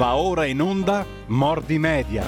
Va 0.00 0.16
ora 0.16 0.46
in 0.46 0.62
onda 0.62 1.04
Mordi 1.26 1.78
Media. 1.78 2.24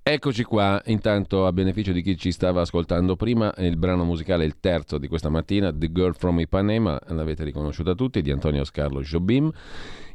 Eccoci 0.00 0.44
qua, 0.44 0.80
intanto 0.84 1.46
a 1.46 1.52
beneficio 1.52 1.90
di 1.90 2.00
chi 2.00 2.16
ci 2.16 2.30
stava 2.30 2.60
ascoltando 2.60 3.16
prima, 3.16 3.52
il 3.56 3.76
brano 3.76 4.04
musicale, 4.04 4.44
il 4.44 4.60
terzo 4.60 4.98
di 4.98 5.08
questa 5.08 5.30
mattina, 5.30 5.72
The 5.74 5.90
Girl 5.90 6.14
from 6.14 6.38
Ipanema, 6.38 6.96
l'avete 7.08 7.42
riconosciuta 7.42 7.96
tutti, 7.96 8.22
di 8.22 8.30
Antonio 8.30 8.62
Scarlo 8.62 9.00
Jobim 9.00 9.50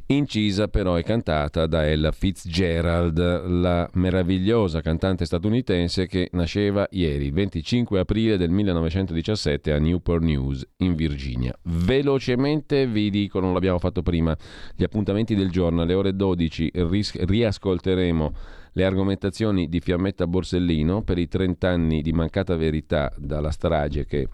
incisa 0.08 0.68
però 0.68 0.98
e 0.98 1.02
cantata 1.02 1.66
da 1.66 1.84
Ella 1.84 2.12
Fitzgerald, 2.12 3.46
la 3.46 3.88
meravigliosa 3.94 4.80
cantante 4.80 5.24
statunitense 5.24 6.06
che 6.06 6.28
nasceva 6.32 6.86
ieri, 6.90 7.30
25 7.30 7.98
aprile 7.98 8.36
del 8.36 8.50
1917 8.50 9.72
a 9.72 9.78
Newport 9.78 10.22
News 10.22 10.66
in 10.78 10.94
Virginia. 10.94 11.56
Velocemente 11.62 12.86
vi 12.86 13.10
dico, 13.10 13.40
non 13.40 13.52
l'abbiamo 13.52 13.78
fatto 13.78 14.02
prima, 14.02 14.36
gli 14.74 14.84
appuntamenti 14.84 15.34
del 15.34 15.50
giorno 15.50 15.82
alle 15.82 15.94
ore 15.94 16.14
12 16.14 16.70
ris- 16.74 17.24
riascolteremo 17.24 18.32
le 18.72 18.84
argomentazioni 18.84 19.68
di 19.68 19.80
Fiammetta 19.80 20.26
Borsellino 20.26 21.02
per 21.02 21.18
i 21.18 21.26
30 21.26 21.68
anni 21.68 22.02
di 22.02 22.12
mancata 22.12 22.56
verità 22.56 23.10
dalla 23.16 23.50
strage 23.50 24.04
che 24.04 24.28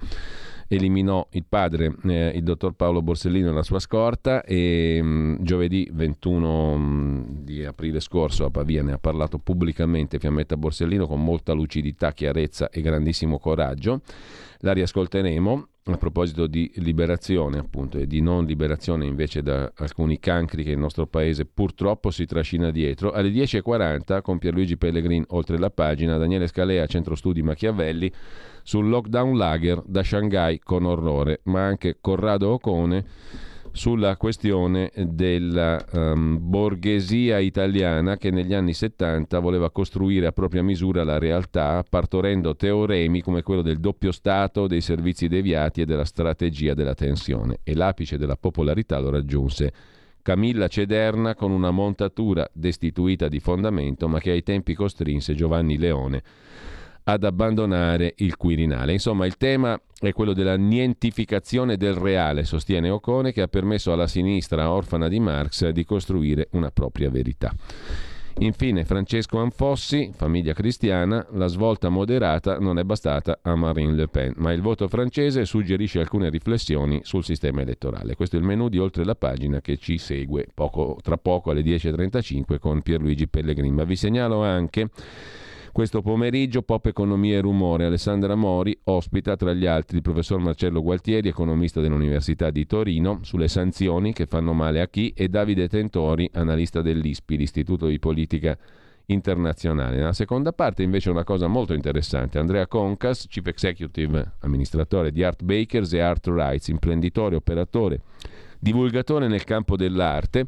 eliminò 0.75 1.27
il 1.33 1.45
padre, 1.49 1.95
eh, 2.05 2.33
il 2.35 2.43
dottor 2.43 2.73
Paolo 2.73 3.03
Borsellino 3.03 3.51
e 3.51 3.53
la 3.53 3.62
sua 3.62 3.79
scorta 3.79 4.43
e 4.43 5.01
mh, 5.03 5.07
mm, 5.07 5.37
giovedì 5.41 5.89
21 5.93 6.77
mh, 6.77 6.83
mm, 6.83 7.23
di 7.45 7.65
aprile 7.65 8.01
scorso 8.01 8.45
a 8.45 8.51
Pavia 8.51 8.83
ne 8.83 8.93
ha 8.93 8.98
parlato 8.98 9.39
pubblicamente 9.39 10.19
Fiammetta 10.19 10.57
Borsellino 10.57 11.07
con 11.07 11.23
molta 11.23 11.53
lucidità, 11.53 12.12
chiarezza 12.12 12.71
e 12.71 12.81
grandissimo 12.81 13.39
coraggio. 13.39 14.01
La 14.65 14.73
riascolteremo 14.73 15.69
a 15.87 15.97
proposito 15.97 16.47
di 16.47 16.70
liberazione 16.77 17.59
appunto 17.59 17.98
e 17.98 18.07
di 18.07 18.20
non 18.20 18.45
liberazione 18.45 19.07
invece 19.07 19.43
da 19.43 19.73
alcuni 19.75 20.20
cancri 20.20 20.62
che 20.62 20.70
il 20.70 20.79
nostro 20.79 21.09
paese 21.09 21.47
purtroppo 21.47 22.12
si 22.12 22.27
trascina 22.27 22.70
dietro. 22.70 23.11
Alle 23.11 23.30
10.40 23.30 24.23
con 24.23 24.39
Pierluigi 24.39 24.77
Pellegrin 24.77 25.25
oltre 25.31 25.59
la 25.59 25.70
pagina, 25.70 26.17
Daniele 26.17 26.47
Scalea, 26.47 26.86
Centro 26.86 27.17
Studi 27.17 27.42
Machiavelli 27.42 28.12
sul 28.62 28.89
lockdown 28.89 29.36
lager 29.36 29.83
da 29.84 30.05
Shanghai 30.05 30.61
con 30.61 30.84
orrore, 30.84 31.41
ma 31.45 31.64
anche 31.64 31.98
Corrado 32.01 32.51
Ocone 32.51 33.05
sulla 33.73 34.17
questione 34.17 34.91
della 34.95 35.83
um, 35.92 36.39
borghesia 36.41 37.39
italiana 37.39 38.17
che 38.17 38.31
negli 38.31 38.55
anni 38.55 38.75
70 38.75 39.39
voleva 39.39 39.70
costruire 39.70 40.27
a 40.27 40.33
propria 40.33 40.62
misura 40.62 41.05
la 41.05 41.19
realtà 41.19 41.83
partorendo 41.89 42.55
teoremi 42.55 43.23
come 43.23 43.42
quello 43.42 43.62
del 43.62 43.81
doppio 43.81 44.12
Stato, 44.12 44.67
dei 44.67 44.81
servizi 44.81 45.27
deviati 45.27 45.81
e 45.81 45.87
della 45.87 46.05
strategia 46.05 46.75
della 46.75 46.95
tensione. 46.95 47.59
E 47.64 47.75
l'apice 47.75 48.19
della 48.19 48.37
popolarità 48.37 48.98
lo 48.98 49.11
raggiunse 49.11 49.73
Camilla 50.23 50.69
Cederna 50.69 51.34
con 51.34 51.51
una 51.51 51.73
montatura 51.73 52.48
destituita 52.53 53.29
di 53.29 53.41
fondamento 53.41 54.07
ma 54.07 54.20
che 54.20 54.31
ai 54.31 54.45
tempi 54.45 54.75
costrinse 54.75 55.34
Giovanni 55.34 55.77
Leone 55.79 56.23
ad 57.05 57.25
abbandonare 57.25 58.14
il 58.19 58.36
Quirinale. 58.36 58.92
Insomma, 58.92 59.27
il 59.27 59.36
tema 59.36 59.81
è 59.98 60.12
quello 60.12 60.33
della 60.33 60.56
nientificazione 60.56 61.77
del 61.77 61.95
reale, 61.95 62.45
sostiene 62.45 62.91
Ocone, 62.91 63.33
che 63.33 63.42
ha 63.42 63.48
permesso 63.48 63.92
alla 63.92 64.06
sinistra 64.06 64.70
orfana 64.70 65.08
di 65.08 65.20
Marx 65.20 65.69
di 65.69 65.84
costruire 65.84 66.48
una 66.53 66.70
propria 66.70 67.11
verità. 67.11 67.53
Infine, 68.39 68.84
Francesco 68.84 69.39
Anfossi, 69.39 70.11
famiglia 70.14 70.55
cristiana, 70.55 71.25
la 71.33 71.48
svolta 71.48 71.91
moderata 71.91 72.58
non 72.58 72.78
è 72.78 72.83
bastata 72.83 73.41
a 73.42 73.55
Marine 73.55 73.92
Le 73.92 74.08
Pen, 74.08 74.33
ma 74.36 74.53
il 74.53 74.62
voto 74.62 74.89
francese 74.89 75.45
suggerisce 75.45 76.00
alcune 76.00 76.30
riflessioni 76.30 77.00
sul 77.03 77.25
sistema 77.25 77.61
elettorale. 77.61 78.17
Questo 78.17 78.36
è 78.36 78.39
il 78.39 78.47
menù 78.47 78.69
di 78.69 78.78
oltre 78.78 79.05
la 79.05 79.14
pagina 79.14 79.61
che 79.61 79.77
ci 79.77 79.98
segue 79.98 80.47
poco, 80.53 80.97
tra 81.03 81.19
poco 81.19 81.50
alle 81.50 81.61
10.35 81.61 82.58
con 82.58 82.80
Pierluigi 82.80 83.28
Pellegrini. 83.28 83.70
Ma 83.70 83.84
vi 83.84 83.97
segnalo 83.97 84.42
anche 84.42 84.89
questo 85.73 86.03
pomeriggio 86.03 86.61
Pop 86.61 86.87
Economia 86.87 87.39
e 87.39 87.41
Rumore. 87.41 87.87
Alessandra 87.87 88.35
Mori 88.35 88.79
ospita 88.85 89.36
tra 89.36 89.55
gli 89.55 89.64
altri 89.64 89.96
il 89.96 90.02
professor 90.02 90.39
Marcello 90.39 90.83
Gualtieri, 90.83 91.29
economista 91.29 91.80
dell'Università 91.80 92.51
di 92.51 92.67
Torino, 92.67 93.20
sulle 93.23 93.48
sanzioni 93.48 94.13
che 94.13 94.27
fanno 94.27 94.52
male 94.52 94.83
a 94.83 94.89
chi 94.89 95.14
e 95.17 95.29
Davide 95.29 95.69
Tentori, 95.69 96.29
analista 96.35 96.83
dell'ISPI, 96.83 97.39
l'Istituto 97.39 97.86
di 97.86 97.98
Politica 97.98 98.57
Internazionale. 99.07 99.96
Nella 99.96 100.13
seconda 100.13 100.52
parte 100.52 100.83
invece 100.83 101.11
una 101.11 101.24
cosa 101.24 101.46
molto 101.46 101.73
interessante. 101.73 102.39
Andrea 102.39 102.67
Concas, 102.67 103.27
Chief 103.27 103.46
Executive, 103.46 104.35
amministratore 104.41 105.11
di 105.11 105.25
Art 105.25 105.42
Bakers 105.42 105.95
e 105.95 106.01
Art 106.01 106.27
Rights, 106.27 106.69
imprenditore, 106.69 107.35
operatore, 107.35 108.02
divulgatore 108.58 109.27
nel 109.27 109.45
campo 109.45 109.77
dell'arte 109.77 110.46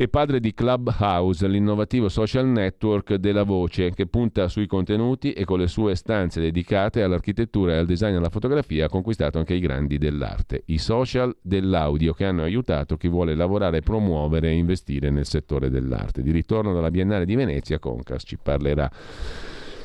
e 0.00 0.08
padre 0.08 0.40
di 0.40 0.54
Clubhouse, 0.54 1.46
l'innovativo 1.46 2.08
social 2.08 2.46
network 2.46 3.16
della 3.16 3.42
voce 3.42 3.90
che 3.90 4.06
punta 4.06 4.48
sui 4.48 4.66
contenuti 4.66 5.34
e 5.34 5.44
con 5.44 5.58
le 5.58 5.66
sue 5.66 5.94
stanze 5.94 6.40
dedicate 6.40 7.02
all'architettura 7.02 7.74
e 7.74 7.76
al 7.76 7.84
design 7.84 8.14
e 8.14 8.16
alla 8.16 8.30
fotografia 8.30 8.86
ha 8.86 8.88
conquistato 8.88 9.36
anche 9.36 9.52
i 9.52 9.60
grandi 9.60 9.98
dell'arte, 9.98 10.62
i 10.68 10.78
social 10.78 11.36
dell'audio 11.42 12.14
che 12.14 12.24
hanno 12.24 12.44
aiutato 12.44 12.96
chi 12.96 13.08
vuole 13.08 13.34
lavorare, 13.34 13.82
promuovere 13.82 14.48
e 14.48 14.54
investire 14.54 15.10
nel 15.10 15.26
settore 15.26 15.68
dell'arte. 15.68 16.22
Di 16.22 16.30
ritorno 16.30 16.72
dalla 16.72 16.90
Biennale 16.90 17.26
di 17.26 17.34
Venezia, 17.34 17.78
Concas 17.78 18.22
ci 18.24 18.38
parlerà 18.42 18.90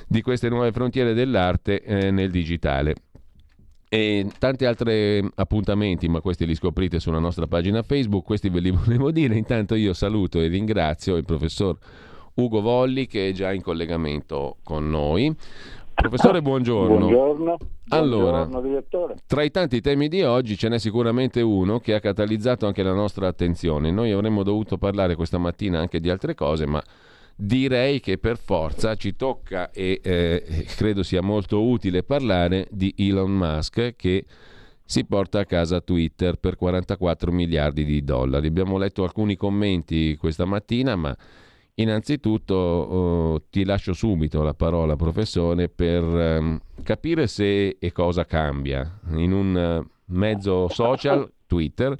di 0.07 0.21
queste 0.21 0.47
nuove 0.47 0.71
frontiere 0.71 1.13
dell'arte 1.13 1.81
eh, 1.81 2.11
nel 2.11 2.31
digitale. 2.31 2.95
E 3.87 4.27
tanti 4.39 4.65
altri 4.65 5.27
appuntamenti, 5.35 6.07
ma 6.07 6.19
questi 6.19 6.45
li 6.45 6.55
scoprite 6.55 6.99
sulla 6.99 7.19
nostra 7.19 7.47
pagina 7.47 7.83
Facebook, 7.83 8.25
questi 8.25 8.49
ve 8.49 8.59
li 8.59 8.71
volevo 8.75 9.11
dire. 9.11 9.35
Intanto 9.35 9.75
io 9.75 9.93
saluto 9.93 10.39
e 10.39 10.47
ringrazio 10.47 11.15
il 11.15 11.25
professor 11.25 11.77
Ugo 12.35 12.61
Volli 12.61 13.07
che 13.07 13.29
è 13.29 13.31
già 13.31 13.53
in 13.53 13.61
collegamento 13.61 14.57
con 14.63 14.89
noi. 14.89 15.33
Professore, 15.93 16.41
buongiorno. 16.41 16.97
Buongiorno. 16.97 17.57
Allora, 17.89 18.45
buongiorno, 18.45 19.15
tra 19.25 19.43
i 19.43 19.51
tanti 19.51 19.79
temi 19.79 20.09
di 20.09 20.23
oggi 20.23 20.57
ce 20.57 20.67
n'è 20.67 20.77
sicuramente 20.77 21.41
uno 21.41 21.79
che 21.79 21.93
ha 21.93 21.99
catalizzato 21.99 22.65
anche 22.65 22.83
la 22.83 22.93
nostra 22.93 23.27
attenzione. 23.27 23.91
Noi 23.91 24.11
avremmo 24.11 24.43
dovuto 24.43 24.77
parlare 24.77 25.15
questa 25.15 25.37
mattina 25.37 25.79
anche 25.79 26.01
di 26.01 26.09
altre 26.09 26.35
cose, 26.35 26.65
ma 26.65 26.83
direi 27.35 27.99
che 27.99 28.17
per 28.17 28.37
forza 28.37 28.95
ci 28.95 29.15
tocca 29.15 29.71
e 29.71 29.99
eh, 30.01 30.65
credo 30.75 31.03
sia 31.03 31.21
molto 31.21 31.63
utile 31.63 32.03
parlare 32.03 32.67
di 32.71 32.93
Elon 32.97 33.31
Musk 33.31 33.95
che 33.95 34.25
si 34.87 35.03
porta 35.03 35.39
a 35.39 35.45
casa 35.45 35.81
Twitter 35.81 36.37
per 36.37 36.55
44 36.55 37.31
miliardi 37.31 37.83
di 37.83 38.03
dollari. 38.03 38.47
Abbiamo 38.47 38.77
letto 38.77 39.03
alcuni 39.03 39.35
commenti 39.35 40.15
questa 40.15 40.45
mattina, 40.45 40.95
ma 40.95 41.15
innanzitutto 41.75 42.55
oh, 42.55 43.41
ti 43.49 43.65
lascio 43.65 43.93
subito 43.93 44.43
la 44.43 44.53
parola, 44.53 44.95
professore, 44.95 45.69
per 45.69 46.03
um, 46.03 46.59
capire 46.83 47.25
se 47.27 47.77
e 47.79 47.91
cosa 47.91 48.25
cambia 48.25 48.99
in 49.15 49.33
un 49.33 49.81
uh, 49.83 50.13
mezzo 50.13 50.67
social, 50.69 51.29
Twitter, 51.47 51.97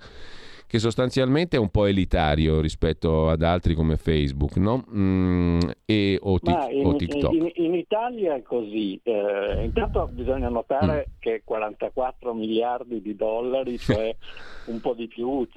che 0.68 0.80
sostanzialmente 0.80 1.58
è 1.58 1.60
un 1.60 1.70
po' 1.70 1.86
elitario 1.86 2.60
rispetto 2.60 3.30
ad 3.30 3.44
altri 3.44 3.76
come 3.76 3.98
Facebook 3.98 4.56
no? 4.58 4.84
mm, 4.90 5.60
e, 5.86 6.18
o, 6.22 6.40
tic, 6.40 6.68
in, 6.72 6.86
o, 6.86 6.96
TikTok. 6.96 7.34
In, 7.34 7.52
in, 7.56 7.74
Italia 7.76 8.36
è 8.36 8.42
così. 8.42 9.00
Eh, 9.04 9.64
intanto 9.64 10.08
bisogna 10.12 10.50
notare 10.50 11.08
mm. 11.08 11.14
che 11.20 11.42
44 11.44 12.34
miliardi 12.34 13.02
di 13.02 13.16
dollari, 13.16 13.78
cioè 13.78 14.16
un 14.66 14.82
po' 14.82 14.94
di 14.94 15.08
più, 15.08 15.48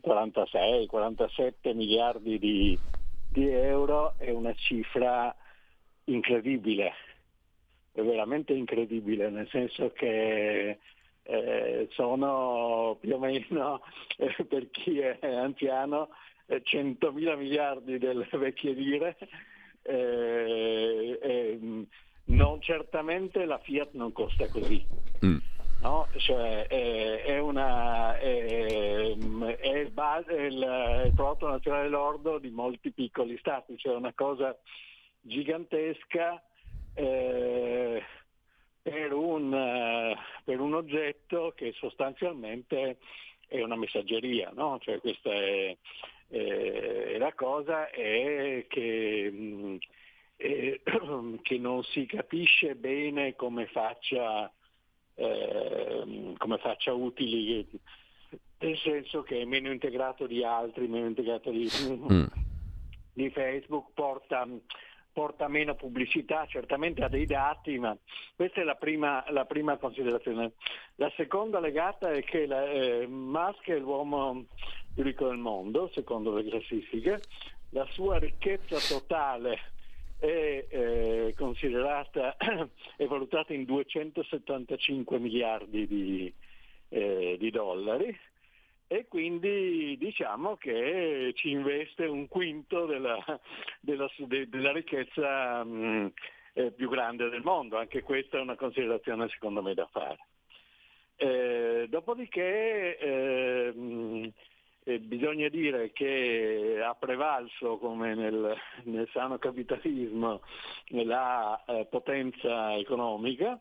46, 0.00 0.82
mm, 0.82 0.86
47 0.86 1.74
miliardi 1.74 2.38
di, 2.38 2.78
di 3.28 3.48
euro, 3.48 4.14
è 4.18 4.30
una 4.30 4.52
cifra 4.54 5.34
incredibile. 6.04 6.92
È 7.92 8.02
veramente 8.02 8.52
incredibile, 8.52 9.30
nel 9.30 9.48
senso 9.50 9.92
che 9.92 10.78
eh, 11.28 11.88
sono 11.90 12.96
più 13.00 13.14
o 13.14 13.18
meno, 13.18 13.82
eh, 14.16 14.44
per 14.44 14.70
chi 14.70 14.98
è 15.00 15.18
anziano, 15.20 16.08
eh, 16.46 16.62
100.000 16.62 17.36
miliardi 17.36 17.98
delle 17.98 18.26
vecchie 18.32 18.72
lire. 18.72 19.16
Eh, 19.82 21.58
non, 22.24 22.60
certamente 22.60 23.44
la 23.44 23.58
Fiat 23.58 23.90
non 23.92 24.12
costa 24.12 24.48
così. 24.48 24.84
Mm. 25.24 25.36
No? 25.80 26.08
Cioè, 26.16 26.66
è, 26.66 27.38
una, 27.38 28.18
è, 28.18 28.46
è 28.46 29.76
il, 29.76 29.90
base, 29.92 30.32
il, 30.32 31.02
il, 31.06 31.12
prodotto 31.14 31.48
nazionale 31.48 31.88
lordo 31.88 32.38
di 32.38 32.50
molti 32.50 32.90
piccoli 32.90 33.36
stati, 33.38 33.76
cioè 33.76 33.94
una 33.94 34.12
cosa 34.14 34.56
gigantesca. 35.20 36.42
Eh, 36.94 38.02
per 38.88 39.12
un, 39.12 39.52
uh, 39.52 40.16
per 40.44 40.60
un 40.60 40.74
oggetto 40.74 41.52
che 41.54 41.72
sostanzialmente 41.72 42.98
è 43.46 43.62
una 43.62 43.76
messaggeria, 43.76 44.50
no? 44.54 44.78
cioè 44.80 44.98
questa 45.00 45.30
è, 45.30 45.76
è, 46.28 47.16
la 47.18 47.32
cosa 47.34 47.90
è 47.90 48.66
che, 48.68 49.30
mh, 49.30 49.78
mm, 50.46 51.36
che, 51.42 51.58
non 51.58 51.82
si 51.84 52.06
capisce 52.06 52.74
bene 52.74 53.34
come 53.36 53.66
faccia, 53.66 54.50
eh, 55.14 56.34
come 56.36 56.58
faccia 56.58 56.92
utili 56.92 57.66
nel 58.60 58.76
senso 58.78 59.22
che 59.22 59.40
è 59.40 59.44
meno 59.44 59.70
integrato 59.70 60.26
di 60.26 60.42
altri, 60.44 60.88
meno 60.88 61.06
integrato 61.06 61.50
di, 61.50 61.68
mm. 61.84 62.24
di 63.14 63.30
Facebook, 63.30 63.92
porta, 63.94 64.46
porta, 65.18 65.48
meno 65.48 65.74
pubblicità, 65.74 66.46
certamente 66.46 67.02
ha 67.02 67.08
dei 67.08 67.26
dati, 67.26 67.76
ma 67.76 67.96
questa 68.36 68.60
è 68.60 68.64
la 68.64 68.76
prima, 68.76 69.24
la 69.30 69.46
prima 69.46 69.76
considerazione. 69.76 70.52
La 70.94 71.10
seconda 71.16 71.58
legata 71.58 72.12
è 72.12 72.22
che 72.22 72.46
la, 72.46 72.64
eh, 72.70 73.04
Musk 73.08 73.68
è 73.68 73.78
l'uomo 73.78 74.44
più 74.94 75.02
ricco 75.02 75.26
del 75.26 75.38
mondo, 75.38 75.90
secondo 75.92 76.32
le 76.32 76.48
classifiche, 76.48 77.20
la 77.70 77.84
sua 77.90 78.18
ricchezza 78.18 78.78
totale 78.78 79.58
è 80.20 80.66
eh, 80.68 81.34
considerata, 81.36 82.36
è 82.96 83.04
valutata 83.06 83.52
in 83.52 83.64
275 83.64 85.18
miliardi 85.18 85.88
di, 85.88 86.32
eh, 86.90 87.36
di 87.40 87.50
dollari 87.50 88.16
e 88.88 89.06
quindi 89.06 89.96
diciamo 89.98 90.56
che 90.56 91.32
ci 91.36 91.50
investe 91.50 92.06
un 92.06 92.26
quinto 92.26 92.86
della, 92.86 93.22
della, 93.80 94.10
della 94.16 94.72
ricchezza 94.72 95.62
mh, 95.62 96.12
eh, 96.54 96.72
più 96.72 96.88
grande 96.88 97.28
del 97.28 97.42
mondo, 97.42 97.76
anche 97.78 98.02
questa 98.02 98.38
è 98.38 98.40
una 98.40 98.56
considerazione 98.56 99.28
secondo 99.28 99.62
me 99.62 99.74
da 99.74 99.86
fare. 99.92 100.18
Eh, 101.16 101.86
dopodiché 101.88 102.96
eh, 102.98 103.72
mh, 103.72 104.32
eh, 104.84 104.98
bisogna 105.00 105.48
dire 105.48 105.92
che 105.92 106.80
ha 106.82 106.94
prevalso, 106.94 107.76
come 107.76 108.14
nel, 108.14 108.56
nel 108.84 109.08
sano 109.12 109.36
capitalismo, 109.36 110.40
la 110.88 111.62
eh, 111.66 111.86
potenza 111.90 112.74
economica, 112.74 113.60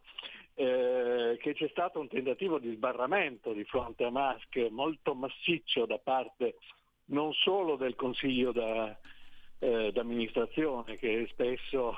eh, 0.60 1.38
che 1.40 1.54
c'è 1.54 1.68
stato 1.70 2.00
un 2.00 2.08
tentativo 2.08 2.58
di 2.58 2.74
sbarramento 2.74 3.54
di 3.54 3.64
fronte 3.64 4.06
a 4.06 4.10
Musk 4.10 4.58
molto 4.72 5.14
massiccio 5.14 5.86
da 5.86 6.00
parte 6.00 6.56
non 7.06 7.32
solo 7.34 7.76
del 7.76 7.94
Consiglio 7.94 8.52
da, 8.52 8.98
eh, 9.60 9.92
d'amministrazione, 9.92 10.98
che 10.98 11.28
spesso 11.30 11.96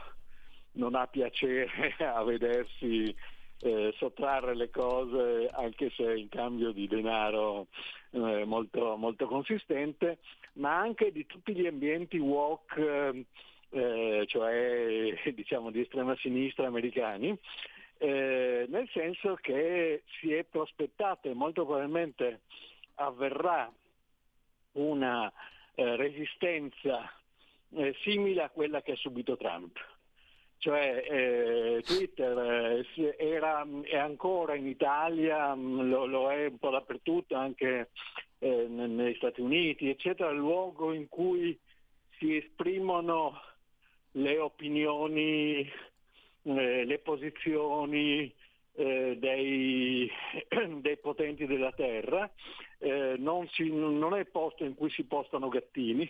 non 0.73 0.93
ha 0.95 1.07
piacere 1.07 1.95
a 2.03 2.21
vedersi 2.23 3.15
eh, 3.61 3.93
sottrarre 3.97 4.55
le 4.55 4.69
cose 4.69 5.49
anche 5.53 5.89
se 5.91 6.17
in 6.17 6.27
cambio 6.27 6.71
di 6.71 6.85
denaro 6.87 7.67
eh, 8.11 8.43
molto, 8.43 8.97
molto, 8.97 9.25
consistente, 9.27 10.19
ma 10.53 10.77
anche 10.77 11.13
di 11.13 11.25
tutti 11.25 11.55
gli 11.55 11.65
ambienti 11.65 12.17
woke, 12.17 13.25
eh, 13.69 14.23
cioè 14.27 15.13
diciamo 15.33 15.71
di 15.71 15.79
estrema 15.79 16.13
sinistra 16.17 16.67
americani, 16.67 17.37
eh, 17.99 18.65
nel 18.69 18.89
senso 18.93 19.35
che 19.35 20.03
si 20.19 20.33
è 20.33 20.45
prospettato 20.45 21.29
e 21.29 21.33
molto 21.33 21.65
probabilmente 21.65 22.41
avverrà 22.95 23.71
una 24.73 25.31
eh, 25.75 25.95
resistenza 25.97 27.11
eh, 27.75 27.93
simile 28.01 28.43
a 28.43 28.49
quella 28.49 28.81
che 28.81 28.93
ha 28.93 28.95
subito 28.95 29.35
Trump. 29.35 29.77
Cioè 30.57 31.03
eh, 31.09 31.81
Twitter 31.83 32.85
eh, 32.95 33.15
era, 33.17 33.65
è 33.83 33.97
ancora 33.97 34.55
in 34.55 34.67
Italia, 34.67 35.53
mm, 35.53 35.89
lo, 35.89 36.05
lo, 36.05 36.31
è 36.31 36.45
un 36.45 36.57
po' 36.57 36.69
dappertutto, 36.69 37.35
anche 37.35 37.89
negli 38.41 39.15
Stati 39.15 39.41
Uniti, 39.41 39.89
eccetera, 39.89 40.29
il 40.29 40.37
luogo 40.37 40.93
in 40.93 41.09
cui 41.09 41.59
si 42.17 42.37
esprimono 42.37 43.37
le 44.11 44.39
opinioni, 44.39 45.69
eh, 46.43 46.85
le 46.85 46.99
posizioni 46.99 48.33
eh, 48.73 49.17
dei, 49.19 50.09
dei, 50.79 50.97
potenti 50.97 51.45
della 51.45 51.71
terra, 51.73 52.29
eh, 52.77 53.15
non, 53.17 53.47
si, 53.49 53.69
non, 53.69 54.15
è 54.15 54.25
posto 54.25 54.63
in 54.63 54.75
cui 54.75 54.89
si 54.89 55.03
postano 55.03 55.49
gattini, 55.49 56.09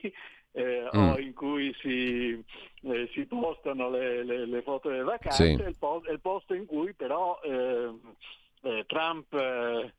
eh, 0.51 0.87
mm. 0.95 1.09
o 1.09 1.17
in 1.17 1.33
cui 1.33 1.73
si, 1.79 2.43
eh, 2.83 3.09
si 3.11 3.25
postano 3.25 3.89
le, 3.89 4.23
le, 4.23 4.45
le, 4.45 4.61
foto 4.61 4.89
delle 4.89 5.03
vacanze, 5.03 5.55
sì. 5.55 5.61
è, 5.61 5.67
il 5.67 5.77
posto, 5.77 6.09
è, 6.09 6.11
il 6.11 6.21
posto, 6.21 6.53
in 6.53 6.65
cui 6.65 6.93
però 6.93 7.39
eh, 7.43 8.85
Trump 8.85 9.93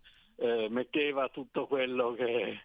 metteva 0.71 1.29
tutto 1.29 1.67
quello 1.67 2.13
che, 2.13 2.61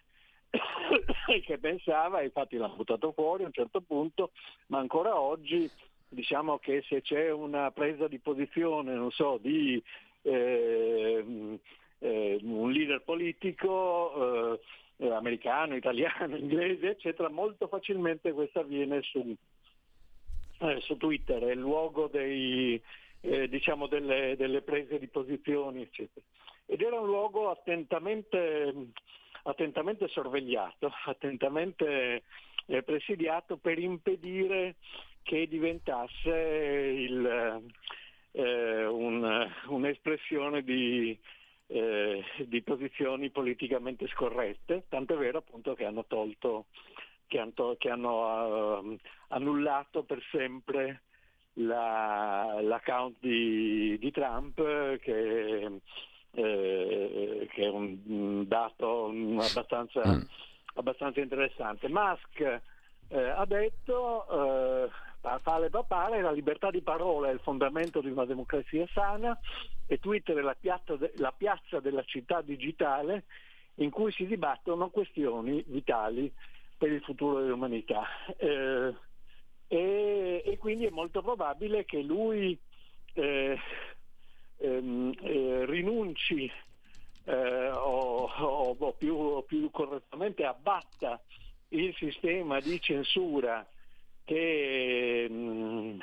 che 1.44 1.58
pensava, 1.58 2.22
infatti 2.22 2.56
l'ha 2.56 2.68
buttato 2.68 3.12
fuori 3.12 3.42
a 3.42 3.46
un 3.46 3.52
certo 3.52 3.80
punto, 3.80 4.30
ma 4.68 4.78
ancora 4.78 5.18
oggi 5.18 5.70
diciamo 6.16 6.58
che 6.58 6.82
se 6.88 7.02
c'è 7.02 7.30
una 7.30 7.70
presa 7.70 8.08
di 8.08 8.18
posizione, 8.18 8.94
non 8.94 9.10
so, 9.10 9.38
di 9.38 9.80
eh, 10.22 11.58
eh, 11.98 12.38
un 12.42 12.72
leader 12.72 13.02
politico, 13.02 14.58
eh, 14.96 15.10
americano, 15.10 15.76
italiano, 15.76 16.34
inglese, 16.40 16.88
eccetera, 16.88 17.28
molto 17.28 17.68
facilmente 17.68 18.32
questo 18.32 18.60
avviene 18.60 19.02
su, 19.02 19.36
eh, 20.60 20.80
su 20.80 20.96
Twitter, 20.96 21.42
è 21.42 21.52
il 21.52 21.58
luogo 21.58 22.08
dei, 22.08 22.80
eh, 23.20 23.46
diciamo 23.48 23.86
delle, 23.86 24.36
delle, 24.36 24.62
prese 24.62 24.98
di 24.98 25.08
posizioni, 25.08 25.82
eccetera. 25.82 26.24
Ed 26.64 26.80
era 26.80 26.98
un 26.98 27.06
luogo 27.06 27.50
attentamente, 27.50 28.72
attentamente 29.42 30.08
sorvegliato, 30.08 30.90
attentamente 31.04 32.22
eh, 32.68 32.82
presidiato 32.82 33.58
per 33.58 33.78
impedire 33.78 34.76
che 35.26 35.48
diventasse 35.48 36.30
il, 36.30 37.60
eh, 38.30 38.86
un, 38.86 39.50
un'espressione 39.66 40.62
di, 40.62 41.18
eh, 41.66 42.24
di 42.44 42.62
posizioni 42.62 43.30
politicamente 43.30 44.06
scorrette, 44.06 44.84
tanto 44.88 45.14
è 45.14 45.16
vero 45.16 45.38
appunto 45.38 45.74
che 45.74 45.84
hanno 45.84 46.04
tolto, 46.06 46.66
che 47.26 47.40
hanno, 47.40 47.74
che 47.76 47.90
hanno 47.90 48.78
uh, 48.78 48.98
annullato 49.28 50.04
per 50.04 50.22
sempre 50.30 51.02
la, 51.54 52.60
l'account 52.60 53.16
di, 53.18 53.98
di 53.98 54.10
Trump 54.12 54.54
che, 54.98 55.80
eh, 56.30 57.48
che, 57.50 57.62
è 57.62 57.68
un 57.68 58.46
dato 58.46 59.06
abbastanza, 59.06 60.06
mm. 60.06 60.20
abbastanza 60.74 61.20
interessante. 61.20 61.88
Musk 61.88 62.60
eh, 63.08 63.28
ha 63.28 63.44
detto 63.44 64.26
eh, 64.30 64.90
tale 65.42 65.70
papale, 65.70 66.20
la 66.20 66.32
libertà 66.32 66.70
di 66.70 66.80
parola 66.80 67.28
è 67.28 67.32
il 67.32 67.40
fondamento 67.40 68.00
di 68.00 68.10
una 68.10 68.24
democrazia 68.24 68.86
sana 68.92 69.38
e 69.86 69.98
Twitter 69.98 70.36
è 70.36 70.42
la 70.42 70.56
piazza, 70.58 70.96
de- 70.96 71.12
la 71.16 71.32
piazza 71.32 71.80
della 71.80 72.02
città 72.04 72.40
digitale 72.40 73.24
in 73.76 73.90
cui 73.90 74.12
si 74.12 74.26
dibattono 74.26 74.90
questioni 74.90 75.62
vitali 75.66 76.32
per 76.78 76.90
il 76.90 77.02
futuro 77.02 77.40
dell'umanità. 77.40 78.04
Eh, 78.36 78.94
e, 79.68 80.42
e, 80.44 80.58
quindi 80.58 80.86
è 80.86 80.90
molto 80.90 81.22
probabile 81.22 81.84
che 81.84 82.00
lui 82.00 82.58
eh, 83.14 83.58
ehm, 84.58 85.12
eh, 85.20 85.64
rinunci 85.66 86.50
eh, 87.24 87.68
o, 87.70 88.30
o, 88.30 88.76
o, 88.78 88.92
più, 88.92 89.14
o, 89.14 89.42
più, 89.42 89.70
correttamente 89.70 90.44
abbatta 90.44 91.20
il 91.70 91.94
sistema 91.96 92.60
di 92.60 92.80
censura 92.80 93.66
che, 94.26 95.26
mh, 95.30 95.34
mm, 95.34 96.00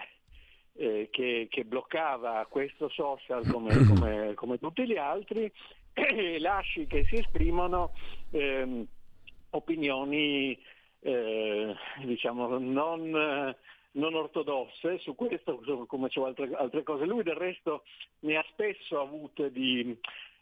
eh, 0.76 1.10
che, 1.12 1.48
che, 1.50 1.66
bloccava 1.66 2.48
questo 2.50 2.90
social 2.90 3.46
come, 3.52 3.70
come, 3.86 4.34
come 4.34 4.58
tutti 4.58 4.88
gli 4.88 4.98
altri 4.98 5.52
e 5.94 6.40
lasci 6.40 6.88
che 6.88 7.06
si 7.06 7.18
esprimono 7.18 7.92
eh, 8.32 8.86
opinioni 9.52 10.58
eh, 11.02 11.76
diciamo 12.06 12.58
non, 12.58 13.10
non, 13.92 14.14
ortodosse 14.16 14.98
su 15.00 15.16
questo 15.16 15.62
come 15.86 16.10
su 16.10 16.22
altre, 16.22 16.50
altre, 16.56 16.82
cose. 16.84 17.06
Lui 17.06 17.24
del 17.24 17.36
resto 17.36 17.84
ne 18.20 18.38
ha 18.38 18.46
spesso 18.52 19.02
avute 19.02 19.52
di, 19.52 19.96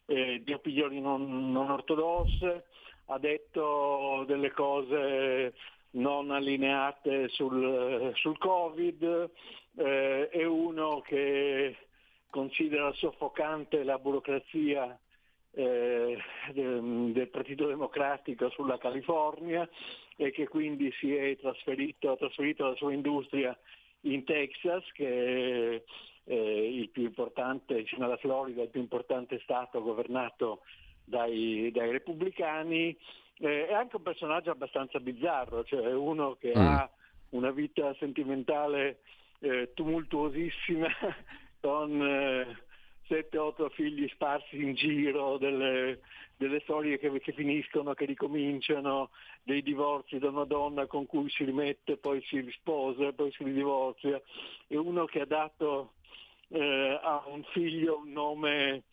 eh, 0.05 0.41
di 0.43 0.53
opinioni 0.53 1.01
non, 1.01 1.51
non 1.51 1.71
ortodosse, 1.71 2.65
ha 3.07 3.17
detto 3.17 4.23
delle 4.27 4.51
cose 4.51 5.53
non 5.91 6.31
allineate 6.31 7.27
sul, 7.29 8.11
sul 8.15 8.37
Covid, 8.37 9.29
eh, 9.77 10.29
è 10.29 10.45
uno 10.45 11.01
che 11.01 11.75
considera 12.29 12.91
soffocante 12.93 13.83
la 13.83 13.97
burocrazia 13.97 14.97
eh, 15.53 16.17
del, 16.53 17.11
del 17.11 17.27
Partito 17.27 17.67
Democratico 17.67 18.49
sulla 18.51 18.77
California 18.77 19.67
e 20.15 20.31
che 20.31 20.47
quindi 20.47 20.91
si 20.93 21.13
è 21.13 21.37
trasferito, 21.37 22.11
ha 22.11 22.17
trasferito 22.17 22.67
la 22.67 22.75
sua 22.75 22.93
industria 22.93 23.57
in 24.01 24.23
Texas, 24.23 24.83
che 24.93 25.75
è 25.75 25.83
eh, 26.23 26.79
il 26.79 26.89
più 26.89 27.03
importante, 27.03 27.79
insieme 27.79 28.05
alla 28.05 28.17
Florida, 28.17 28.61
il 28.61 28.69
più 28.69 28.79
importante 28.79 29.39
stato 29.43 29.81
governato 29.81 30.61
dai, 31.03 31.69
dai 31.73 31.91
repubblicani 31.91 32.97
eh, 33.41 33.67
è 33.67 33.73
anche 33.73 33.95
un 33.95 34.03
personaggio 34.03 34.51
abbastanza 34.51 34.99
bizzarro, 34.99 35.63
cioè 35.63 35.93
uno 35.93 36.37
che 36.39 36.53
mm. 36.55 36.61
ha 36.61 36.89
una 37.29 37.51
vita 37.51 37.93
sentimentale 37.95 38.99
eh, 39.39 39.71
tumultuosissima 39.73 40.87
con 41.59 42.01
eh, 42.01 42.57
7-8 43.09 43.69
figli 43.71 44.07
sparsi 44.09 44.61
in 44.61 44.75
giro, 44.75 45.37
delle, 45.37 45.99
delle 46.37 46.59
storie 46.61 46.99
che, 46.99 47.11
che, 47.19 47.31
finiscono, 47.33 47.93
che 47.93 48.05
ricominciano, 48.05 49.09
dei 49.43 49.63
divorzi 49.63 50.19
da 50.19 50.29
una 50.29 50.45
donna 50.45 50.85
con 50.85 51.07
cui 51.07 51.29
si 51.29 51.43
rimette, 51.43 51.97
poi 51.97 52.21
si 52.27 52.39
risposa, 52.39 53.11
poi 53.11 53.31
si 53.31 53.43
divorzia, 53.43 54.21
e 54.67 54.77
uno 54.77 55.05
che 55.05 55.21
ha 55.21 55.25
dato 55.25 55.93
eh, 56.49 56.99
a 57.01 57.23
un 57.25 57.43
figlio 57.51 57.97
un 57.97 58.11
nome 58.11 58.83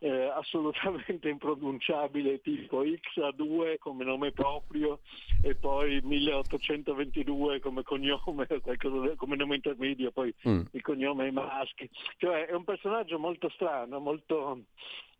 eh, 0.00 0.30
assolutamente 0.34 1.28
impronunciabile 1.28 2.40
tipo 2.40 2.82
XA2 2.82 3.78
come 3.78 4.04
nome 4.04 4.32
proprio 4.32 5.00
e 5.42 5.54
poi 5.54 6.00
1822 6.02 7.60
come 7.60 7.82
cognome, 7.82 8.46
come 9.16 9.36
nome 9.36 9.54
intermedio, 9.56 10.10
poi 10.10 10.32
mm. 10.48 10.60
il 10.72 10.82
cognome 10.82 11.24
ai 11.24 11.32
maschi. 11.32 11.88
Cioè 12.16 12.46
è 12.46 12.54
un 12.54 12.64
personaggio 12.64 13.18
molto 13.18 13.48
strano, 13.50 13.98
molto, 13.98 14.64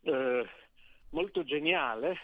eh, 0.03 0.45
molto 1.09 1.43
geniale, 1.43 2.17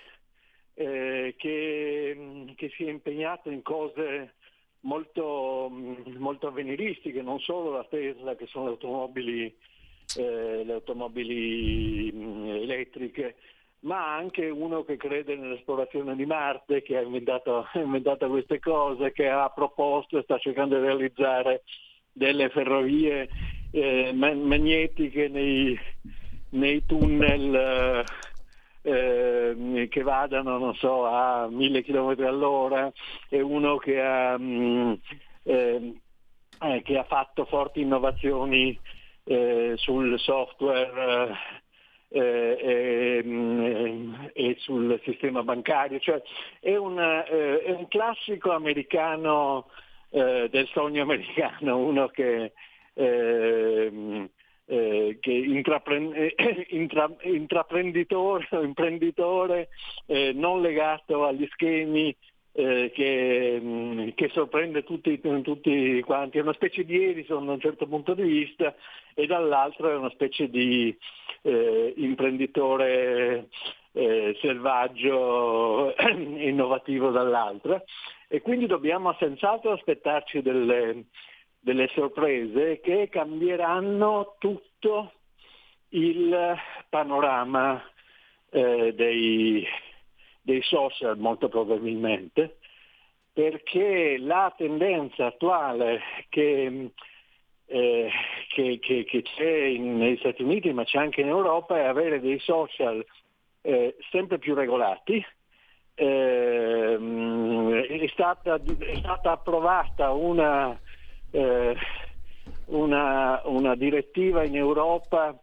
eh, 0.74 1.36
che, 1.38 2.54
che, 2.56 2.70
si 2.76 2.86
è 2.86 2.90
impegnato 2.90 3.50
in 3.50 3.62
cose 3.62 4.36
molto, 4.82 5.70
molto 6.18 6.48
avveniristiche, 6.48 7.22
non 7.22 7.40
solo 7.40 7.72
la 7.72 7.86
Tesla 7.86 8.36
che 8.36 8.46
sono 8.48 8.66
le 8.66 8.72
automobili 8.72 9.58
eh, 10.14 10.64
le 10.64 10.74
automobili 10.74 12.12
mh, 12.12 12.18
mm, 12.18 12.48
elettriche, 12.48 13.36
ma 13.80 14.16
anche 14.16 14.50
uno 14.50 14.84
che 14.84 14.98
crede 14.98 15.36
nell'esplorazione 15.36 16.16
di 16.16 16.26
Marte, 16.26 16.82
che 16.82 16.98
ha 16.98 17.02
inventato, 17.02 17.68
inventato 17.76 18.28
queste 18.30 18.60
cose, 18.60 19.12
che 19.12 19.30
ha 19.30 19.50
proposto 19.50 20.18
e 20.18 20.24
sta 20.24 20.38
cercando 20.38 20.78
di 20.78 20.86
realizzare 20.86 21.64
delle 22.12 22.50
ferrovie 22.50 23.30
eh, 23.72 24.12
magnetiche 24.14 25.28
nei, 25.28 25.78
nei 26.50 26.86
tunnel 26.86 28.06
eh, 28.82 29.88
che 29.90 30.02
vadano, 30.04 30.74
so, 30.74 31.06
a 31.06 31.48
mille 31.50 31.84
km 31.84 32.16
all'ora, 32.26 32.92
e 33.30 33.42
uno 33.42 33.78
che 33.78 34.02
ha, 34.02 34.38
mh, 34.38 34.44
mm, 34.44 34.94
eh, 35.44 35.94
eh, 36.62 36.82
che 36.84 36.98
ha 36.98 37.04
fatto 37.04 37.46
forti 37.46 37.82
innovazioni 37.82 38.80
eh, 39.25 39.74
sul 39.75 40.20
software 40.20 41.36
eh, 42.10 42.58
e, 42.60 43.22
mm, 43.25 44.13
e, 44.34 44.55
sul 44.60 45.00
sistema 45.03 45.44
bancario, 45.44 46.00
cioè 46.00 46.22
è 46.60 46.75
un, 46.75 47.00
eh, 47.00 47.62
è 47.63 47.72
un 47.72 47.88
classico 47.88 48.51
americano 48.51 49.67
eh, 50.12 50.48
del 50.50 50.67
sogno 50.67 51.01
americano, 51.01 51.77
uno 51.86 52.08
che, 52.08 52.53
eh, 52.94 54.29
eh, 54.67 55.17
che 55.20 55.32
intraprende, 55.32 56.36
intra, 56.70 57.10
intraprenditore 57.22 58.48
o 58.51 58.62
imprenditore 58.62 59.70
non 60.34 60.62
legato 60.62 61.25
agli 61.25 61.48
schemi 61.51 62.15
eh, 62.58 62.90
che, 62.94 63.60
mm, 63.62 64.10
che, 64.16 64.30
sorprende 64.30 64.84
tutti, 64.84 65.20
tutti, 65.20 66.02
quanti, 66.02 66.38
è 66.38 66.42
una 66.42 66.54
specie 66.54 66.86
di 66.86 67.04
Edison 67.04 67.46
da 67.46 67.52
un 67.52 67.60
certo 67.60 67.86
punto 67.86 68.14
di 68.14 68.24
vista 68.24 68.74
e 69.14 69.26
dall'altro 69.26 69.90
è 69.90 69.96
una 69.96 70.10
specie 70.12 70.50
di 70.50 70.98
eh, 71.42 71.94
imprenditore 71.98 73.50
eh, 73.92 74.38
selvaggio 74.40 75.94
innovativo 76.16 77.12
dall'altra. 77.12 77.84
E 78.30 78.42
quindi 78.42 78.68
dobbiamo 78.68 79.14
senz'altro 79.20 79.74
aspettarci 79.74 80.42
delle, 80.42 81.08
delle 81.60 81.90
sorprese 81.94 82.80
che 82.80 83.10
cambieranno 83.10 84.38
tutto 84.40 85.12
il 85.90 86.56
panorama 86.90 87.84
eh, 88.50 88.94
dei, 88.94 89.68
dei 90.46 90.62
social 90.62 91.18
molto 91.18 91.50
probabilmente, 91.50 92.58
perché 93.34 94.18
la 94.20 94.54
tendenza 94.56 95.25
attuale 95.25 96.02
che, 96.30 96.92
eh, 97.66 98.10
che, 98.50 98.80
che, 98.80 99.04
che 99.06 99.22
c'è 99.24 99.64
in, 99.64 99.98
negli 99.98 100.18
Stati 100.18 100.44
Uniti, 100.44 100.72
ma 100.72 100.84
c'è 100.84 101.00
anche 101.00 101.22
in 101.22 101.30
Europa, 101.30 101.78
è 101.78 101.84
avere 101.84 102.22
dei 102.22 102.38
social 102.40 103.04
eh, 103.62 103.96
sempre 104.12 104.38
più 104.38 104.54
regolati. 104.54 105.25
Eh, 105.96 106.98
è, 107.88 108.08
stata, 108.10 108.56
è, 108.56 108.96
stata, 108.98 109.32
approvata 109.32 110.12
una, 110.12 110.78
eh, 111.32 111.75
una, 112.66 113.42
una 113.46 113.75
direttiva 113.75 114.44
in 114.44 114.56
Europa 114.56 115.36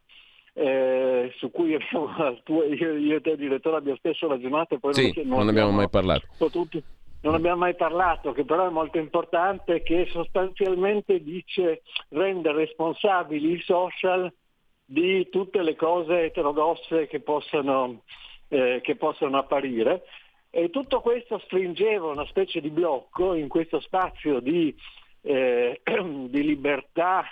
eh, 0.54 1.32
su 1.37 1.50
cui 1.50 1.75
abbiamo, 1.76 2.40
tu, 2.42 2.62
io, 2.62 2.97
io, 2.97 3.16
e 3.16 3.21
te 3.21 3.37
direttore 3.37 3.76
abbiamo 3.76 3.97
spesso 3.97 4.28
ragionato 4.28 4.75
e 4.75 4.78
poi 4.78 4.94
sì, 4.94 5.12
non, 5.25 5.38
non, 5.38 5.49
abbiamo 5.49 5.71
mai 5.71 5.88
parlato. 5.88 6.26
Potuti, 6.37 6.82
non 7.23 7.35
abbiamo 7.35 7.59
mai 7.59 7.75
parlato, 7.75 8.32
che 8.32 8.44
però 8.44 8.66
è 8.66 8.71
molto 8.71 8.99
importante, 8.99 9.82
che 9.82 10.09
sostanzialmente 10.11 11.23
dice 11.23 11.82
rende 12.09 12.52
responsabili 12.52 13.52
i 13.52 13.61
social 13.61 14.32
di 14.85 15.28
tutte 15.30 15.62
le 15.62 15.76
cose 15.76 16.25
eterodosse 16.25 17.06
che 17.06 17.21
possano, 17.21 18.02
eh, 18.49 18.80
che 18.82 18.97
possano 18.97 19.38
apparire. 19.38 20.02
E 20.50 20.68
tutto 20.68 21.00
questo 21.00 21.38
stringeva 21.44 22.09
una 22.09 22.26
specie 22.26 22.61
di 22.61 22.68
blocco 22.68 23.32
in 23.35 23.49
questo 23.49 23.80
spazio 23.80 24.40
di, 24.40 24.75
eh, 25.23 25.80
di 26.28 26.42
libertà 26.42 27.25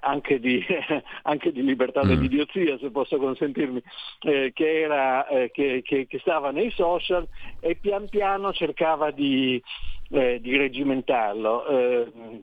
anche 0.00 0.38
di, 0.38 0.64
anche 1.22 1.52
di 1.52 1.62
libertà 1.62 2.04
mm. 2.04 2.08
dell'idiozia, 2.08 2.78
se 2.78 2.90
posso 2.90 3.18
consentirmi, 3.18 3.82
eh, 4.22 4.52
che, 4.54 4.80
era, 4.80 5.26
eh, 5.28 5.50
che, 5.50 5.82
che, 5.82 6.06
che, 6.06 6.18
stava 6.18 6.50
nei 6.50 6.70
social 6.70 7.26
e 7.60 7.76
pian 7.76 8.08
piano 8.08 8.52
cercava 8.52 9.10
di, 9.10 9.62
eh, 10.10 10.40
di 10.40 10.56
regimentarlo. 10.56 11.66
Eh, 11.66 12.42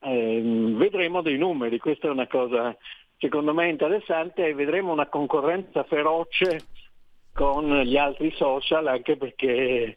ehm, 0.00 0.76
vedremo 0.76 1.22
dei 1.22 1.38
numeri, 1.38 1.78
questa 1.78 2.08
è 2.08 2.10
una 2.10 2.26
cosa 2.26 2.76
secondo 3.18 3.54
me 3.54 3.68
interessante 3.68 4.46
e 4.46 4.54
vedremo 4.54 4.92
una 4.92 5.06
concorrenza 5.06 5.84
feroce 5.84 6.66
con 7.32 7.80
gli 7.80 7.96
altri 7.96 8.30
social 8.32 8.86
anche 8.86 9.16
perché 9.16 9.96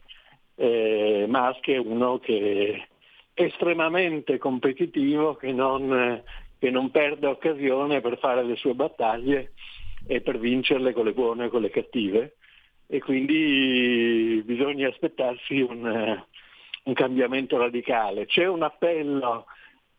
eh, 0.54 1.24
Musk 1.28 1.68
è 1.68 1.76
uno 1.76 2.18
che 2.18 2.88
è 3.32 3.42
estremamente 3.42 4.38
competitivo, 4.38 5.36
che 5.36 5.52
non 5.52 6.22
che 6.58 6.70
non 6.70 6.90
perde 6.90 7.26
occasione 7.26 8.00
per 8.00 8.18
fare 8.18 8.44
le 8.44 8.56
sue 8.56 8.74
battaglie 8.74 9.52
e 10.06 10.20
per 10.20 10.38
vincerle 10.38 10.92
con 10.92 11.04
le 11.04 11.12
buone 11.12 11.46
e 11.46 11.48
con 11.48 11.60
le 11.62 11.70
cattive 11.70 12.36
e 12.90 13.00
quindi 13.00 14.42
bisogna 14.46 14.88
aspettarsi 14.88 15.60
un, 15.60 16.24
un 16.84 16.94
cambiamento 16.94 17.58
radicale. 17.58 18.24
C'è 18.24 18.46
un 18.46 18.62
appello 18.62 19.44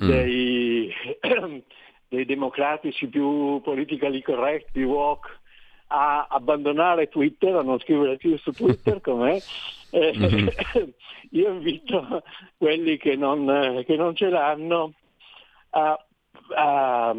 mm. 0.04 0.08
dei, 0.08 0.92
dei, 2.10 2.26
democratici 2.26 3.08
più 3.08 3.62
politically 3.62 4.24
correct, 4.24 4.72
più 4.72 4.88
woke, 4.88 5.30
a 5.92 6.26
abbandonare 6.30 7.10
Twitter, 7.10 7.56
a 7.56 7.62
non 7.62 7.80
scrivere 7.80 8.18
più 8.18 8.36
su 8.40 8.52
Twitter 8.52 9.00
com'è. 9.02 9.38
Eh, 9.92 10.14
mm-hmm. 10.18 10.48
io 11.30 11.52
invito 11.52 12.24
quelli 12.58 12.98
che 12.98 13.16
non, 13.16 13.84
che 13.86 13.96
non 13.96 14.16
ce 14.16 14.30
l'hanno 14.30 14.94
a 15.72 16.04
a, 16.56 17.14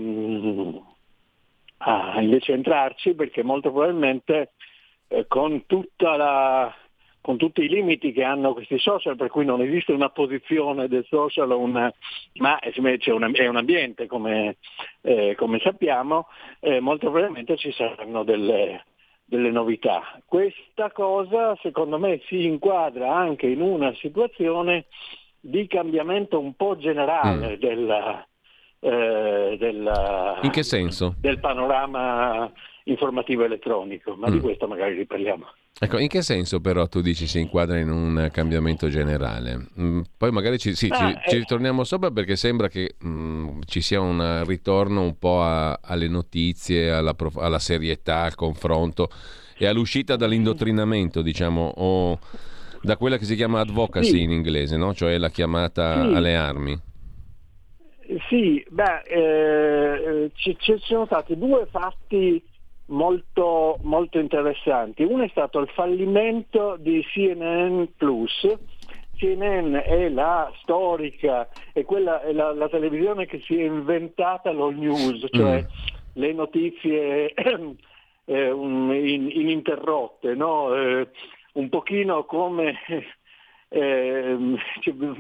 a 1.79 2.21
invece 2.21 2.53
entrarci 2.53 3.15
perché 3.15 3.43
molto 3.43 3.71
probabilmente 3.71 4.53
eh, 5.09 5.27
con, 5.27 5.65
la, 5.97 6.75
con, 7.21 7.37
tutti 7.37 7.63
i 7.63 7.69
limiti 7.69 8.13
che 8.13 8.23
hanno 8.23 8.53
questi 8.53 8.79
social, 8.79 9.17
per 9.17 9.29
cui 9.29 9.45
non 9.45 9.61
esiste 9.61 9.93
una 9.93 10.11
posizione 10.11 10.89
del 10.89 11.05
social, 11.09 11.51
una, 11.51 11.93
ma 12.35 12.59
invece 12.75 13.13
una, 13.13 13.31
è 13.33 13.47
un 13.47 13.57
ambiente 13.57 14.07
come, 14.07 14.57
eh, 15.01 15.35
come 15.37 15.59
sappiamo, 15.61 16.29
eh, 16.61 16.81
molto 16.81 17.11
probabilmente 17.11 17.57
ci 17.57 17.73
saranno 17.73 18.25
delle, 18.25 18.85
delle 19.25 19.51
novità. 19.51 20.21
Questa 20.27 20.91
cosa 20.93 21.57
secondo 21.63 21.99
me 21.99 22.21
si 22.27 22.45
inquadra 22.45 23.15
anche 23.15 23.47
in 23.47 23.63
una 23.63 23.95
situazione 23.95 24.87
di 25.41 25.67
cambiamento 25.67 26.39
un 26.39 26.55
po' 26.55 26.77
generale 26.77 27.57
mm. 27.57 27.61
della, 27.61 28.27
eh, 28.81 29.57
della, 29.59 30.39
In 30.43 30.51
che 30.51 30.63
senso? 30.63 31.15
del 31.19 31.39
panorama 31.39 32.51
informativo 32.85 33.45
elettronico, 33.45 34.15
ma 34.15 34.29
mm. 34.29 34.33
di 34.33 34.41
questo 34.41 34.67
magari 34.67 34.97
riparliamo. 34.97 35.47
Ecco, 35.79 35.99
in 35.99 36.09
che 36.09 36.23
senso 36.23 36.61
però 36.61 36.89
tu 36.89 37.01
dici 37.01 37.27
si 37.27 37.41
inquadra 37.41 37.79
in 37.79 37.91
un 37.91 38.29
cambiamento 38.33 38.89
generale? 38.89 39.69
Mm, 39.81 40.01
poi 40.17 40.31
magari 40.31 40.59
ci, 40.59 40.75
sì, 40.75 40.89
ah, 40.91 40.97
ci, 40.97 41.05
eh. 41.05 41.21
ci, 41.29 41.37
ritorniamo 41.37 41.85
sopra 41.85 42.11
perché 42.11 42.37
sembra 42.37 42.69
che 42.69 42.97
mm, 43.05 43.61
ci 43.65 43.81
sia 43.81 44.01
un 44.01 44.45
ritorno 44.47 45.03
un 45.03 45.19
po' 45.19 45.43
a, 45.43 45.79
alle 45.83 46.09
notizie, 46.09 46.91
alla, 46.91 47.15
alla, 47.37 47.59
serietà, 47.59 48.23
al 48.23 48.35
confronto 48.35 49.09
e 49.57 49.67
all'uscita 49.67 50.17
dall'indottrinamento, 50.17 51.23
diciamo, 51.23 51.73
o 51.77 52.19
da 52.83 52.97
quella 52.97 53.19
che 53.19 53.25
si 53.25 53.37
chiama 53.37 53.61
advocacy 53.61 54.11
sì. 54.11 54.23
in 54.23 54.33
inglese, 54.33 54.77
no? 54.77 54.95
cioè 54.95 55.19
la 55.19 55.31
chiamata 55.31 56.03
sì. 56.03 56.15
alle 56.15 56.37
armi. 56.37 56.81
Sì, 58.29 58.65
beh, 58.69 59.03
eh, 59.03 60.31
ci, 60.35 60.57
ci, 60.59 60.77
sono 60.79 61.07
stati 61.07 61.39
due 61.39 61.67
fatti 61.71 62.43
molto, 62.87 63.79
molto 63.83 64.19
interessanti. 64.19 65.05
Uno 65.05 65.23
è 65.23 65.29
stato 65.29 65.61
il 65.61 65.69
fallimento 65.69 66.77
di 66.77 67.05
CNN 67.05 67.85
Plus. 67.97 68.49
CNN 69.17 69.75
è 69.77 70.09
la 70.09 70.51
storica, 70.63 71.49
è, 71.73 71.85
quella, 71.85 72.23
è 72.23 72.33
la, 72.33 72.53
la, 72.53 72.69
televisione 72.69 73.27
che 73.27 73.41
si 73.41 73.61
è 73.61 73.65
inventata 73.65 74.51
lo 74.51 74.71
news, 74.71 75.27
cioè 75.31 75.61
mm. 75.61 75.67
le 76.15 76.33
notizie 76.33 77.35
eh, 78.25 78.51
un, 78.51 78.93
in, 78.95 79.29
ininterrotte, 79.31 80.35
no? 80.35 80.75
eh, 80.75 81.09
un 81.53 81.69
pochino 81.69 82.25
come 82.25 82.79
eh, 83.69 84.37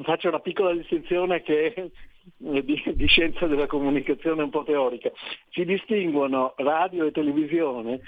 faccio 0.03 0.29
una 0.29 0.41
piccola 0.41 0.73
distinzione 0.73 1.43
che 1.43 1.91
di, 2.37 2.83
di, 2.95 3.07
scienza 3.07 3.47
della 3.47 3.67
comunicazione 3.67 4.43
un 4.43 4.51
po' 4.51 4.65
teorica. 4.65 5.11
Si 5.51 5.65
distinguono 5.65 6.55
radio 6.57 7.05
e 7.05 7.13
televisione 7.13 8.01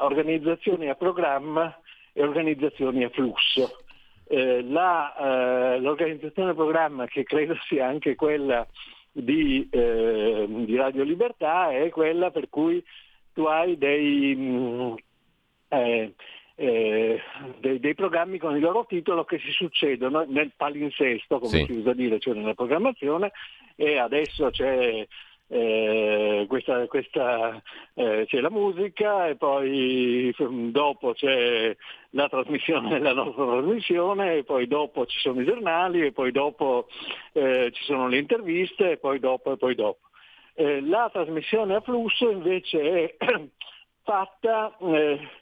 organizzazioni 0.00 0.88
a 0.88 0.94
programma 0.94 1.78
e 2.12 2.22
organizzazioni 2.22 3.04
a 3.04 3.10
flusso. 3.10 3.84
Eh, 4.26 4.62
la, 4.62 5.74
eh, 5.74 5.80
l'organizzazione 5.80 6.50
a 6.50 6.54
programma, 6.54 7.06
che 7.06 7.24
credo 7.24 7.56
sia 7.66 7.86
anche 7.86 8.14
quella 8.14 8.66
di, 9.10 9.68
eh, 9.70 10.46
di, 10.48 10.76
Radio 10.76 11.02
Libertà, 11.02 11.70
è 11.70 11.88
quella 11.90 12.30
per 12.30 12.48
cui 12.48 12.82
tu 13.32 13.44
hai 13.44 13.76
dei, 13.76 14.34
mh, 14.36 14.96
mm, 15.74 16.06
eh, 16.60 17.18
dei, 17.58 17.80
dei, 17.80 17.94
programmi 17.94 18.36
con 18.36 18.54
il 18.54 18.60
loro 18.60 18.84
titolo 18.86 19.24
che 19.24 19.38
si 19.38 19.50
succedono 19.50 20.26
nel 20.28 20.52
palinsesto, 20.54 21.38
come 21.38 21.60
sì. 21.60 21.64
si 21.64 21.72
usa 21.72 21.94
dire, 21.94 22.18
cioè 22.18 22.34
nella 22.34 22.52
programmazione, 22.52 23.32
e 23.76 23.96
adesso 23.96 24.50
c'è, 24.50 25.06
eh, 25.48 26.44
questa, 26.46 26.86
questa, 26.86 27.62
eh, 27.94 28.26
c'è 28.26 28.40
la 28.40 28.50
musica 28.50 29.28
e 29.28 29.36
poi 29.36 30.34
dopo 30.70 31.14
c'è 31.14 31.74
la 32.10 32.28
trasmissione 32.28 32.90
della 32.90 33.14
nostra 33.14 33.46
trasmissione 33.46 34.34
e 34.34 34.44
poi 34.44 34.66
dopo 34.66 35.06
ci 35.06 35.18
sono 35.18 35.40
i 35.40 35.46
giornali 35.46 36.04
e 36.04 36.12
poi 36.12 36.30
dopo 36.30 36.88
eh, 37.32 37.70
ci 37.72 37.84
sono 37.84 38.06
le 38.06 38.18
interviste 38.18 38.90
e 38.90 38.96
poi 38.98 39.18
dopo 39.18 39.52
e 39.52 39.56
poi 39.56 39.74
dopo. 39.74 40.08
Eh, 40.52 40.82
la 40.82 41.08
trasmissione 41.10 41.74
a 41.74 41.80
flusso 41.80 42.28
invece 42.28 43.16
è 43.16 43.16
fatta 44.04 44.76
eh, 44.78 45.39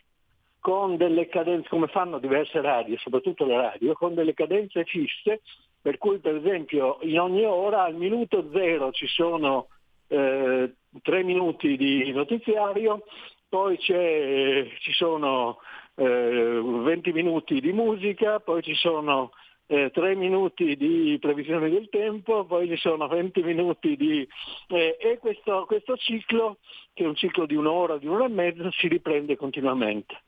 con 0.69 0.99
delle 0.99 1.29
cadenze, 1.29 1.67
come 1.71 1.87
fanno 1.87 2.19
diverse 2.19 2.61
radio, 2.61 2.99
soprattutto 2.99 3.47
le 3.47 3.57
radio, 3.57 3.95
con 3.95 4.15
delle 4.15 4.35
cadenze 4.35 4.85
fisse, 4.85 5.41
per 5.81 5.97
cui 5.97 6.19
per 6.19 6.37
esempio 6.37 6.99
in 7.01 7.19
ogni 7.19 7.43
ora 7.47 7.85
al 7.85 7.95
minuto 7.95 8.51
zero 8.53 8.93
ci 8.93 9.07
sono 9.07 9.69
eh, 10.09 10.75
tre 11.01 11.23
minuti 11.23 11.75
di 11.79 12.13
notiziario, 12.13 13.03
poi 13.49 13.79
ci 13.79 14.93
sono 14.93 15.57
eh, 15.95 16.61
20 16.63 17.13
minuti 17.15 17.63
di 17.63 17.73
musica, 17.73 18.39
poi 18.39 18.63
ci 18.63 18.75
sono 18.75 19.31
eh, 19.69 19.91
3 19.91 20.15
minuti 20.17 20.77
di 20.77 21.17
previsione 21.19 21.71
del 21.71 21.89
tempo, 21.89 22.45
poi 22.45 22.69
ci 22.69 22.77
sono 22.77 23.09
20 23.09 23.43
minuti 23.43 23.97
di... 23.97 24.29
Eh, 24.69 24.99
e 25.01 25.17
questo, 25.17 25.65
questo, 25.67 25.97
ciclo, 25.97 26.59
che 26.93 27.05
è 27.05 27.07
un 27.07 27.15
ciclo 27.15 27.47
di 27.47 27.55
un'ora, 27.55 27.97
di 27.97 28.07
un'ora 28.07 28.27
e 28.27 28.29
mezza, 28.29 28.71
si 28.73 28.87
riprende 28.87 29.35
continuamente 29.35 30.25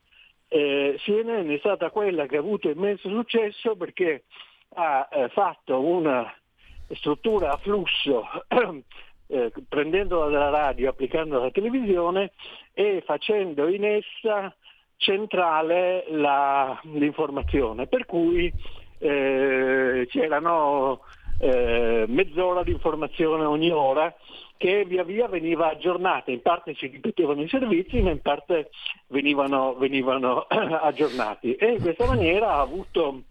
eh, 0.53 0.95
CNN 0.97 1.49
è 1.49 1.57
stata 1.59 1.89
quella 1.91 2.25
che 2.25 2.35
ha 2.35 2.39
avuto 2.39 2.69
immenso 2.69 3.07
successo 3.07 3.77
perché 3.77 4.25
ha 4.75 5.07
eh, 5.09 5.29
fatto 5.29 5.79
una 5.79 6.29
struttura 6.89 7.53
a 7.53 7.57
flusso 7.57 8.25
eh, 9.27 9.53
prendendola 9.69 10.29
dalla 10.29 10.49
radio, 10.49 10.89
applicandola 10.89 11.43
alla 11.43 11.51
televisione 11.51 12.33
e 12.73 13.01
facendo 13.05 13.69
in 13.69 13.85
essa 13.85 14.53
centrale 14.97 16.03
la, 16.09 16.77
l'informazione, 16.83 17.87
per 17.87 18.05
cui 18.05 18.51
eh, 18.97 20.05
c'erano 20.09 20.99
eh, 21.39 22.03
mezz'ora 22.09 22.63
di 22.63 22.71
informazione 22.71 23.45
ogni 23.45 23.71
ora 23.71 24.13
che 24.61 24.85
via 24.85 25.03
via 25.03 25.27
veniva 25.27 25.71
aggiornata, 25.71 26.29
in 26.29 26.43
parte 26.43 26.75
si 26.75 26.85
ripetevano 26.85 27.41
i 27.41 27.49
servizi 27.49 27.99
ma 27.99 28.11
in 28.11 28.21
parte 28.21 28.69
venivano, 29.07 29.73
venivano 29.73 30.41
aggiornati. 30.47 31.55
E 31.55 31.71
in 31.71 31.81
questa 31.81 32.05
maniera 32.05 32.51
ha 32.51 32.59
avuto 32.59 33.23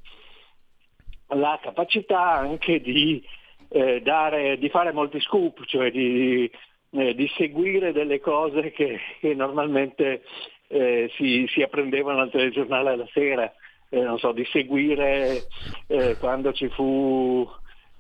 la 1.29 1.57
capacità 1.63 2.33
anche 2.33 2.81
di, 2.81 3.25
eh, 3.69 4.01
dare, 4.03 4.59
di 4.59 4.69
fare 4.71 4.91
molti 4.91 5.21
scoop, 5.21 5.65
cioè 5.67 5.93
di, 5.93 6.51
eh, 6.91 7.15
di 7.15 7.31
seguire 7.37 7.93
delle 7.93 8.19
cose 8.19 8.73
che, 8.73 8.99
che 9.21 9.33
normalmente 9.33 10.23
eh, 10.67 11.09
si, 11.15 11.47
si, 11.47 11.63
apprendevano 11.63 12.23
al 12.23 12.31
telegiornale 12.31 12.91
alla 12.91 13.09
sera, 13.13 13.53
eh, 13.89 14.15
so, 14.17 14.33
di 14.33 14.45
seguire 14.47 15.45
eh, 15.87 16.17
quando 16.19 16.53
ci 16.53 16.69
fu 16.71 17.49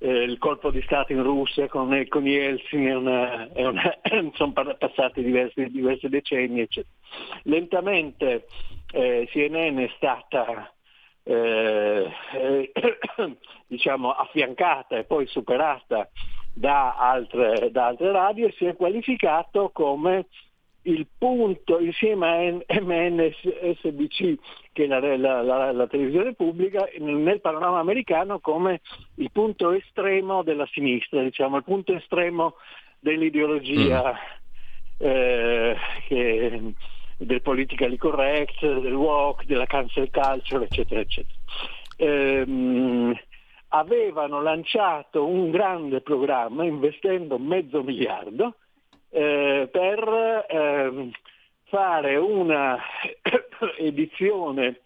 eh, 0.03 0.23
il 0.23 0.39
colpo 0.39 0.71
di 0.71 0.81
Stato 0.83 1.13
in 1.13 1.23
Russia 1.23 1.69
con, 1.69 1.93
eh, 1.93 2.09
con 2.09 2.27
Yeltsin 2.27 2.87
è 2.87 2.95
una, 2.95 3.53
è 3.53 3.67
una, 3.67 3.99
sono 4.35 4.53
passati 4.53 5.23
diversi, 5.23 5.69
diversi 5.71 6.09
decenni. 6.09 6.61
Eccetera. 6.61 6.95
Lentamente 7.43 8.47
eh, 8.93 9.29
CNN 9.31 9.79
è 9.79 9.91
stata 9.97 10.73
eh, 11.23 12.11
diciamo, 13.67 14.11
affiancata 14.11 14.97
e 14.97 15.05
poi 15.05 15.27
superata 15.27 16.09
da 16.53 16.97
altre, 16.97 17.71
da 17.71 17.87
altre 17.87 18.11
radio 18.11 18.47
e 18.47 18.55
si 18.57 18.65
è 18.65 18.75
qualificato 18.75 19.71
come 19.71 20.27
il 20.83 21.07
punto 21.19 21.79
insieme 21.79 22.63
a 22.67 22.81
MNSBC, 22.81 24.39
che 24.73 24.85
è 24.85 24.87
la, 24.87 25.17
la, 25.17 25.43
la, 25.43 25.73
la, 25.73 25.87
televisione 25.87 26.35
pubblica, 26.35 26.89
nel 26.99 27.41
panorama 27.41 27.79
americano 27.81 28.39
come 28.41 28.81
il 29.17 29.31
punto 29.31 29.73
estremo 29.73 30.43
della 30.43 30.67
sinistra, 30.73 31.23
diciamo, 31.23 31.57
il 31.57 31.65
punto 31.65 31.95
estremo 31.95 32.55
dell'ideologia 32.99 34.13
mm. 34.13 35.07
eh, 35.07 35.77
che, 36.07 36.73
del 37.19 37.43
politically 37.43 37.97
correct, 37.97 38.61
del 38.61 38.95
walk, 38.95 39.45
della 39.45 39.67
cancel 39.67 40.11
culture, 40.11 40.65
eccetera, 40.65 41.01
eccetera. 41.01 41.39
Ehm, 41.97 43.15
avevano 43.73 44.43
lanciato 44.43 45.27
un 45.27 45.51
grande 45.51 46.01
programma 46.01 46.65
investendo 46.65 47.39
mezzo 47.39 47.83
miliardo 47.83 48.57
eh, 49.11 49.69
per 49.71 50.47
eh, 50.49 51.11
fare 51.65 52.17
una 52.17 52.79
edizione 53.79 54.81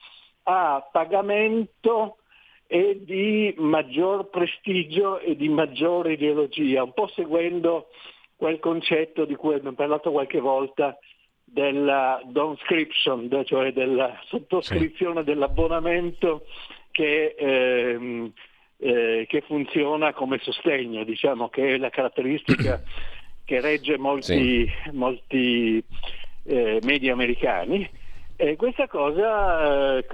a 0.44 0.87
pagamento 0.90 2.18
e 2.66 3.00
di 3.04 3.54
maggior 3.58 4.30
prestigio 4.30 5.18
e 5.18 5.37
di 5.37 5.48
maggiore 5.48 6.14
ideologia, 6.14 6.82
un 6.82 6.92
po' 6.92 7.08
seguendo 7.08 7.88
quel 8.37 8.58
concetto 8.58 9.24
di 9.24 9.37
cui 9.37 9.54
abbiamo 9.54 9.76
parlato 9.76 10.10
qualche 10.10 10.40
volta 10.40 10.98
della 11.44 12.20
donscription, 12.24 13.28
cioè 13.44 13.72
della 13.72 14.18
sottoscrizione 14.24 15.20
sì. 15.20 15.26
dell'abbonamento 15.26 16.46
che, 16.90 17.34
ehm, 17.38 18.32
eh, 18.78 19.26
che, 19.28 19.40
funziona 19.42 20.12
come 20.12 20.38
sostegno, 20.42 21.04
diciamo 21.04 21.48
che 21.48 21.74
è 21.74 21.78
la 21.78 21.90
caratteristica 21.90 22.82
che 23.44 23.61
regge 23.61 23.98
molti, 23.98 24.66
sì. 24.66 24.90
molti 24.92 25.85
eh, 26.44 26.80
media 26.83 27.12
americani. 27.12 27.88
E 28.37 28.57
questa 28.57 28.88
cosa 28.88 29.96
eh, 29.98 30.07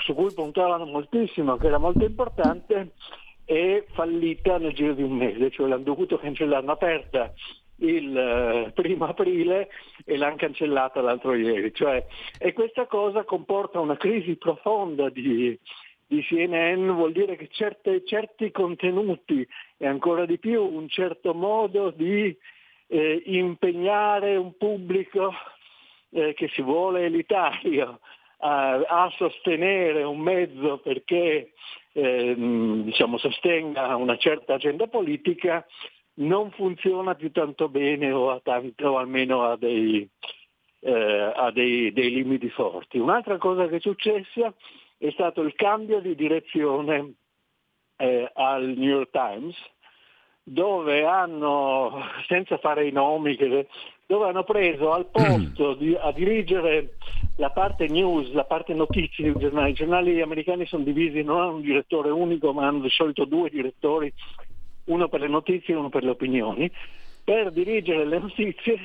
su 0.00 0.14
cui 0.14 0.32
puntavano 0.32 0.84
moltissimo, 0.84 1.56
che 1.56 1.66
era 1.68 1.78
molto 1.78 2.04
importante, 2.04 2.92
è 3.44 3.84
fallita 3.92 4.58
nel 4.58 4.74
giro 4.74 4.94
di 4.94 5.02
un 5.02 5.12
mese, 5.12 5.50
cioè 5.50 5.68
l'hanno 5.68 5.84
dovuto 5.84 6.18
cancellare, 6.18 6.60
l'hanno 6.60 6.72
aperta 6.72 7.32
il 7.80 8.16
eh, 8.16 8.72
primo 8.72 9.06
aprile 9.06 9.68
e 10.04 10.16
l'hanno 10.16 10.36
cancellata 10.36 11.00
l'altro 11.00 11.34
ieri. 11.34 11.72
Cioè, 11.72 12.04
e 12.38 12.52
questa 12.52 12.86
cosa 12.86 13.24
comporta 13.24 13.80
una 13.80 13.96
crisi 13.96 14.36
profonda 14.36 15.08
di, 15.08 15.58
di 16.06 16.22
CNN, 16.22 16.90
vuol 16.90 17.12
dire 17.12 17.36
che 17.36 17.48
certe, 17.50 18.04
certi 18.04 18.50
contenuti 18.50 19.46
e 19.76 19.86
ancora 19.86 20.26
di 20.26 20.38
più 20.38 20.62
un 20.62 20.88
certo 20.88 21.32
modo 21.32 21.90
di 21.90 22.36
eh, 22.88 23.22
impegnare 23.26 24.36
un 24.36 24.56
pubblico 24.56 25.32
eh, 26.10 26.34
che 26.34 26.48
si 26.48 26.62
vuole 26.62 27.04
elitario 27.04 28.00
a, 28.38 28.80
a, 28.80 29.12
sostenere 29.16 30.02
un 30.02 30.20
mezzo 30.20 30.78
perché 30.78 31.52
eh, 31.92 32.34
diciamo, 32.36 33.18
sostenga 33.18 33.96
una 33.96 34.16
certa 34.16 34.54
agenda 34.54 34.86
politica 34.86 35.64
non 36.14 36.50
funziona 36.52 37.14
più 37.14 37.30
tanto 37.30 37.68
bene 37.68 38.10
o, 38.10 38.40
tanto, 38.42 38.88
o 38.88 38.98
almeno 38.98 39.44
ha, 39.44 39.56
dei, 39.56 40.08
eh, 40.80 41.32
ha 41.34 41.50
dei, 41.52 41.92
dei 41.92 42.10
limiti 42.10 42.48
forti. 42.50 42.98
Un'altra 42.98 43.38
cosa 43.38 43.68
che 43.68 43.76
è 43.76 43.80
successa 43.80 44.52
è 44.96 45.10
stato 45.10 45.42
il 45.42 45.54
cambio 45.54 46.00
di 46.00 46.14
direzione 46.14 47.14
eh, 47.96 48.30
al 48.34 48.64
New 48.76 48.96
York 48.96 49.10
Times 49.10 49.56
dove 50.48 51.04
hanno, 51.04 52.02
senza 52.26 52.58
fare 52.58 52.86
i 52.86 52.92
nomi, 52.92 53.36
dove 54.06 54.28
hanno 54.28 54.44
preso 54.44 54.92
al 54.92 55.06
posto 55.06 55.74
di, 55.74 55.94
a 55.94 56.10
dirigere 56.12 56.94
la 57.36 57.50
parte 57.50 57.86
news, 57.86 58.32
la 58.32 58.44
parte 58.44 58.72
notizie 58.74 59.24
dei 59.24 59.38
giornali. 59.38 59.70
I 59.70 59.74
giornali 59.74 60.20
americani 60.20 60.66
sono 60.66 60.84
divisi, 60.84 61.22
non 61.22 61.40
hanno 61.40 61.54
un 61.56 61.60
direttore 61.60 62.10
unico, 62.10 62.52
ma 62.52 62.66
hanno 62.66 62.80
di 62.80 62.90
solito 62.90 63.24
due 63.24 63.50
direttori, 63.50 64.12
uno 64.84 65.08
per 65.08 65.20
le 65.20 65.28
notizie 65.28 65.74
e 65.74 65.76
uno 65.76 65.90
per 65.90 66.02
le 66.02 66.10
opinioni. 66.10 66.70
Per 67.22 67.52
dirigere 67.52 68.06
le 68.06 68.18
notizie 68.18 68.78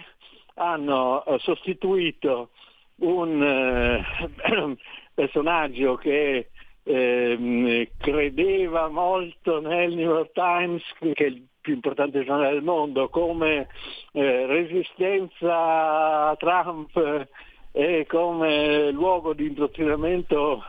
hanno 0.55 1.23
eh, 1.25 1.39
sostituito 1.39 2.49
un 2.97 3.41
eh, 3.41 4.03
personaggio 5.13 5.95
che 5.95 6.49
eh, 6.83 7.91
credeva 7.97 8.89
molto 8.89 9.61
nel 9.61 9.93
New 9.93 10.09
York 10.09 10.31
Times, 10.33 10.83
che 11.13 11.43
più 11.63 11.73
importante 11.73 12.25
giornale 12.25 12.51
del 12.51 12.61
mondo, 12.61 13.07
come 13.07 13.69
eh, 14.11 14.45
resistenza 14.45 16.27
a 16.29 16.35
Trump 16.35 17.27
e 17.71 18.05
come 18.05 18.91
luogo 18.91 19.33
di 19.33 19.47
indottrinamento 19.47 20.61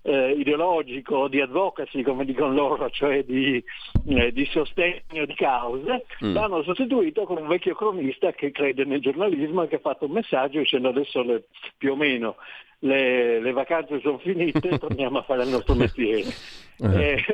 eh, 0.00 0.30
ideologico, 0.32 1.28
di 1.28 1.40
advocacy, 1.40 2.02
come 2.02 2.24
dicono 2.24 2.54
loro, 2.54 2.88
cioè 2.88 3.22
di, 3.24 3.62
eh, 4.06 4.32
di 4.32 4.46
sostegno 4.46 5.26
di 5.26 5.34
cause, 5.34 6.06
mm. 6.24 6.32
l'hanno 6.32 6.62
sostituito 6.62 7.24
con 7.24 7.36
un 7.36 7.46
vecchio 7.46 7.74
cronista 7.74 8.32
che 8.32 8.50
crede 8.50 8.84
nel 8.84 9.00
giornalismo 9.00 9.62
e 9.62 9.68
che 9.68 9.76
ha 9.76 9.80
fatto 9.80 10.06
un 10.06 10.12
messaggio 10.12 10.58
dicendo 10.58 10.88
adesso 10.88 11.22
le, 11.22 11.44
più 11.76 11.92
o 11.92 11.96
meno 11.96 12.36
le, 12.84 13.40
le, 13.40 13.52
vacanze 13.52 14.00
sono 14.00 14.18
finite, 14.18 14.78
torniamo 14.78 15.18
a 15.18 15.22
fare 15.22 15.42
il 15.44 15.50
nostro 15.50 15.74
mestiere. 15.74 16.30
Eh. 16.78 17.24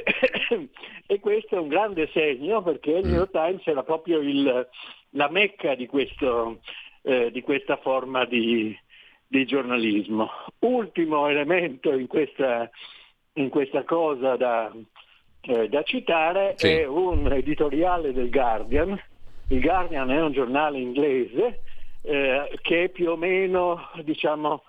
E, 0.51 0.69
e, 1.07 1.21
questo 1.21 1.57
è 1.57 1.59
un 1.59 1.69
grande 1.69 2.09
segno 2.13 2.63
perché 2.63 2.91
il 2.91 3.07
New 3.07 3.17
York 3.17 3.31
Times 3.31 3.67
era 3.67 3.83
proprio 3.83 4.21
il, 4.21 4.69
la 5.11 5.29
mecca 5.31 5.75
di, 5.75 5.87
questo, 5.87 6.61
eh, 7.03 7.31
di 7.31 7.41
questa 7.41 7.77
forma 7.77 8.25
di, 8.25 8.77
di 9.27 9.47
giornalismo. 9.47 10.31
Ultimo 10.61 11.29
elemento 11.29 11.93
in 11.93 12.07
questa, 12.07 12.69
in 13.35 13.49
questa 13.49 13.85
cosa 13.85 14.37
da, 14.37 14.71
eh, 15.41 15.69
da 15.69 15.83
citare 15.83 16.55
sì. 16.57 16.69
è 16.69 16.87
un 16.87 17.33
editoriale 17.33 18.13
del 18.13 18.29
Guardian. 18.29 19.01
Il 19.49 19.61
Guardian 19.61 20.11
è 20.11 20.21
un 20.21 20.33
giornale 20.33 20.79
inglese 20.79 21.63
eh, 22.03 22.59
che 22.61 22.91
più 22.91 23.11
o 23.11 23.17
meno 23.17 23.91
diciamo, 24.03 24.65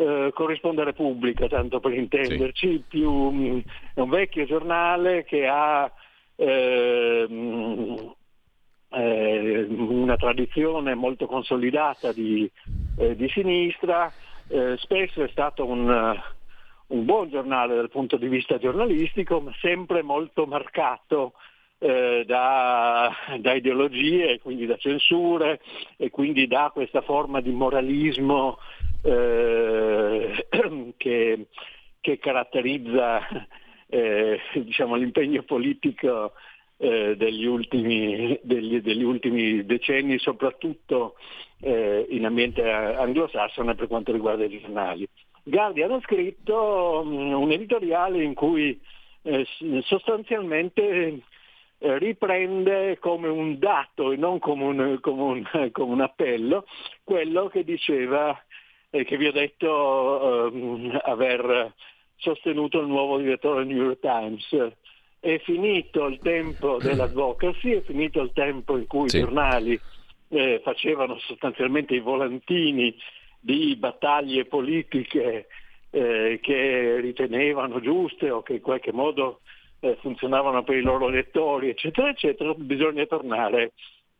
eh, 0.00 0.30
corrisponde 0.32 0.80
a 0.80 0.84
Repubblica, 0.84 1.46
tanto 1.46 1.78
per 1.78 1.92
intenderci, 1.92 2.68
sì. 2.68 2.84
più, 2.88 3.62
è 3.94 4.00
un 4.00 4.08
vecchio 4.08 4.46
giornale 4.46 5.24
che 5.24 5.46
ha 5.46 5.92
ehm, 6.36 8.14
eh, 8.88 9.66
una 9.68 10.16
tradizione 10.16 10.94
molto 10.94 11.26
consolidata 11.26 12.12
di, 12.12 12.50
eh, 12.96 13.14
di 13.14 13.28
sinistra, 13.28 14.10
eh, 14.48 14.76
spesso 14.78 15.22
è 15.22 15.28
stato 15.28 15.66
un, 15.66 16.18
un, 16.86 17.04
buon 17.04 17.28
giornale 17.28 17.74
dal 17.74 17.90
punto 17.90 18.16
di 18.16 18.28
vista 18.28 18.56
giornalistico, 18.56 19.40
ma 19.40 19.52
sempre 19.60 20.00
molto 20.00 20.46
marcato 20.46 21.34
eh, 21.78 22.24
da, 22.26 23.14
da, 23.38 23.52
ideologie, 23.52 24.40
quindi 24.40 24.64
da 24.64 24.78
censure 24.78 25.60
e 25.98 26.08
quindi 26.08 26.46
da 26.46 26.70
questa 26.72 27.02
forma 27.02 27.42
di 27.42 27.50
moralismo 27.50 28.56
eh, 29.02 30.46
che, 30.96 31.46
che, 32.00 32.18
caratterizza 32.18 33.20
eh, 33.88 34.40
diciamo, 34.54 34.96
l'impegno 34.96 35.42
politico 35.42 36.32
eh, 36.76 37.16
degli, 37.16 37.44
ultimi, 37.44 38.38
degli, 38.42 38.80
degli, 38.80 39.02
ultimi, 39.02 39.64
decenni, 39.64 40.18
soprattutto 40.18 41.16
eh, 41.60 42.06
in 42.10 42.24
ambiente 42.24 42.68
anglosassone 42.70 43.74
per 43.74 43.86
quanto 43.86 44.12
riguarda 44.12 44.44
i 44.44 44.60
giornali. 44.60 45.08
Guardian 45.42 45.92
ha 45.92 46.00
scritto 46.00 47.02
um, 47.04 47.32
un 47.32 47.50
editoriale 47.50 48.22
in 48.22 48.34
cui 48.34 48.78
eh, 49.22 49.46
sostanzialmente 49.82 51.22
eh, 51.78 51.98
riprende 51.98 52.98
come 52.98 53.28
un 53.28 53.58
dato 53.58 54.12
e 54.12 54.16
non 54.16 54.38
come 54.38 54.64
un, 54.64 54.98
come 55.00 55.22
un, 55.22 55.70
come 55.72 55.92
un 55.92 56.00
appello 56.00 56.66
quello 57.04 57.48
che 57.48 57.64
diceva 57.64 58.38
e 58.90 59.04
che 59.04 59.16
vi 59.16 59.26
ho 59.26 59.32
detto 59.32 60.50
um, 60.52 60.98
aver 61.04 61.72
sostenuto 62.16 62.80
il 62.80 62.86
nuovo 62.86 63.18
direttore 63.18 63.64
del 63.64 63.74
New 63.74 63.84
York 63.84 64.00
Times. 64.00 64.72
È 65.18 65.38
finito 65.44 66.06
il 66.06 66.18
tempo 66.18 66.78
dell'advocacy, 66.78 67.72
è 67.72 67.82
finito 67.82 68.20
il 68.20 68.32
tempo 68.32 68.76
in 68.76 68.86
cui 68.86 69.08
sì. 69.08 69.18
i 69.18 69.20
giornali 69.20 69.80
eh, 70.28 70.60
facevano 70.62 71.18
sostanzialmente 71.18 71.94
i 71.94 72.00
volantini 72.00 72.94
di 73.38 73.74
battaglie 73.76 74.44
politiche 74.44 75.46
eh, 75.90 76.38
che 76.42 77.00
ritenevano 77.00 77.80
giuste 77.80 78.30
o 78.30 78.42
che 78.42 78.54
in 78.54 78.60
qualche 78.60 78.92
modo 78.92 79.40
eh, 79.80 79.96
funzionavano 80.00 80.62
per 80.62 80.76
i 80.76 80.82
loro 80.82 81.08
lettori, 81.08 81.70
eccetera, 81.70 82.10
eccetera, 82.10 82.52
bisogna 82.54 83.04
tornare 83.06 83.72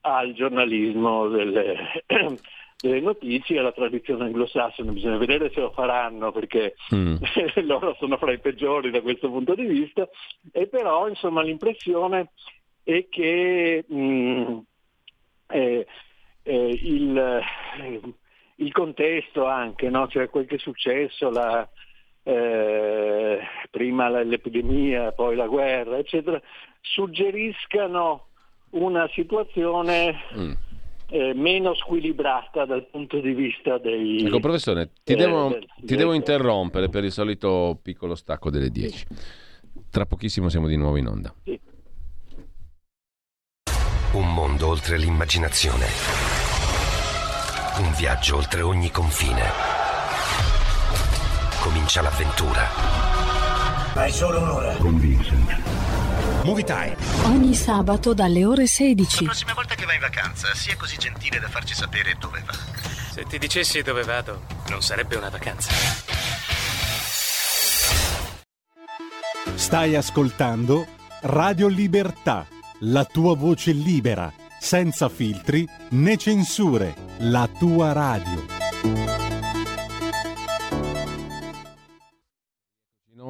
al 0.02 0.32
giornalismo 0.32 1.28
delle, 1.28 2.04
delle 2.80 3.00
notizie 3.00 3.58
alla 3.58 3.72
tradizione 3.72 4.24
anglosassone, 4.24 4.92
bisogna 4.92 5.18
vedere 5.18 5.50
se 5.52 5.60
lo 5.60 5.70
faranno 5.70 6.32
perché 6.32 6.76
mm. 6.94 7.16
loro 7.66 7.94
sono 7.98 8.16
fra 8.16 8.32
i 8.32 8.38
peggiori 8.38 8.90
da 8.90 9.02
questo 9.02 9.28
punto 9.28 9.54
di 9.54 9.66
vista, 9.66 10.08
e 10.50 10.66
però 10.66 11.06
insomma 11.08 11.42
l'impressione 11.42 12.30
è 12.82 13.06
che 13.10 13.84
mm, 13.92 14.58
eh, 15.48 15.86
eh, 16.42 16.78
il, 16.82 17.16
eh, 17.16 18.00
il, 18.56 18.72
contesto 18.72 19.46
anche, 19.46 19.90
no? 19.90 20.08
cioè 20.08 20.30
quel 20.30 20.46
che 20.46 20.56
è 20.56 20.58
successo, 20.58 21.28
la, 21.28 21.68
eh, 22.22 23.40
prima 23.70 24.08
l'epidemia, 24.08 25.12
poi 25.12 25.36
la 25.36 25.46
guerra, 25.46 25.98
eccetera, 25.98 26.40
suggeriscano 26.80 28.28
una 28.70 29.06
situazione 29.12 30.16
mm 30.34 30.52
eh, 31.10 31.34
meno 31.34 31.74
squilibrata 31.74 32.64
dal 32.64 32.86
punto 32.88 33.20
di 33.20 33.32
vista 33.32 33.78
dei... 33.78 34.24
Ecco 34.24 34.40
professore, 34.40 34.90
ti, 35.02 35.12
eh, 35.12 35.16
devo, 35.16 35.48
del, 35.48 35.66
ti 35.82 35.96
devo 35.96 36.12
interrompere 36.12 36.88
per 36.88 37.04
il 37.04 37.12
solito 37.12 37.78
piccolo 37.82 38.14
stacco 38.14 38.50
delle 38.50 38.70
10. 38.70 38.96
Sì. 38.96 39.06
Tra 39.90 40.06
pochissimo 40.06 40.48
siamo 40.48 40.68
di 40.68 40.76
nuovo 40.76 40.96
in 40.96 41.06
onda. 41.06 41.34
Sì. 41.44 41.58
Un 44.12 44.34
mondo 44.34 44.68
oltre 44.68 44.98
l'immaginazione. 44.98 45.86
Un 47.78 47.92
viaggio 47.96 48.36
oltre 48.36 48.60
ogni 48.60 48.90
confine. 48.90 49.42
Comincia 51.60 52.02
l'avventura. 52.02 52.66
Hai 53.94 54.10
solo 54.10 54.40
un'ora. 54.40 54.74
Con 54.76 54.98
Vincent. 54.98 56.19
Movie 56.44 56.64
Time. 56.64 56.96
Ogni 57.24 57.54
sabato 57.54 58.14
dalle 58.14 58.46
ore 58.46 58.66
16. 58.66 59.24
La 59.24 59.30
prossima 59.30 59.52
volta 59.52 59.74
che 59.74 59.84
vai 59.84 59.96
in 59.96 60.00
vacanza, 60.00 60.54
sia 60.54 60.74
così 60.76 60.96
gentile 60.96 61.38
da 61.38 61.48
farci 61.48 61.74
sapere 61.74 62.16
dove 62.18 62.42
va. 62.46 62.54
Se 63.12 63.24
ti 63.24 63.38
dicessi 63.38 63.82
dove 63.82 64.02
vado, 64.02 64.46
non 64.68 64.80
sarebbe 64.80 65.16
una 65.16 65.28
vacanza. 65.28 65.70
Stai 69.54 69.94
ascoltando 69.94 70.86
Radio 71.22 71.68
Libertà, 71.68 72.46
la 72.80 73.04
tua 73.04 73.36
voce 73.36 73.72
libera, 73.72 74.32
senza 74.58 75.10
filtri 75.10 75.68
né 75.90 76.16
censure, 76.16 76.94
la 77.18 77.48
tua 77.58 77.92
radio. 77.92 78.59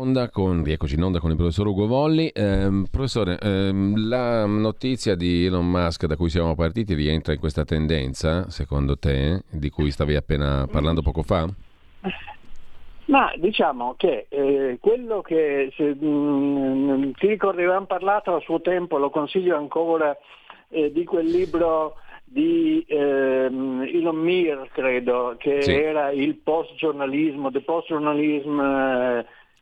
Onda 0.00 0.30
con, 0.30 0.64
rieccoci 0.64 0.94
in 0.94 1.02
onda 1.02 1.20
con 1.20 1.30
il 1.30 1.36
professor 1.36 1.66
Ugo 1.66 1.86
Volli. 1.86 2.28
Eh, 2.28 2.84
professore, 2.90 3.38
ehm, 3.38 4.08
la 4.08 4.46
notizia 4.46 5.14
di 5.14 5.44
Elon 5.44 5.68
Musk 5.68 6.06
da 6.06 6.16
cui 6.16 6.30
siamo 6.30 6.54
partiti 6.54 6.94
rientra 6.94 7.34
in 7.34 7.38
questa 7.38 7.64
tendenza, 7.64 8.48
secondo 8.48 8.96
te, 8.96 9.42
di 9.50 9.68
cui 9.68 9.90
stavi 9.90 10.16
appena 10.16 10.66
parlando 10.70 11.02
poco 11.02 11.22
fa? 11.22 11.46
Ma 13.06 13.32
diciamo 13.36 13.94
che 13.98 14.26
eh, 14.30 14.78
quello 14.80 15.20
che 15.20 15.70
se, 15.76 15.94
mh, 15.94 16.06
mm, 16.06 17.10
ti 17.18 17.26
ricordi 17.26 17.62
avevamo 17.62 17.86
parlato 17.86 18.34
a 18.34 18.40
suo 18.40 18.60
tempo, 18.62 18.96
lo 18.96 19.10
consiglio 19.10 19.56
ancora, 19.56 20.16
eh, 20.68 20.90
di 20.92 21.04
quel 21.04 21.26
libro 21.26 21.96
di 22.24 22.84
ehm, 22.88 23.86
Elon 23.92 24.16
Mir, 24.16 24.68
credo, 24.72 25.34
che 25.36 25.60
sì. 25.62 25.72
era 25.72 26.10
il 26.10 26.36
post-giornalismo, 26.36 27.50
the 27.50 27.60
post-journalism 27.60 28.60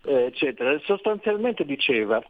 eh, 0.09 0.25
eccetera. 0.25 0.79
Sostanzialmente 0.85 1.64
diceva 1.64 2.23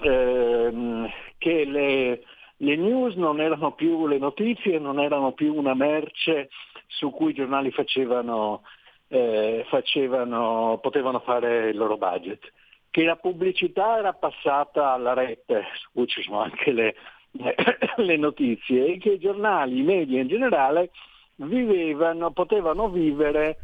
ehm, 0.00 1.08
che 1.36 1.64
le, 1.64 2.22
le 2.56 2.76
news 2.76 3.14
non 3.14 3.40
erano 3.40 3.72
più 3.72 4.06
le 4.06 4.18
notizie, 4.18 4.78
non 4.78 4.98
erano 4.98 5.32
più 5.32 5.54
una 5.54 5.74
merce 5.74 6.48
su 6.86 7.10
cui 7.10 7.30
i 7.30 7.34
giornali 7.34 7.70
facevano, 7.70 8.62
eh, 9.08 9.64
facevano, 9.68 10.78
potevano 10.80 11.20
fare 11.20 11.68
il 11.68 11.76
loro 11.76 11.98
budget, 11.98 12.52
che 12.90 13.04
la 13.04 13.16
pubblicità 13.16 13.98
era 13.98 14.14
passata 14.14 14.92
alla 14.92 15.12
rete, 15.12 15.66
su 15.74 15.90
cui 15.92 16.06
ci 16.06 16.22
sono 16.22 16.40
anche 16.40 16.72
le, 16.72 16.94
le 17.96 18.16
notizie 18.16 18.86
e 18.86 18.98
che 18.98 19.12
i 19.12 19.18
giornali, 19.18 19.78
i 19.78 19.82
media 19.82 20.20
in 20.20 20.28
generale 20.28 20.90
vivevano, 21.36 22.32
potevano 22.32 22.88
vivere 22.88 23.58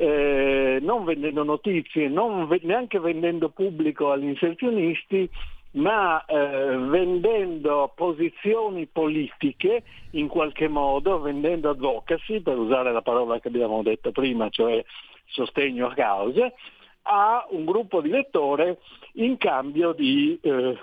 eh, 0.00 0.78
non 0.80 1.04
vendendo 1.04 1.44
notizie, 1.44 2.08
non 2.08 2.48
ve- 2.48 2.60
neanche 2.62 2.98
vendendo 2.98 3.50
pubblico 3.50 4.10
agli 4.10 4.24
inserzionisti, 4.24 5.28
ma 5.72 6.24
eh, 6.24 6.74
vendendo 6.78 7.92
posizioni 7.94 8.86
politiche 8.86 9.82
in 10.12 10.26
qualche 10.28 10.68
modo, 10.68 11.20
vendendo 11.20 11.68
advocacy, 11.68 12.40
per 12.40 12.56
usare 12.56 12.92
la 12.92 13.02
parola 13.02 13.38
che 13.40 13.48
abbiamo 13.48 13.82
detto 13.82 14.10
prima, 14.10 14.48
cioè 14.48 14.82
sostegno 15.26 15.88
a 15.88 15.94
cause, 15.94 16.54
a 17.02 17.46
un 17.50 17.66
gruppo 17.66 18.00
di 18.00 18.08
lettori 18.08 18.74
in 19.14 19.36
cambio 19.36 19.92
di 19.92 20.38
eh, 20.40 20.78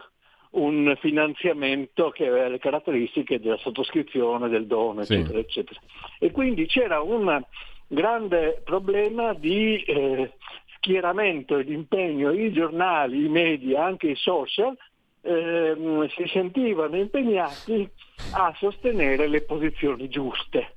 un 0.51 0.95
finanziamento 0.99 2.11
che 2.11 2.27
aveva 2.27 2.49
le 2.49 2.59
caratteristiche 2.59 3.39
della 3.39 3.57
sottoscrizione, 3.57 4.47
del 4.47 4.67
dono, 4.67 5.01
eccetera, 5.01 5.39
sì. 5.39 5.39
eccetera. 5.39 5.79
E 6.19 6.29
quindi 6.29 6.67
c'era 6.67 7.01
un 7.01 7.43
grande 7.87 8.61
problema 8.63 9.33
di 9.33 9.81
eh, 9.83 10.33
schieramento 10.75 11.57
e 11.57 11.63
di 11.63 11.73
impegno, 11.73 12.31
i 12.31 12.51
giornali, 12.51 13.25
i 13.25 13.29
media, 13.29 13.85
anche 13.85 14.07
i 14.07 14.15
social, 14.15 14.77
eh, 15.21 15.75
si 16.15 16.27
sentivano 16.27 16.95
impegnati 16.97 17.89
a 18.33 18.53
sostenere 18.57 19.27
le 19.27 19.41
posizioni 19.41 20.09
giuste. 20.09 20.75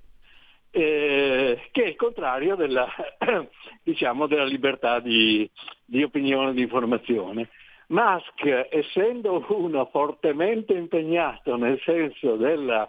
Eh, 0.73 1.69
che 1.73 1.83
è 1.83 1.89
il 1.89 1.97
contrario 1.97 2.55
della, 2.55 2.89
diciamo, 3.83 4.27
della 4.27 4.45
libertà 4.45 5.01
di, 5.01 5.49
di 5.85 6.03
opinione 6.03 6.51
e 6.51 6.55
di 6.55 6.63
informazione. 6.63 7.49
Musk, 7.89 8.69
essendo 8.71 9.45
uno 9.49 9.89
fortemente 9.91 10.75
impegnato 10.75 11.57
nel 11.57 11.81
senso 11.85 12.37
della 12.37 12.89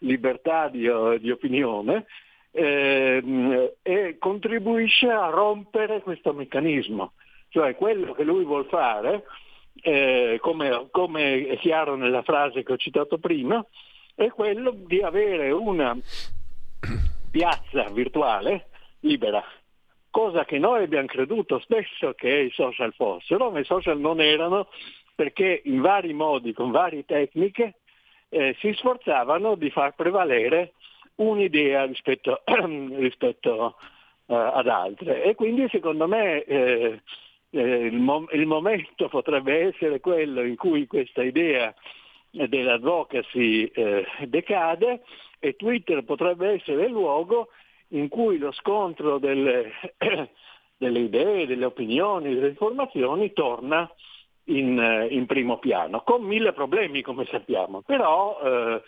libertà 0.00 0.68
di, 0.68 0.86
di 1.20 1.30
opinione, 1.30 2.04
eh, 2.52 3.76
e 3.82 4.16
contribuisce 4.18 5.08
a 5.08 5.28
rompere 5.30 6.02
questo 6.02 6.32
meccanismo. 6.32 7.12
Cioè 7.48 7.74
quello 7.74 8.12
che 8.12 8.22
lui 8.22 8.44
vuole 8.44 8.68
fare, 8.68 9.24
eh, 9.82 10.38
come, 10.40 10.88
come 10.90 11.46
è 11.46 11.58
chiaro 11.58 11.96
nella 11.96 12.22
frase 12.22 12.62
che 12.62 12.72
ho 12.72 12.76
citato 12.76 13.18
prima, 13.18 13.64
è 14.14 14.28
quello 14.28 14.70
di 14.70 15.00
avere 15.00 15.50
una 15.50 15.96
piazza 17.30 17.88
virtuale 17.90 18.68
libera, 19.00 19.42
cosa 20.10 20.44
che 20.44 20.58
noi 20.58 20.84
abbiamo 20.84 21.06
creduto 21.06 21.58
spesso 21.58 22.12
che 22.12 22.28
i 22.28 22.50
social 22.50 22.92
fossero, 22.94 23.50
ma 23.50 23.60
i 23.60 23.64
social 23.64 23.98
non 23.98 24.20
erano 24.20 24.68
perché 25.14 25.62
in 25.64 25.80
vari 25.80 26.12
modi, 26.12 26.52
con 26.52 26.70
varie 26.70 27.04
tecniche, 27.04 27.76
eh, 28.28 28.56
si 28.60 28.72
sforzavano 28.74 29.56
di 29.56 29.70
far 29.70 29.94
prevalere 29.94 30.72
un'idea 31.16 31.84
rispetto, 31.84 32.42
rispetto 32.46 33.76
uh, 34.26 34.34
ad 34.34 34.68
altre. 34.68 35.24
E 35.24 35.34
quindi 35.34 35.66
secondo 35.70 36.06
me 36.06 36.42
eh, 36.44 37.00
eh, 37.50 37.60
il, 37.60 37.98
mom- 37.98 38.28
il, 38.32 38.46
momento 38.46 39.08
potrebbe 39.08 39.68
essere 39.68 40.00
quello 40.00 40.42
in 40.42 40.56
cui 40.56 40.86
questa 40.86 41.22
idea 41.22 41.74
dell'advocacy 42.30 43.64
eh, 43.64 44.06
decade 44.26 45.02
e 45.38 45.54
Twitter 45.56 46.02
potrebbe 46.02 46.52
essere 46.52 46.86
il 46.86 46.92
luogo 46.92 47.48
in 47.88 48.08
cui 48.08 48.38
lo 48.38 48.52
scontro 48.52 49.18
delle, 49.18 49.72
delle 50.76 50.98
idee, 50.98 51.46
delle 51.46 51.66
opinioni, 51.66 52.34
delle 52.34 52.48
informazioni 52.48 53.32
torna 53.34 53.90
in, 54.44 55.08
in, 55.10 55.26
primo 55.26 55.58
piano, 55.58 56.02
con 56.02 56.22
mille 56.22 56.52
problemi 56.52 57.02
come 57.02 57.26
sappiamo, 57.26 57.82
però 57.82 58.40
eh, 58.42 58.82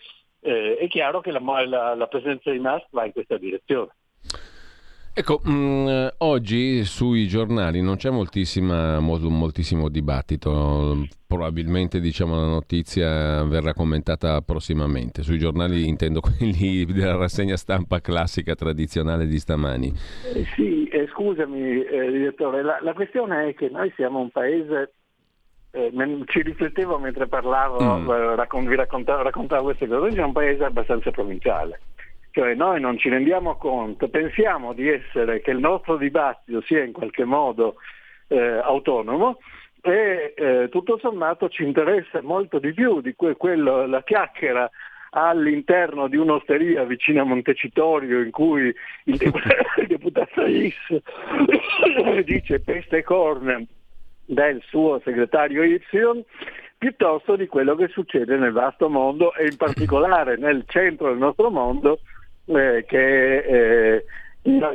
eh, 0.45 0.77
è 0.77 0.87
chiaro 0.87 1.21
che 1.21 1.31
la, 1.31 1.41
la, 1.65 1.95
la, 1.95 2.07
presenza 2.07 2.51
di 2.51 2.59
Musk 2.59 2.85
va 2.91 3.05
in 3.05 3.11
questa 3.11 3.37
direzione. 3.37 3.89
Ecco, 5.17 5.39
mh, 5.43 5.51
mm, 5.51 6.07
oggi 6.19 6.83
sui 6.83 7.25
giornali 7.25 7.81
non 7.81 7.95
c'è 7.95 8.09
moltissimo 8.11 9.89
dibattito, 9.89 11.07
probabilmente 11.25 11.99
diciamo, 11.99 12.35
la 12.35 12.45
notizia 12.45 13.43
verrà 13.45 13.73
commentata 13.73 14.41
prossimamente. 14.41 15.23
Sui 15.23 15.39
giornali 15.39 15.87
intendo 15.87 16.19
quelli 16.37 16.85
della 16.85 17.15
rassegna 17.15 17.55
stampa 17.55 17.99
classica 18.01 18.53
tradizionale 18.55 19.25
di 19.25 19.39
stamani. 19.39 19.87
Eh, 19.87 20.45
sì, 20.55 20.85
eh, 20.89 21.07
scusami 21.07 21.83
eh, 21.85 22.11
direttore, 22.11 22.61
la, 22.61 22.79
la 22.81 22.93
questione 22.93 23.49
è 23.49 23.53
che 23.55 23.69
noi 23.69 23.91
siamo 23.95 24.19
un 24.19 24.29
paese 24.29 24.93
eh, 25.75 26.23
ci 26.27 26.41
riflettevo 26.41 26.97
mentre 26.97 27.27
parlavo, 27.27 27.99
mm. 27.99 28.09
Eh, 28.09 28.35
raccont- 28.35 28.67
vi 28.67 28.75
raccontavo, 28.75 29.23
raccontavo 29.23 29.63
queste 29.63 29.87
cose, 29.87 30.11
siamo 30.11 30.27
un 30.27 30.33
paese 30.33 30.63
abbastanza 30.63 31.11
provinciale. 31.11 31.81
Cioè 32.31 32.53
noi 32.53 32.79
non 32.79 32.97
ci 32.97 33.09
rendiamo 33.09 33.55
conto, 33.55 34.07
pensiamo 34.09 34.73
di 34.73 34.89
essere, 34.89 35.41
che 35.41 35.51
il 35.51 35.59
nostro 35.59 35.97
dibattito 35.97 36.61
sia 36.61 36.83
in 36.83 36.91
qualche 36.91 37.23
modo 37.23 37.75
eh, 38.27 38.37
autonomo 38.37 39.39
e 39.81 40.33
eh, 40.35 40.67
tutto 40.69 40.97
sommato 40.97 41.47
ci 41.49 41.63
interessa 41.63 42.21
molto 42.21 42.59
di 42.59 42.73
più 42.73 43.01
di 43.01 43.13
que- 43.15 43.35
quello, 43.35 43.85
la 43.85 44.03
chiacchiera 44.03 44.69
all'interno 45.11 46.07
di 46.07 46.17
un'osteria 46.17 46.83
vicino 46.83 47.21
a 47.21 47.25
Montecitorio 47.25 48.21
in 48.21 48.31
cui 48.31 48.73
il, 49.05 49.17
deputato, 49.17 49.63
il 49.81 49.87
deputato 49.87 50.45
Is 50.45 50.75
dice 52.25 52.59
peste 52.59 52.97
e 52.97 53.03
corna 53.03 53.61
del 54.25 54.61
suo 54.67 54.99
segretario 55.03 55.63
Y 55.63 55.81
piuttosto 56.77 57.35
di 57.35 57.47
quello 57.47 57.75
che 57.75 57.87
succede 57.87 58.37
nel 58.37 58.51
vasto 58.51 58.89
mondo 58.89 59.33
e 59.33 59.45
in 59.45 59.57
particolare 59.57 60.37
nel 60.37 60.65
centro 60.67 61.07
del 61.07 61.17
nostro 61.17 61.49
mondo 61.49 61.99
eh, 62.45 62.83
che, 62.87 63.37
eh, 63.37 64.05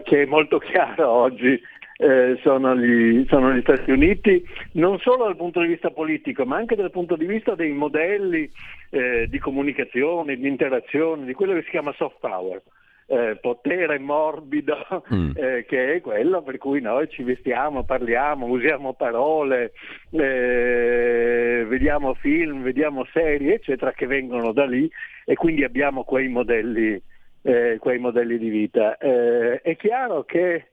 che, 0.02 0.22
è 0.22 0.24
molto 0.24 0.58
chiaro 0.58 1.08
oggi 1.08 1.60
eh, 1.98 2.38
sono, 2.42 2.74
gli, 2.74 3.26
sono, 3.28 3.52
gli, 3.52 3.60
Stati 3.60 3.90
Uniti, 3.90 4.42
non 4.72 4.98
solo 4.98 5.24
dal 5.24 5.36
punto 5.36 5.60
di 5.60 5.68
vista 5.68 5.90
politico, 5.90 6.44
ma 6.46 6.56
anche 6.56 6.74
dal 6.74 6.90
punto 6.90 7.14
di 7.14 7.26
vista 7.26 7.54
dei 7.54 7.72
modelli 7.72 8.50
eh, 8.88 9.26
di 9.28 9.38
comunicazione, 9.38 10.36
di 10.36 10.48
interazione, 10.48 11.26
di 11.26 11.34
quello 11.34 11.52
che 11.52 11.62
si 11.62 11.70
chiama 11.70 11.92
soft 11.92 12.16
power 12.18 12.62
eh, 13.10 13.38
potere 13.40 13.98
morbido 13.98 15.02
mm. 15.12 15.32
eh, 15.34 15.64
che 15.66 15.94
è 15.94 16.00
quello 16.00 16.42
per 16.42 16.58
cui 16.58 16.80
noi 16.80 17.08
ci 17.08 17.24
vestiamo, 17.24 17.82
parliamo, 17.82 18.46
usiamo 18.46 18.94
parole, 18.94 19.72
eh, 20.12 21.66
vediamo 21.66 22.14
film, 22.14 22.62
vediamo 22.62 23.04
serie, 23.12 23.54
eccetera, 23.54 23.92
che 23.92 24.06
vengono 24.06 24.52
da 24.52 24.64
lì 24.64 24.88
e 25.24 25.34
quindi 25.34 25.64
abbiamo 25.64 26.04
quei 26.04 26.28
modelli, 26.28 27.02
eh, 27.42 27.78
quei 27.80 27.98
modelli 27.98 28.38
di 28.38 28.48
vita. 28.48 28.96
Eh, 28.96 29.60
è 29.60 29.76
chiaro 29.76 30.22
che 30.22 30.68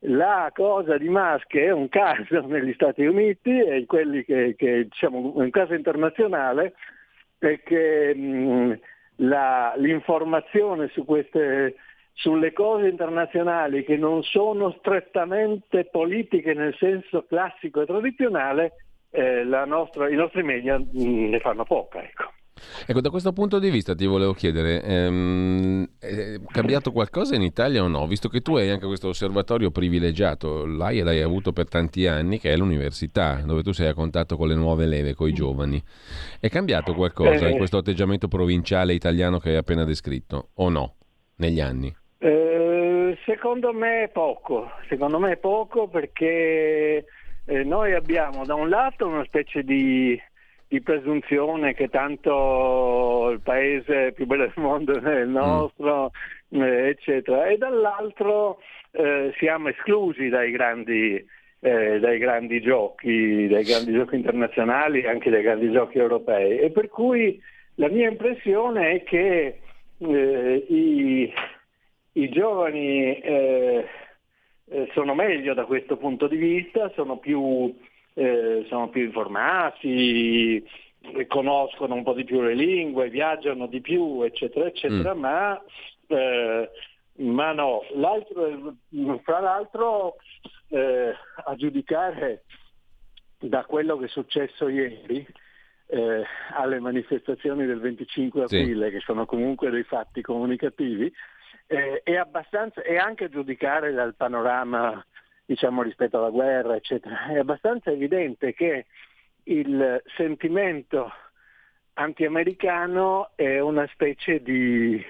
la 0.00 0.50
cosa 0.52 0.98
di 0.98 1.08
Musk 1.08 1.56
è 1.56 1.70
un 1.70 1.88
caso 1.88 2.40
negli 2.48 2.72
Stati 2.72 3.06
Uniti 3.06 3.60
e 3.60 3.84
quelli 3.86 4.24
che, 4.24 4.56
che 4.56 4.88
diciamo, 4.88 5.34
un 5.36 5.50
caso 5.50 5.74
internazionale 5.74 6.74
perché 7.38 8.12
mh, 8.12 8.78
la, 9.16 9.74
l'informazione 9.76 10.88
su 10.88 11.04
queste, 11.04 11.76
sulle 12.12 12.52
cose 12.52 12.88
internazionali 12.88 13.84
che 13.84 13.96
non 13.96 14.22
sono 14.22 14.74
strettamente 14.78 15.84
politiche 15.84 16.54
nel 16.54 16.74
senso 16.78 17.24
classico 17.26 17.80
e 17.82 17.86
tradizionale, 17.86 18.72
eh, 19.10 19.44
nostra, 19.64 20.08
i 20.08 20.14
nostri 20.14 20.42
media 20.42 20.78
mh, 20.78 20.88
ne 20.92 21.40
fanno 21.40 21.64
poca. 21.64 22.02
Ecco. 22.02 22.32
Ecco, 22.86 23.00
da 23.00 23.10
questo 23.10 23.32
punto 23.32 23.58
di 23.58 23.70
vista 23.70 23.94
ti 23.94 24.06
volevo 24.06 24.32
chiedere, 24.32 24.82
ehm, 24.82 25.88
è 25.98 26.40
cambiato 26.46 26.90
qualcosa 26.90 27.34
in 27.34 27.42
Italia 27.42 27.82
o 27.82 27.88
no? 27.88 28.06
Visto 28.06 28.28
che 28.28 28.40
tu 28.40 28.56
hai 28.56 28.70
anche 28.70 28.86
questo 28.86 29.08
osservatorio 29.08 29.70
privilegiato, 29.70 30.64
l'hai 30.64 31.00
e 31.00 31.02
l'hai 31.02 31.20
avuto 31.20 31.52
per 31.52 31.68
tanti 31.68 32.06
anni, 32.06 32.38
che 32.38 32.52
è 32.52 32.56
l'università, 32.56 33.42
dove 33.44 33.62
tu 33.62 33.72
sei 33.72 33.88
a 33.88 33.94
contatto 33.94 34.36
con 34.36 34.48
le 34.48 34.54
nuove 34.54 34.86
leve, 34.86 35.14
con 35.14 35.28
i 35.28 35.32
giovani. 35.32 35.82
È 36.40 36.48
cambiato 36.48 36.94
qualcosa 36.94 37.46
in 37.46 37.54
eh. 37.54 37.58
questo 37.58 37.78
atteggiamento 37.78 38.28
provinciale 38.28 38.94
italiano 38.94 39.38
che 39.38 39.50
hai 39.50 39.56
appena 39.56 39.84
descritto, 39.84 40.50
o 40.54 40.68
no, 40.68 40.94
negli 41.36 41.60
anni? 41.60 41.94
Eh, 42.18 43.18
secondo 43.24 43.72
me 43.72 44.08
poco, 44.12 44.70
secondo 44.88 45.18
me 45.18 45.36
poco 45.36 45.88
perché 45.88 47.04
eh, 47.44 47.64
noi 47.64 47.92
abbiamo 47.92 48.44
da 48.44 48.54
un 48.54 48.68
lato 48.68 49.06
una 49.06 49.24
specie 49.24 49.62
di 49.62 50.18
di 50.68 50.80
presunzione 50.80 51.74
che 51.74 51.88
tanto 51.88 53.30
il 53.30 53.40
paese 53.40 54.12
più 54.12 54.26
bello 54.26 54.44
del 54.44 54.52
mondo 54.56 55.00
è 55.00 55.20
il 55.20 55.28
mm. 55.28 55.32
nostro, 55.32 56.10
mm. 56.54 56.62
eccetera, 56.62 57.46
e 57.46 57.56
dall'altro 57.56 58.58
eh, 58.90 59.32
siamo 59.38 59.68
esclusi 59.68 60.28
dai 60.28 60.50
grandi, 60.50 61.24
eh, 61.60 61.98
dai 62.00 62.18
grandi 62.18 62.60
giochi, 62.60 63.46
dai 63.46 63.62
grandi 63.64 63.92
giochi 63.92 64.16
internazionali 64.16 65.02
e 65.02 65.08
anche 65.08 65.30
dai 65.30 65.42
grandi 65.42 65.70
giochi 65.70 65.98
europei. 65.98 66.58
E 66.58 66.70
per 66.70 66.88
cui 66.88 67.40
la 67.76 67.88
mia 67.88 68.08
impressione 68.08 68.92
è 68.92 69.02
che 69.04 69.60
eh, 69.98 70.66
i, 70.68 71.32
i, 72.12 72.28
giovani 72.28 73.18
eh, 73.20 73.86
eh, 74.68 74.88
sono 74.92 75.14
meglio 75.14 75.54
da 75.54 75.64
questo 75.64 75.96
punto 75.96 76.26
di 76.26 76.36
vista, 76.36 76.90
sono 76.94 77.18
più 77.18 77.72
eh, 78.18 78.64
sono 78.68 78.88
più 78.88 79.02
informati, 79.02 80.66
conoscono 81.28 81.94
un 81.94 82.02
po' 82.02 82.14
di 82.14 82.24
più 82.24 82.40
le 82.40 82.54
lingue, 82.54 83.10
viaggiano 83.10 83.66
di 83.66 83.82
più, 83.82 84.22
eccetera, 84.22 84.66
eccetera, 84.66 85.14
mm. 85.14 85.18
ma, 85.18 85.62
eh, 86.06 86.70
ma, 87.16 87.52
no. 87.52 87.82
L'altro, 87.94 88.76
fra 89.22 89.40
l'altro, 89.40 90.16
eh, 90.68 91.14
a 91.44 91.54
giudicare 91.56 92.44
da 93.38 93.64
quello 93.66 93.98
che 93.98 94.06
è 94.06 94.08
successo 94.08 94.68
ieri, 94.68 95.26
eh, 95.88 96.24
alle 96.54 96.80
manifestazioni 96.80 97.66
del 97.66 97.80
25 97.80 98.44
aprile, 98.44 98.86
sì. 98.86 98.92
che 98.92 99.00
sono 99.00 99.26
comunque 99.26 99.68
dei 99.68 99.84
fatti 99.84 100.22
comunicativi, 100.22 101.12
eh, 101.66 102.00
è 102.02 102.16
abbastanza, 102.16 102.80
e 102.80 102.96
anche 102.96 103.24
a 103.24 103.28
giudicare 103.28 103.92
dal 103.92 104.14
panorama 104.14 105.04
diciamo, 105.46 105.82
rispetto 105.82 106.18
alla 106.18 106.30
guerra, 106.30 106.76
eccetera, 106.76 107.26
è 107.28 107.38
abbastanza 107.38 107.90
evidente 107.90 108.52
che 108.52 108.86
il 109.44 110.02
sentimento 110.16 111.10
anti-americano 111.94 113.30
è 113.36 113.60
una 113.60 113.88
specie 113.92 114.42
di, 114.42 115.02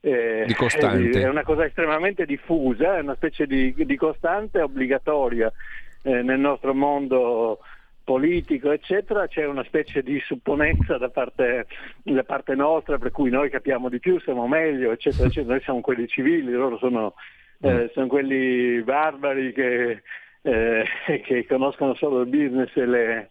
eh, 0.00 0.44
di 0.46 0.54
costante. 0.54 1.22
È 1.22 1.28
una 1.28 1.42
cosa 1.42 1.64
estremamente 1.64 2.26
diffusa, 2.26 2.98
è 2.98 3.00
una 3.00 3.16
specie 3.16 3.46
di, 3.46 3.74
di 3.74 3.96
costante 3.96 4.60
obbligatoria 4.60 5.50
eh, 6.02 6.22
nel 6.22 6.38
nostro 6.38 6.74
mondo 6.74 7.58
politico, 8.02 8.70
eccetera, 8.72 9.28
c'è 9.28 9.46
una 9.46 9.62
specie 9.64 10.02
di 10.02 10.18
supponenza 10.20 10.98
da 10.98 11.10
parte, 11.10 11.66
da 12.02 12.24
parte, 12.24 12.54
nostra, 12.54 12.98
per 12.98 13.12
cui 13.12 13.30
noi 13.30 13.50
capiamo 13.50 13.88
di 13.88 14.00
più, 14.00 14.18
siamo 14.20 14.48
meglio, 14.48 14.90
eccetera, 14.90 15.26
eccetera. 15.26 15.54
Noi 15.54 15.62
siamo 15.62 15.80
quelli 15.80 16.08
civili, 16.08 16.50
loro 16.50 16.76
sono, 16.78 17.14
eh, 17.60 17.72
mm. 17.72 17.86
sono 17.92 18.06
quelli 18.06 18.82
barbari 18.82 19.52
che, 19.52 20.02
eh, 20.42 20.84
che, 21.24 21.46
conoscono 21.46 21.94
solo 21.94 22.20
il 22.20 22.28
business 22.28 22.74
e 22.76 22.86
le, 22.86 23.30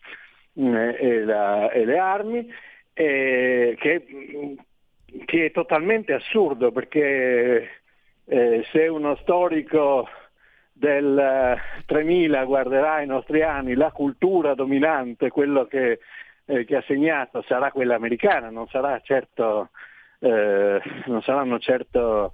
eh, 0.53 0.95
e 0.99 1.23
la, 1.23 1.71
e 1.71 1.85
le 1.85 1.97
armi, 1.97 2.47
che, 2.93 3.77
che, 3.77 5.45
è 5.45 5.51
totalmente 5.51 6.13
assurdo 6.13 6.71
perché 6.71 7.69
eh, 8.25 8.63
se 8.71 8.87
uno 8.87 9.15
storico 9.21 10.07
del 10.71 11.57
3000 11.85 12.43
guarderà 12.45 13.01
i 13.01 13.05
nostri 13.05 13.41
anni, 13.41 13.73
la 13.73 13.91
cultura 13.91 14.53
dominante, 14.53 15.29
quello 15.29 15.65
che, 15.65 15.99
eh, 16.45 16.63
che 16.63 16.75
ha 16.77 16.83
segnato 16.85 17.41
sarà 17.41 17.71
quella 17.71 17.95
americana, 17.95 18.49
non, 18.49 18.67
sarà 18.67 18.99
certo, 19.01 19.71
eh, 20.19 20.81
non 21.05 21.21
saranno 21.21 21.59
certo 21.59 22.31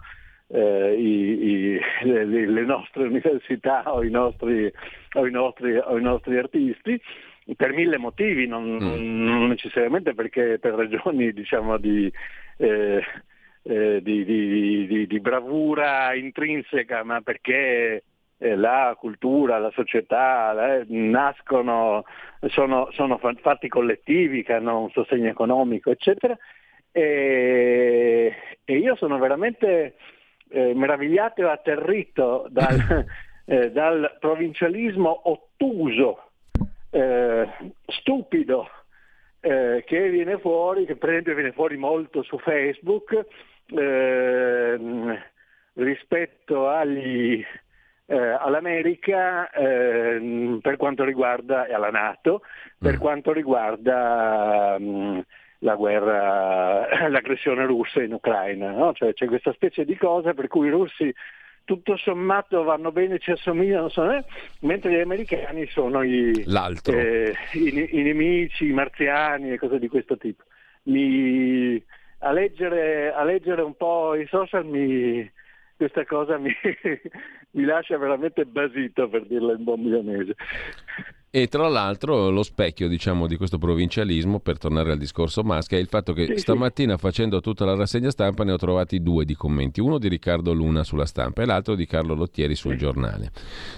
eh, 0.48 0.96
i, 0.98 1.76
i, 1.76 1.80
le, 2.04 2.26
le, 2.26 2.62
nostre 2.62 3.06
università 3.06 3.84
o 3.94 4.04
i 4.04 4.10
nostri, 4.10 4.72
o 5.14 5.26
i 5.26 5.32
nostri, 5.32 5.78
o 5.78 5.98
i 5.98 6.02
nostri 6.02 6.38
artisti 6.38 7.02
per 7.56 7.74
mille 7.74 7.98
motivi, 7.98 8.48
non, 8.48 8.64
mm. 8.64 9.26
non, 9.26 9.48
necessariamente 9.48 10.14
perché 10.14 10.58
per 10.60 10.74
ragioni 10.74 11.32
diciamo, 11.32 11.78
di, 11.78 12.12
eh, 12.58 13.04
eh, 13.64 14.02
di, 14.02 14.26
di, 14.26 15.08
di, 15.08 15.20
bravura 15.20 16.14
intrinseca, 16.16 17.04
ma 17.04 17.22
perché 17.22 18.04
eh, 18.38 18.56
la 18.56 18.96
cultura, 19.00 19.60
la 19.60 19.72
società 19.72 20.78
eh, 20.78 20.86
nascono, 20.88 22.04
sono, 22.48 22.90
sono, 22.92 23.20
fatti 23.42 23.68
collettivi 23.68 24.44
che 24.44 24.54
hanno 24.54 24.82
un 24.82 24.90
sostegno 24.90 25.30
economico, 25.30 25.92
eccetera. 25.92 26.36
E, 26.92 28.34
e 28.64 28.78
io 28.78 28.96
sono 28.96 29.18
veramente 29.20 29.96
eh, 30.50 30.74
meravigliato 30.74 31.42
e 31.42 31.50
atterrito 31.50 32.48
dal, 32.50 33.06
eh, 33.46 33.72
dal 33.72 34.18
provincialismo 34.20 35.30
ottuso, 35.30 36.32
eh, 36.90 37.48
stupido, 37.86 38.68
eh, 39.40 39.84
che 39.86 40.10
viene 40.10 40.40
fuori, 40.40 40.86
che 40.86 40.96
per 40.96 41.10
esempio 41.10 41.36
viene 41.36 41.52
fuori 41.52 41.78
molto 41.78 42.24
su 42.24 42.38
Facebook 42.40 43.26
rispetto 45.74 46.70
agli 46.70 47.44
eh, 48.08 48.18
all'America 48.18 49.50
eh, 49.50 50.60
per 50.62 50.78
quanto 50.78 51.04
riguarda, 51.04 51.66
e 51.66 51.74
alla 51.74 51.90
Nato 51.90 52.42
per 52.78 52.96
mm. 52.96 53.00
quanto 53.00 53.34
riguarda 53.34 54.78
mh, 54.80 54.86
mm, 54.86 55.20
la 55.66 55.76
guerra, 55.76 56.88
l'aggressione 57.10 57.66
russa 57.66 58.02
in 58.02 58.14
Ucraina. 58.14 58.72
No? 58.72 58.94
Cioè, 58.94 59.14
c'è 59.14 59.26
questa 59.26 59.52
specie 59.52 59.84
di 59.84 59.98
cosa 59.98 60.34
per 60.34 60.48
cui 60.48 60.68
i 60.68 60.72
russi 60.72 61.14
tutto 61.66 61.98
sommato 61.98 62.64
vanno 62.64 62.92
bene, 62.92 63.18
ci 63.18 63.32
assomigliano, 63.32 63.90
eh? 64.14 64.24
mentre 64.62 64.92
gli 64.92 65.00
americani 65.00 65.66
sono 65.66 66.04
i, 66.04 66.44
eh, 66.96 67.36
i, 67.54 67.88
i, 67.90 68.02
nemici, 68.04 68.68
i 68.68 68.72
marziani 68.72 69.52
e 69.52 69.58
cose 69.58 69.80
di 69.80 69.88
questo 69.88 70.16
tipo. 70.16 70.44
Mi, 70.84 71.84
a, 72.20 72.32
leggere, 72.32 73.12
a 73.12 73.24
leggere 73.24 73.64
un 73.64 73.76
po' 73.76 74.14
i 74.14 74.28
social 74.28 74.64
mi, 74.64 75.28
questa 75.76 76.06
cosa 76.06 76.38
mi, 76.38 76.54
mi 77.52 77.64
lascia 77.64 77.98
veramente 77.98 78.46
basito 78.46 79.10
per 79.10 79.26
dirla 79.26 79.54
in 79.54 79.64
buon 79.64 79.82
milanese. 79.82 80.36
E 81.30 81.48
tra 81.48 81.68
l'altro 81.68 82.30
lo 82.30 82.44
specchio 82.44 82.88
diciamo, 82.88 83.28
di 83.28 83.36
questo 83.36 83.58
provincialismo, 83.58 84.40
per 84.40 84.58
tornare 84.58 84.94
al 84.94 84.98
discorso 84.98 85.44
Masca, 85.44 85.76
è 85.76 85.80
il 85.80 85.88
fatto 85.88 86.14
che 86.14 86.28
sì, 86.28 86.38
stamattina 86.38 86.94
sì. 86.94 87.00
facendo 87.00 87.42
tutta 87.42 87.66
la 87.66 87.76
rassegna 87.76 88.10
stampa 88.10 88.46
ne 88.46 88.54
ho 88.54 88.58
trovati 88.58 89.02
due 89.02 89.26
di 89.26 89.36
commenti, 89.36 89.82
uno 89.82 89.98
di 89.98 90.08
Riccardo 90.08 90.54
Luna 90.54 90.86
sulla 90.86 91.06
stampa 91.06 91.42
e 91.42 91.46
l'altro 91.46 91.76
di 91.76 91.86
Carlo 91.86 92.14
Lottieri 92.14 92.56
sul 92.56 92.72
sì. 92.72 92.78
giornale. 92.78 93.32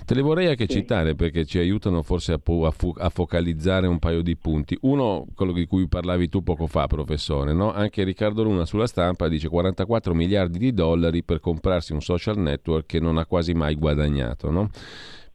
Te 0.05 0.13
le 0.13 0.21
vorrei 0.21 0.47
anche 0.47 0.67
citare 0.67 1.15
perché 1.15 1.45
ci 1.45 1.57
aiutano 1.57 2.03
forse 2.03 2.33
a, 2.33 2.37
po- 2.37 2.67
a, 2.67 2.71
fo- 2.71 2.93
a, 2.95 3.09
focalizzare 3.09 3.87
un 3.87 3.97
paio 3.97 4.21
di 4.21 4.35
punti. 4.35 4.77
Uno, 4.81 5.25
quello 5.33 5.51
di 5.51 5.65
cui 5.65 5.87
parlavi 5.87 6.29
tu 6.29 6.43
poco 6.43 6.67
fa, 6.67 6.85
professore, 6.85 7.53
no? 7.53 7.73
anche 7.73 8.03
Riccardo 8.03 8.43
Luna 8.43 8.65
sulla 8.65 8.85
stampa 8.85 9.27
dice 9.27 9.49
44 9.49 10.13
miliardi 10.13 10.59
di 10.59 10.73
dollari 10.73 11.23
per 11.23 11.39
comprarsi 11.39 11.91
un 11.91 12.01
social 12.01 12.37
network 12.37 12.85
che 12.85 12.99
non 12.99 13.17
ha 13.17 13.25
quasi 13.25 13.53
mai 13.53 13.73
guadagnato. 13.73 14.51
No? 14.51 14.69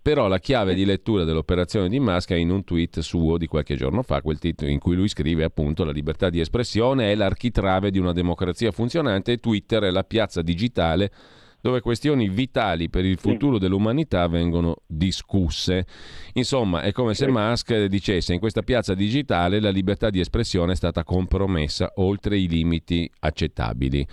Però 0.03 0.27
la 0.27 0.41
chiave 0.41 0.75
di 0.75 0.85
lettura 0.85 1.23
dell'operazione 1.23 1.88
di 1.88 2.01
Musk 2.01 2.33
è 2.33 2.35
in 2.35 2.51
un 2.51 2.65
tweet 2.65 2.99
suo 2.99 3.38
di 3.38 3.47
qualche 3.47 3.77
giorno 3.77 4.03
fa, 4.03 4.21
quel 4.21 4.41
titolo 4.41 4.69
in 4.69 4.81
cui 4.81 4.97
lui 4.97 5.07
scrive 5.07 5.45
appunto 5.45 5.85
la 5.85 5.93
libertà 5.93 6.29
di 6.29 6.41
espressione 6.41 7.12
è 7.12 7.15
l'architrave 7.15 7.93
di 7.93 8.01
una 8.01 8.12
democrazia 8.12 8.73
funzionante 8.73 9.31
e 9.31 9.38
Twitter 9.38 9.85
è 9.85 9.91
la 9.91 10.03
piazza 10.03 10.43
digitale 10.43 11.12
dove 11.61 11.81
questioni 11.81 12.29
vitali 12.29 12.91
per 12.91 13.05
il 13.05 13.17
futuro 13.17 13.59
dell'umanità 13.59 14.27
vengono 14.27 14.79
discusse. 14.85 15.87
Insomma, 16.33 16.83
è 16.83 16.91
come 16.91 17.15
se 17.15 17.29
Musk 17.29 17.85
dicesse 17.85 18.35
in 18.35 18.41
questa 18.41 18.62
piazza 18.62 18.95
digitale 18.95 19.61
la 19.61 19.71
libertà 19.71 20.11
di 20.11 20.19
espressione 20.19 20.73
è 20.73 20.77
stata 20.77 21.05
compromessa 21.05 21.93
oltre 21.95 22.37
i 22.37 22.49
limiti 22.49 23.09
accettabili 23.21 24.05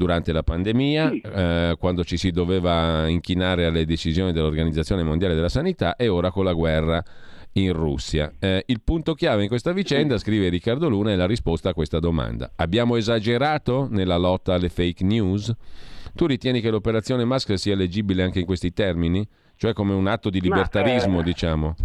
durante 0.00 0.32
la 0.32 0.42
pandemia, 0.42 1.10
sì. 1.10 1.20
eh, 1.20 1.76
quando 1.78 2.04
ci 2.04 2.16
si 2.16 2.30
doveva 2.30 3.06
inchinare 3.06 3.66
alle 3.66 3.84
decisioni 3.84 4.32
dell'Organizzazione 4.32 5.02
Mondiale 5.02 5.34
della 5.34 5.50
Sanità 5.50 5.96
e 5.96 6.08
ora 6.08 6.30
con 6.30 6.44
la 6.44 6.54
guerra 6.54 7.04
in 7.52 7.74
Russia. 7.74 8.32
Eh, 8.38 8.62
il 8.66 8.80
punto 8.80 9.12
chiave 9.12 9.42
in 9.42 9.48
questa 9.48 9.72
vicenda, 9.72 10.16
scrive 10.16 10.48
Riccardo 10.48 10.88
Luna, 10.88 11.12
è 11.12 11.16
la 11.16 11.26
risposta 11.26 11.68
a 11.68 11.74
questa 11.74 11.98
domanda. 11.98 12.50
Abbiamo 12.56 12.96
esagerato 12.96 13.88
nella 13.90 14.16
lotta 14.16 14.54
alle 14.54 14.70
fake 14.70 15.04
news? 15.04 15.52
Tu 16.14 16.24
ritieni 16.24 16.62
che 16.62 16.70
l'operazione 16.70 17.26
Musk 17.26 17.58
sia 17.58 17.76
leggibile 17.76 18.22
anche 18.22 18.40
in 18.40 18.46
questi 18.46 18.72
termini? 18.72 19.28
Cioè 19.54 19.74
come 19.74 19.92
un 19.92 20.06
atto 20.06 20.30
di 20.30 20.40
libertarismo, 20.40 21.16
Ma, 21.16 21.20
eh, 21.20 21.24
diciamo? 21.24 21.76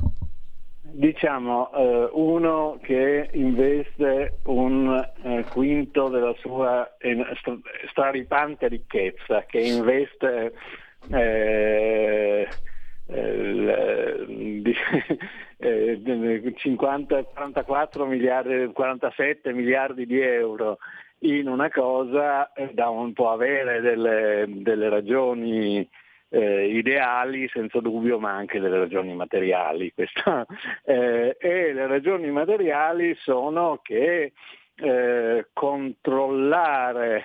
Diciamo, 0.95 1.71
eh, 1.73 2.09
uno 2.13 2.79
che 2.81 3.29
investe 3.33 4.37
un 4.45 5.05
eh, 5.23 5.43
quinto 5.51 6.07
della 6.07 6.33
sua 6.39 6.89
straripante 7.89 8.67
ricchezza, 8.69 9.43
che 9.45 9.59
investe 9.59 10.53
eh, 11.11 12.47
50, 16.55 17.23
44 17.23 18.05
miliardi, 18.07 18.71
47 18.71 19.53
miliardi 19.53 20.05
di 20.05 20.19
euro 20.21 20.77
in 21.19 21.47
una 21.47 21.69
cosa 21.69 22.53
eh, 22.53 22.71
da 22.73 22.89
un 22.89 23.11
po' 23.13 23.31
avere 23.31 23.81
delle, 23.81 24.45
delle 24.47 24.89
ragioni 24.89 25.87
eh, 26.35 26.67
ideali 26.67 27.47
senza 27.47 27.79
dubbio 27.79 28.19
ma 28.19 28.31
anche 28.31 28.59
delle 28.59 28.77
ragioni 28.77 29.13
materiali. 29.13 29.93
Eh, 30.87 31.35
e 31.39 31.73
le 31.73 31.87
ragioni 31.87 32.29
materiali 32.29 33.15
sono 33.15 33.79
che 33.81 34.33
eh, 34.75 35.47
controllare 35.53 37.23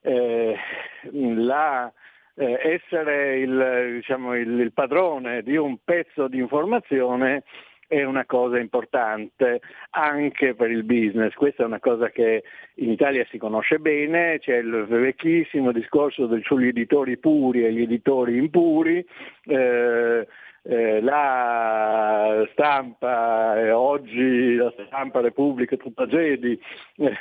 eh, 0.00 0.56
la, 1.12 1.92
eh, 2.34 2.58
essere 2.62 3.38
il, 3.38 3.92
diciamo, 3.96 4.34
il, 4.34 4.60
il 4.60 4.72
padrone 4.72 5.42
di 5.42 5.56
un 5.56 5.76
pezzo 5.84 6.26
di 6.26 6.38
informazione 6.38 7.44
è 7.90 8.04
una 8.04 8.24
cosa 8.24 8.56
importante 8.56 9.60
anche 9.90 10.54
per 10.54 10.70
il 10.70 10.84
business. 10.84 11.34
Questa 11.34 11.64
è 11.64 11.66
una 11.66 11.80
cosa 11.80 12.10
che 12.10 12.44
in 12.74 12.90
Italia 12.90 13.26
si 13.30 13.36
conosce 13.36 13.80
bene, 13.80 14.38
c'è 14.38 14.58
il 14.58 14.86
vecchissimo 14.88 15.72
discorso 15.72 16.28
sugli 16.42 16.68
editori 16.68 17.18
puri 17.18 17.64
e 17.64 17.72
gli 17.72 17.82
editori 17.82 18.36
impuri. 18.36 19.04
Eh, 19.44 20.24
eh, 20.62 21.00
la 21.00 22.46
stampa, 22.52 23.58
eh, 23.58 23.72
oggi 23.72 24.54
la 24.54 24.72
stampa 24.86 25.20
Repubblica 25.20 25.76
tutta 25.76 26.06
eh, 26.08 26.58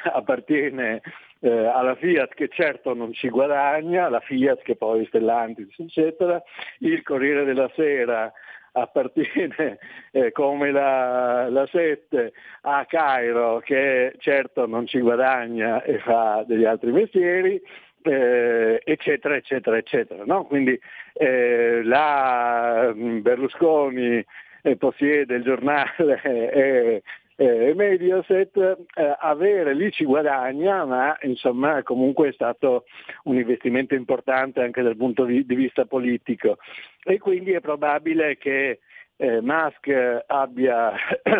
appartiene 0.04 1.02
eh, 1.40 1.66
alla 1.66 1.96
Fiat 1.96 2.36
che 2.36 2.50
certo 2.50 2.94
non 2.94 3.12
ci 3.14 3.30
guadagna, 3.30 4.08
la 4.10 4.20
Fiat 4.20 4.62
che 4.62 4.76
poi 4.76 5.06
Stellantis 5.06 5.74
eccetera, 5.80 6.44
il 6.80 7.02
Corriere 7.02 7.44
della 7.46 7.72
Sera 7.76 8.32
appartiene 8.74 9.80
eh, 10.12 10.32
come 10.32 10.72
la, 10.72 11.50
la 11.50 11.68
7 11.68 12.34
a 12.62 12.86
Cairo 12.86 13.60
che 13.60 14.14
certo 14.20 14.66
non 14.66 14.88
ci 14.88 15.00
guadagna 15.00 15.84
e 15.84 16.00
fa 16.00 16.44
degli 16.48 16.66
altri 16.66 16.92
mestieri, 16.92 17.62
eh, 18.02 18.82
eccetera, 18.84 19.36
eccetera, 19.36 19.78
eccetera. 19.78 20.24
No? 20.26 20.46
Quindi 20.46 20.80
eh, 21.14 21.82
la 21.84 22.92
mm, 22.94 23.22
Berlusconi 23.22 24.26
eh, 24.62 24.76
possiede 24.78 25.36
il 25.36 25.44
giornale 25.44 26.22
e 26.24 27.04
eh, 27.40 27.74
Mediaset, 27.74 28.58
eh, 28.58 29.16
avere 29.18 29.74
lì 29.74 29.90
ci 29.92 30.04
guadagna, 30.04 30.84
ma 30.84 31.18
insomma 31.22 31.82
comunque 31.84 32.28
è 32.28 32.32
stato 32.34 32.84
un 33.24 33.38
investimento 33.38 33.96
importante 33.96 34.62
anche 34.62 34.82
dal 34.82 34.98
punto 34.98 35.24
di 35.24 35.46
vista 35.56 35.86
politico. 35.86 36.58
E 37.02 37.18
quindi 37.18 37.54
è 37.54 37.62
probabile 37.62 38.38
che 38.38 38.80
eh, 39.16 39.40
Musk 39.40 39.90
abbia 40.28 40.92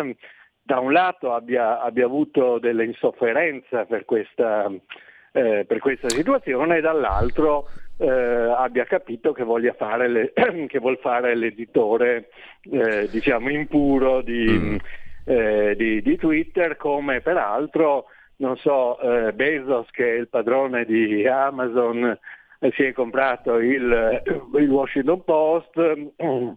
da 0.62 0.78
un 0.78 0.90
lato 0.90 1.34
abbia, 1.34 1.82
abbia 1.82 2.06
avuto 2.06 2.58
delle 2.58 2.84
insofferenze 2.86 3.84
per 3.86 4.06
questa, 4.06 4.72
eh, 5.32 5.66
per 5.68 5.80
questa 5.80 6.08
situazione 6.08 6.78
e 6.78 6.80
dall'altro 6.80 7.68
eh, 7.98 8.08
abbia 8.08 8.84
capito 8.84 9.32
che, 9.32 9.44
fare 9.76 10.08
le, 10.08 10.32
che 10.66 10.78
vuol 10.78 10.96
fare 10.96 11.34
l'editore 11.34 12.30
eh, 12.70 13.06
diciamo 13.10 13.50
impuro 13.50 14.22
di, 14.22 14.46
mm 14.48 14.76
eh, 15.24 15.74
di, 15.76 16.02
di, 16.02 16.16
Twitter, 16.16 16.76
come 16.76 17.20
peraltro, 17.20 18.06
non 18.36 18.56
so, 18.56 18.98
eh, 19.00 19.32
Bezos 19.32 19.90
che 19.90 20.14
è 20.14 20.18
il 20.18 20.28
padrone 20.28 20.84
di 20.84 21.26
Amazon 21.26 22.18
eh, 22.62 22.72
si 22.72 22.84
è 22.84 22.92
comprato 22.92 23.56
il, 23.56 24.22
il 24.54 24.68
Washington 24.68 25.24
Post, 25.24 25.76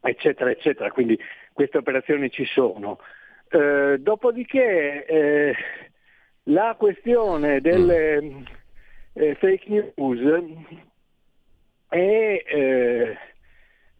eccetera, 0.00 0.50
eccetera. 0.50 0.90
Quindi 0.90 1.18
queste 1.52 1.78
operazioni 1.78 2.30
ci 2.30 2.44
sono. 2.44 2.98
Eh, 3.48 3.96
dopodiché 3.98 5.04
eh, 5.06 5.54
la 6.44 6.74
questione 6.78 7.60
delle 7.60 8.22
mm. 8.22 8.42
eh, 9.14 9.34
fake 9.36 9.94
news 9.96 10.44
è 11.88 13.16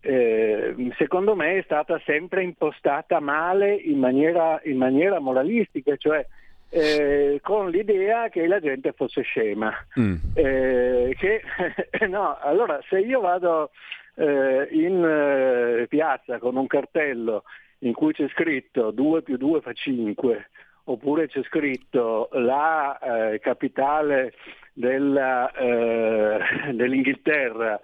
eh, 0.01 0.75
secondo 0.97 1.35
me 1.35 1.59
è 1.59 1.63
stata 1.63 2.01
sempre 2.05 2.43
impostata 2.43 3.21
male 3.21 3.75
in 3.75 3.99
maniera, 3.99 4.61
in 4.65 4.77
maniera 4.77 5.19
moralistica, 5.21 5.95
cioè 5.97 6.27
eh, 6.71 7.41
con 7.43 7.69
l'idea 7.69 8.29
che 8.29 8.47
la 8.47 8.61
gente 8.61 8.93
fosse 8.93 9.23
scema. 9.23 9.73
Mm. 9.99 10.15
Eh, 10.35 11.17
che, 11.19 11.43
no, 12.09 12.39
allora 12.41 12.81
se 12.89 13.01
io 13.01 13.21
vado 13.21 13.71
eh, 14.15 14.69
in 14.71 15.05
eh, 15.05 15.87
piazza 15.89 16.39
con 16.39 16.57
un 16.57 16.67
cartello 16.67 17.45
in 17.81 17.93
cui 17.93 18.13
c'è 18.13 18.29
scritto 18.29 18.91
2 18.91 19.23
più 19.23 19.37
2 19.37 19.61
fa 19.61 19.73
5, 19.73 20.49
oppure 20.85 21.29
c'è 21.29 21.43
scritto 21.43 22.29
la 22.33 22.99
eh, 22.99 23.39
capitale 23.41 24.33
della, 24.73 25.51
dell'Inghilterra 26.73 27.81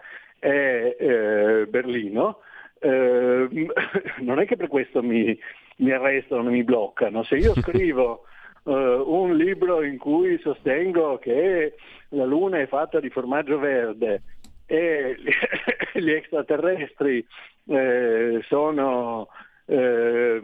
è 0.47 0.97
eh, 0.97 1.67
Berlino, 1.67 2.39
eh, 2.79 3.49
non 4.21 4.39
è 4.39 4.47
che 4.47 4.57
per 4.57 4.69
questo 4.69 5.03
mi, 5.03 5.37
mi 5.79 5.91
arrestano, 5.91 6.49
mi 6.51 6.63
bloccano. 6.63 7.25
Se 7.25 7.37
io 7.37 7.53
scrivo 7.61 8.25
uh, 8.63 8.71
un 8.73 9.37
libro 9.37 9.83
in 9.83 9.99
cui 9.99 10.39
sostengo 10.39 11.19
che 11.19 11.75
la 12.11 12.25
Luna 12.25 12.61
è 12.61 12.67
fatta 12.69 13.01
di 13.01 13.11
formaggio 13.11 13.59
verde 13.59 14.23
e 14.67 15.17
gli 15.95 16.11
extraterrestri 16.11 17.27
eh, 17.69 18.41
sono 18.47 19.29
eh, 19.67 20.41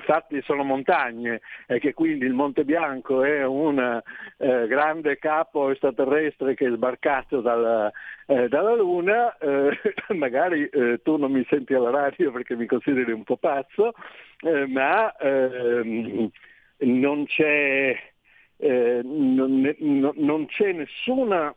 fatti 0.00 0.40
sono 0.42 0.64
montagne 0.64 1.40
e 1.66 1.78
che 1.78 1.92
quindi 1.92 2.24
il 2.24 2.32
Monte 2.32 2.64
Bianco 2.64 3.22
è 3.22 3.44
un 3.44 4.02
eh, 4.38 4.66
grande 4.66 5.18
capo 5.18 5.70
extraterrestre 5.70 6.54
che 6.54 6.66
è 6.66 6.70
sbarcato 6.70 7.40
dalla, 7.40 7.92
eh, 8.26 8.48
dalla 8.48 8.74
Luna, 8.74 9.36
eh, 9.36 9.78
magari 10.16 10.66
eh, 10.66 11.00
tu 11.02 11.16
non 11.16 11.30
mi 11.30 11.44
senti 11.48 11.74
alla 11.74 11.90
radio 11.90 12.32
perché 12.32 12.56
mi 12.56 12.66
consideri 12.66 13.12
un 13.12 13.24
po' 13.24 13.36
pazzo, 13.36 13.92
eh, 14.40 14.66
ma 14.66 15.14
ehm, 15.16 16.30
non 16.78 17.26
c'è, 17.26 17.96
non, 18.58 19.74
non 20.16 20.46
c'è 20.46 20.72
nessuna 20.72 21.54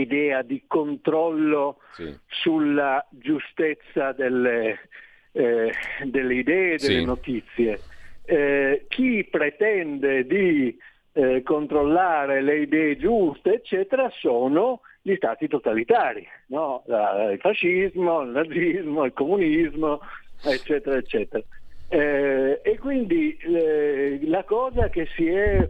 idea 0.00 0.42
di 0.42 0.64
controllo 0.66 1.78
sì. 1.92 2.16
sulla 2.26 3.04
giustezza 3.10 4.12
delle, 4.12 4.88
eh, 5.32 5.72
delle 6.04 6.34
idee, 6.34 6.76
delle 6.76 6.98
sì. 7.00 7.04
notizie. 7.04 7.80
Eh, 8.24 8.86
chi 8.88 9.26
pretende 9.30 10.26
di 10.26 10.76
eh, 11.12 11.42
controllare 11.42 12.42
le 12.42 12.58
idee 12.58 12.96
giuste, 12.96 13.54
eccetera, 13.54 14.10
sono 14.10 14.80
gli 15.00 15.14
stati 15.14 15.46
totalitari, 15.46 16.26
no? 16.48 16.82
il 16.86 17.38
fascismo, 17.40 18.22
il 18.22 18.30
nazismo, 18.30 19.04
il 19.04 19.12
comunismo, 19.12 20.00
eccetera, 20.44 20.96
eccetera. 20.96 21.44
Eh, 21.88 22.60
e 22.64 22.78
quindi 22.78 23.36
eh, 23.36 24.18
la 24.24 24.42
cosa 24.42 24.88
che 24.88 25.06
si 25.14 25.28
è 25.28 25.64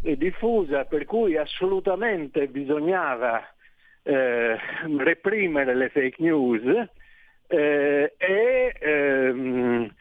diffusa 0.00 0.84
per 0.84 1.04
cui 1.04 1.36
assolutamente 1.36 2.46
bisognava 2.46 3.42
eh, 4.02 4.58
reprimere 4.96 5.74
le 5.74 5.88
fake 5.88 6.16
news 6.18 6.62
eh, 7.46 8.14
e 8.16 8.74
ehm, 8.78 9.92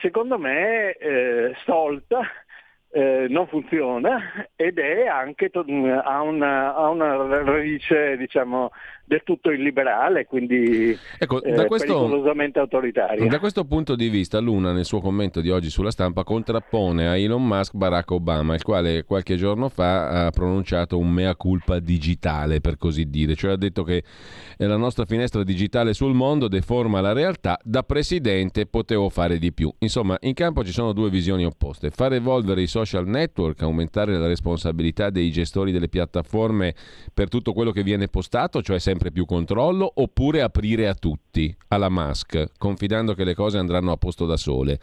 secondo 0.00 0.38
me 0.38 0.92
eh, 0.92 1.54
Stolt 1.62 2.06
eh, 2.94 3.26
non 3.28 3.48
funziona 3.48 4.46
ed 4.54 4.78
è 4.78 5.06
anche 5.06 5.50
ha 5.50 6.22
una, 6.22 6.74
ha 6.74 6.88
una 6.88 7.42
radice 7.42 8.16
diciamo, 8.16 8.70
del 9.06 9.22
tutto 9.22 9.50
illiberale, 9.50 10.24
quindi 10.24 10.96
ecco, 11.18 11.40
da 11.40 11.64
eh, 11.64 11.66
questo, 11.66 11.94
pericolosamente 11.94 12.58
autoritaria. 12.58 13.26
Da 13.28 13.38
questo 13.38 13.64
punto 13.64 13.96
di 13.96 14.08
vista, 14.08 14.38
Luna 14.38 14.72
nel 14.72 14.86
suo 14.86 15.00
commento 15.00 15.42
di 15.42 15.50
oggi 15.50 15.68
sulla 15.68 15.90
stampa 15.90 16.24
contrappone 16.24 17.06
a 17.08 17.16
Elon 17.16 17.46
Musk 17.46 17.74
Barack 17.74 18.10
Obama, 18.12 18.54
il 18.54 18.62
quale 18.62 19.04
qualche 19.04 19.36
giorno 19.36 19.68
fa 19.68 20.26
ha 20.26 20.30
pronunciato 20.30 20.96
un 20.96 21.10
mea 21.10 21.36
culpa 21.36 21.80
digitale, 21.80 22.60
per 22.60 22.78
così 22.78 23.10
dire, 23.10 23.34
cioè 23.34 23.52
ha 23.52 23.56
detto 23.56 23.82
che 23.84 24.02
la 24.56 24.76
nostra 24.76 25.04
finestra 25.04 25.42
digitale 25.44 25.92
sul 25.92 26.14
mondo 26.14 26.48
deforma 26.48 27.02
la 27.02 27.12
realtà, 27.12 27.58
da 27.62 27.82
presidente 27.82 28.64
potevo 28.64 29.10
fare 29.10 29.38
di 29.38 29.52
più. 29.52 29.72
Insomma, 29.80 30.16
in 30.22 30.32
campo 30.32 30.64
ci 30.64 30.72
sono 30.72 30.92
due 30.92 31.10
visioni 31.10 31.44
opposte, 31.44 31.90
far 31.90 32.14
evolvere 32.14 32.62
i 32.62 32.66
social 32.66 33.06
network, 33.06 33.60
aumentare 33.62 34.16
la 34.16 34.26
responsabilità 34.26 35.10
dei 35.10 35.30
gestori 35.30 35.72
delle 35.72 35.88
piattaforme 35.88 36.74
per 37.12 37.28
tutto 37.28 37.52
quello 37.52 37.70
che 37.70 37.82
viene 37.82 38.08
postato, 38.08 38.62
cioè 38.62 38.78
sempre 38.78 38.92
sempre 38.94 39.10
più 39.10 39.24
controllo 39.24 39.90
oppure 39.96 40.40
aprire 40.40 40.88
a 40.88 40.94
tutti, 40.94 41.54
alla 41.68 41.88
Musk, 41.88 42.52
confidando 42.56 43.14
che 43.14 43.24
le 43.24 43.34
cose 43.34 43.58
andranno 43.58 43.90
a 43.90 43.96
posto 43.96 44.24
da 44.24 44.36
sole? 44.36 44.78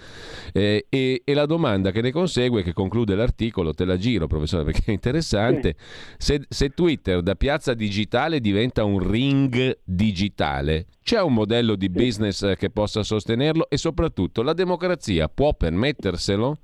Eh, 0.51 0.86
e, 0.89 1.22
e, 1.24 1.34
la 1.34 1.45
domanda 1.45 1.91
che 1.91 2.01
ne 2.01 2.12
consegue, 2.12 2.62
che 2.62 2.74
conclude 2.74 3.16
l'articolo, 3.16 3.74
te 3.74 3.86
la 3.86 3.97
giro 3.97 4.28
professore 4.28 4.66
perché 4.70 4.84
è 4.88 4.91
interessante, 4.91 5.76
se, 6.18 6.43
se 6.49 6.70
Twitter 6.70 7.22
da 7.22 7.36
piazza 7.36 7.74
digitale 7.74 8.41
diventa 8.41 8.84
un 8.84 8.99
ring 8.99 9.80
digitale, 9.84 10.88
c'è 11.01 11.22
un 11.22 11.34
modello 11.34 11.76
di 11.76 11.89
business 11.89 12.55
che 12.57 12.70
possa 12.70 13.03
sostenerlo 13.03 13.70
e 13.70 13.78
soprattutto 13.78 14.43
la 14.43 14.53
democrazia 14.53 15.30
può 15.30 15.53
permetterselo? 15.53 16.57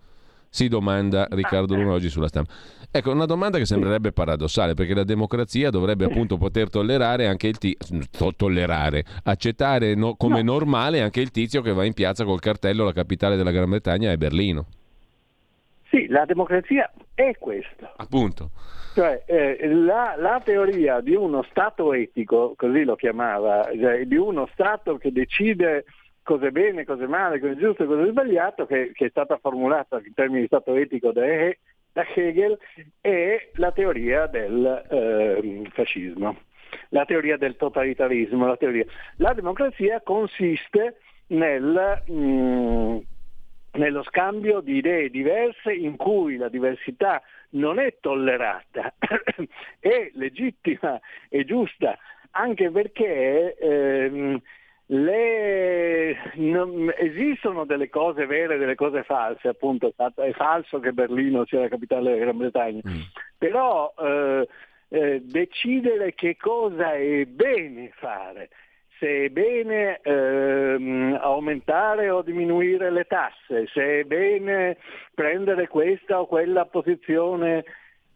Si 0.50 0.68
domanda 0.68 1.28
Riccardo 1.30 1.76
Luna 1.76 1.92
oggi 1.92 2.10
sulla 2.10 2.28
stampa. 2.28 2.54
Ecco, 2.90 3.12
una 3.12 3.26
domanda 3.26 3.58
che 3.58 3.66
sembrerebbe 3.66 4.12
paradossale, 4.12 4.74
perché 4.74 4.94
la 4.94 5.04
democrazia 5.04 5.70
dovrebbe 5.70 6.06
appunto 6.06 6.38
poter 6.38 6.70
tollerare 6.70 7.28
anche 7.28 7.48
il 7.48 7.58
tizio, 7.58 8.34
tollerare, 8.36 9.04
accettare 9.24 9.94
no, 9.94 10.16
come 10.16 10.42
no. 10.42 10.54
normale 10.54 11.02
anche 11.02 11.22
il 11.22 11.32
tizio 11.32 11.62
che 11.62 11.74
va 11.74 11.84
in 11.84 11.94
piazza 11.94 12.24
col 12.24 12.40
cartello 12.40 12.86
la 12.86 12.94
capitale 12.94 13.36
della 13.36 13.52
Gran 13.52 13.70
Bretagna 13.70 14.12
è 14.12 14.18
Berlino. 14.18 14.66
Sì, 15.90 16.08
la 16.08 16.26
democrazia 16.26 16.92
è 17.14 17.34
questo. 17.38 17.90
Appunto. 17.98 18.52
Cioè, 18.94 19.24
eh, 19.26 19.68
la, 19.74 20.16
la, 20.18 20.42
teoria 20.44 21.02
di 21.02 21.14
uno 21.14 21.44
Stato 21.50 21.94
etico, 21.94 22.54
così 22.58 22.84
lo 22.84 22.96
chiamava, 22.96 23.70
cioè, 23.80 24.06
di 24.06 24.16
uno 24.16 24.50
Stato 24.54 24.98
che 24.98 25.12
decide 25.12 25.86
cosa 26.24 26.48
è 26.48 26.52
bene, 26.52 26.84
cosa 26.84 27.04
è 27.04 27.08
male, 27.08 27.40
cosa 27.40 27.54
è 27.54 27.58
giusto 27.58 27.84
e 27.84 27.86
cosa 27.86 28.04
è 28.04 28.10
sbagliato, 28.10 28.66
che, 28.66 28.92
che, 28.94 29.06
è 29.06 29.10
stata 29.10 29.38
formulata 29.38 30.02
in 30.04 30.14
termini 30.14 30.42
di 30.42 30.48
Stato 30.48 30.74
etico 30.74 31.12
da, 31.12 31.22
da 31.98 32.06
Hegel, 32.14 32.60
è 33.02 33.50
la 33.54 33.72
teoria 33.72 34.28
del 34.28 34.86
eh, 34.88 35.68
fascismo. 35.72 36.38
la 36.90 37.06
teoria 37.06 37.38
del 37.38 37.56
totalitarismo. 37.56 38.46
La, 38.46 38.56
teoria. 38.56 38.86
la 39.16 39.34
democrazia 39.34 40.00
consiste 40.02 40.98
nel, 41.28 42.04
mh, 42.06 42.14
mm, 42.14 42.98
nello 43.72 44.04
scambio 44.04 44.60
di 44.60 44.76
idee 44.76 45.10
diverse 45.10 45.74
in 45.74 45.96
cui 45.96 46.38
la 46.38 46.50
diversità 46.50 47.20
non 47.52 47.80
è 47.80 47.96
tollerata, 48.00 48.94
è 49.80 50.12
legittima 50.14 51.00
e 51.30 51.46
giusta, 51.46 51.98
anche 52.32 52.70
perché 52.70 53.56
ehm, 53.56 54.40
le, 54.90 56.16
non, 56.36 56.94
esistono 56.98 57.66
delle 57.66 57.90
cose 57.90 58.26
vere 58.26 58.56
e 58.56 58.58
delle 58.58 58.76
cose 58.76 59.04
false, 59.04 59.50
appunto 59.50 59.94
è 60.16 60.32
falso 60.32 60.80
che 60.80 60.94
Berlino 60.94 61.46
sia 61.46 61.62
la 61.62 61.68
capitale 61.68 62.04
della 62.04 62.24
Gran 62.24 62.38
Bretagna, 62.38 62.82
mm. 62.88 63.02
però 63.38 63.94
eh, 63.98 64.48
eh, 64.90 65.22
decidere 65.24 66.14
che 66.14 66.38
cosa 66.38 66.94
è 66.94 67.26
bene 67.26 67.92
fare, 67.96 68.50
se 68.98 69.26
è 69.26 69.30
bene 69.30 70.00
ehm, 70.02 71.20
aumentare 71.22 72.10
o 72.10 72.22
diminuire 72.22 72.90
le 72.90 73.04
tasse, 73.04 73.68
se 73.74 74.00
è 74.00 74.04
bene 74.04 74.78
prendere 75.14 75.68
questa 75.68 76.22
o 76.22 76.28
quella 76.28 76.66
posizione 76.66 77.66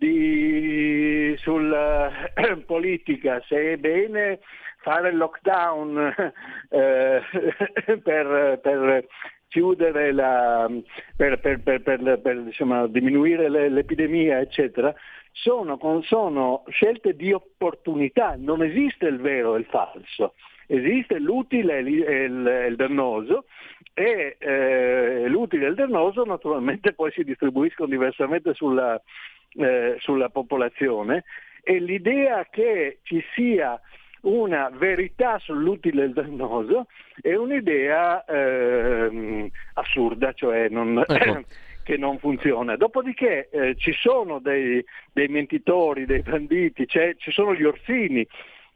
di, 0.01 1.35
sulla 1.37 2.33
eh, 2.33 2.57
politica, 2.65 3.39
se 3.47 3.73
è 3.73 3.77
bene 3.77 4.39
fare 4.77 5.09
il 5.09 5.17
lockdown 5.17 6.33
eh, 6.69 7.21
per, 8.01 8.59
per, 8.61 9.05
chiudere 9.47 10.11
la, 10.11 10.67
per, 11.15 11.39
per, 11.39 11.61
per 11.61 12.41
diciamo, 12.41 12.87
diminuire 12.87 13.47
le, 13.47 13.69
l'epidemia, 13.69 14.39
eccetera, 14.39 14.91
sono, 15.33 15.77
sono, 16.03 16.63
scelte 16.69 17.15
di 17.15 17.31
opportunità, 17.31 18.35
non 18.37 18.63
esiste 18.63 19.05
il 19.05 19.19
vero 19.19 19.55
e 19.55 19.59
il 19.59 19.65
falso, 19.65 20.33
esiste 20.71 21.19
l'utile 21.19 21.79
e 21.79 22.23
il, 22.23 22.73
dannoso 22.77 23.45
e 23.93 24.37
eh, 24.39 25.27
l'utile 25.27 25.65
e 25.65 25.69
il 25.69 25.75
dannoso 25.75 26.23
naturalmente 26.23 26.93
poi 26.95 27.11
si 27.11 27.23
distribuiscono 27.23 27.89
diversamente 27.89 28.53
sulla, 28.53 28.99
eh, 29.55 29.95
sulla 29.99 30.29
popolazione 30.29 31.25
e 31.61 31.79
l'idea 31.79 32.47
che 32.49 32.99
ci 33.03 33.21
sia 33.35 33.79
una 34.21 34.69
verità 34.69 35.39
sull'utile 35.39 36.03
e 36.03 36.05
il 36.05 36.13
dannoso 36.13 36.87
è 37.21 37.35
un'idea 37.35 38.23
eh, 38.25 39.51
assurda, 39.73 40.31
cioè 40.33 40.69
non, 40.69 41.03
ecco. 41.07 41.43
che 41.83 41.97
non 41.97 42.17
funziona. 42.19 42.75
Dopodiché 42.77 43.49
eh, 43.49 43.75
ci 43.77 43.91
sono 43.93 44.39
dei, 44.39 44.83
dei, 45.11 45.27
mentitori, 45.27 46.05
dei 46.05 46.21
banditi, 46.21 46.87
ci 46.87 47.31
sono 47.31 47.55
gli 47.55 47.63
orsini 47.63 48.25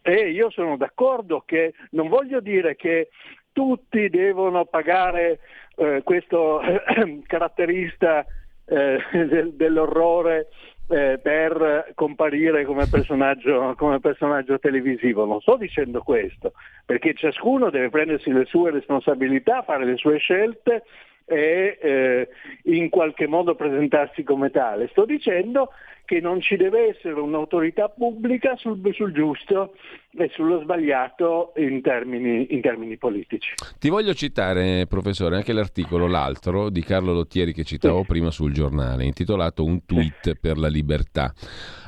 e 0.07 0.29
io 0.29 0.51
sono 0.51 0.77
d'accordo 0.77 1.41
che 1.47 1.73
non 1.91 2.09
voglio 2.09 2.39
dire 2.39 2.75
che 2.75 3.09
tutti 3.51 4.07
devono 4.09 4.65
pagare 4.65 5.39
eh, 5.77 6.01
questo 6.03 6.61
caratterista 7.25 8.23
eh, 8.65 8.99
del, 9.11 9.53
dell'orrore 9.53 10.49
eh, 10.89 11.19
per 11.19 11.91
comparire 11.95 12.65
come 12.65 12.85
personaggio, 12.85 13.73
come 13.75 13.99
personaggio, 13.99 14.59
televisivo. 14.59 15.25
Non 15.25 15.41
sto 15.41 15.57
dicendo 15.57 16.01
questo, 16.01 16.53
perché 16.85 17.15
ciascuno 17.15 17.71
deve 17.71 17.89
prendersi 17.89 18.31
le 18.31 18.45
sue 18.45 18.69
responsabilità, 18.69 19.63
fare 19.63 19.85
le 19.85 19.97
sue 19.97 20.19
scelte 20.19 20.83
e 21.25 21.79
eh, 21.81 22.24
in 22.77 22.89
qualche 22.89 23.27
modo 23.27 23.55
presentarsi 23.55 24.23
come 24.23 24.49
tale. 24.51 24.87
Sto 24.91 25.05
dicendo 25.05 25.69
che 26.05 26.19
non 26.19 26.39
ci 26.39 26.55
deve 26.55 26.89
essere 26.89 27.19
un'autorità 27.19 27.89
pubblica 27.89 28.55
sul, 28.57 28.79
sul 28.93 29.11
giusto 29.11 29.73
e 30.15 30.29
sullo 30.33 30.61
sbagliato 30.61 31.51
in 31.57 31.81
termini, 31.81 32.53
in 32.53 32.61
termini, 32.61 32.97
politici. 32.97 33.53
Ti 33.79 33.89
voglio 33.89 34.13
citare, 34.13 34.85
professore, 34.87 35.35
anche 35.35 35.51
l'articolo, 35.51 36.07
l'altro, 36.07 36.69
di 36.69 36.81
Carlo 36.81 37.11
Lottieri 37.11 37.53
che 37.53 37.63
citavo 37.63 38.01
sì. 38.01 38.05
prima 38.05 38.31
sul 38.31 38.53
giornale, 38.53 39.03
intitolato 39.03 39.63
Un 39.63 39.83
tweet 39.85 40.37
per 40.39 40.57
la 40.57 40.67
libertà. 40.67 41.33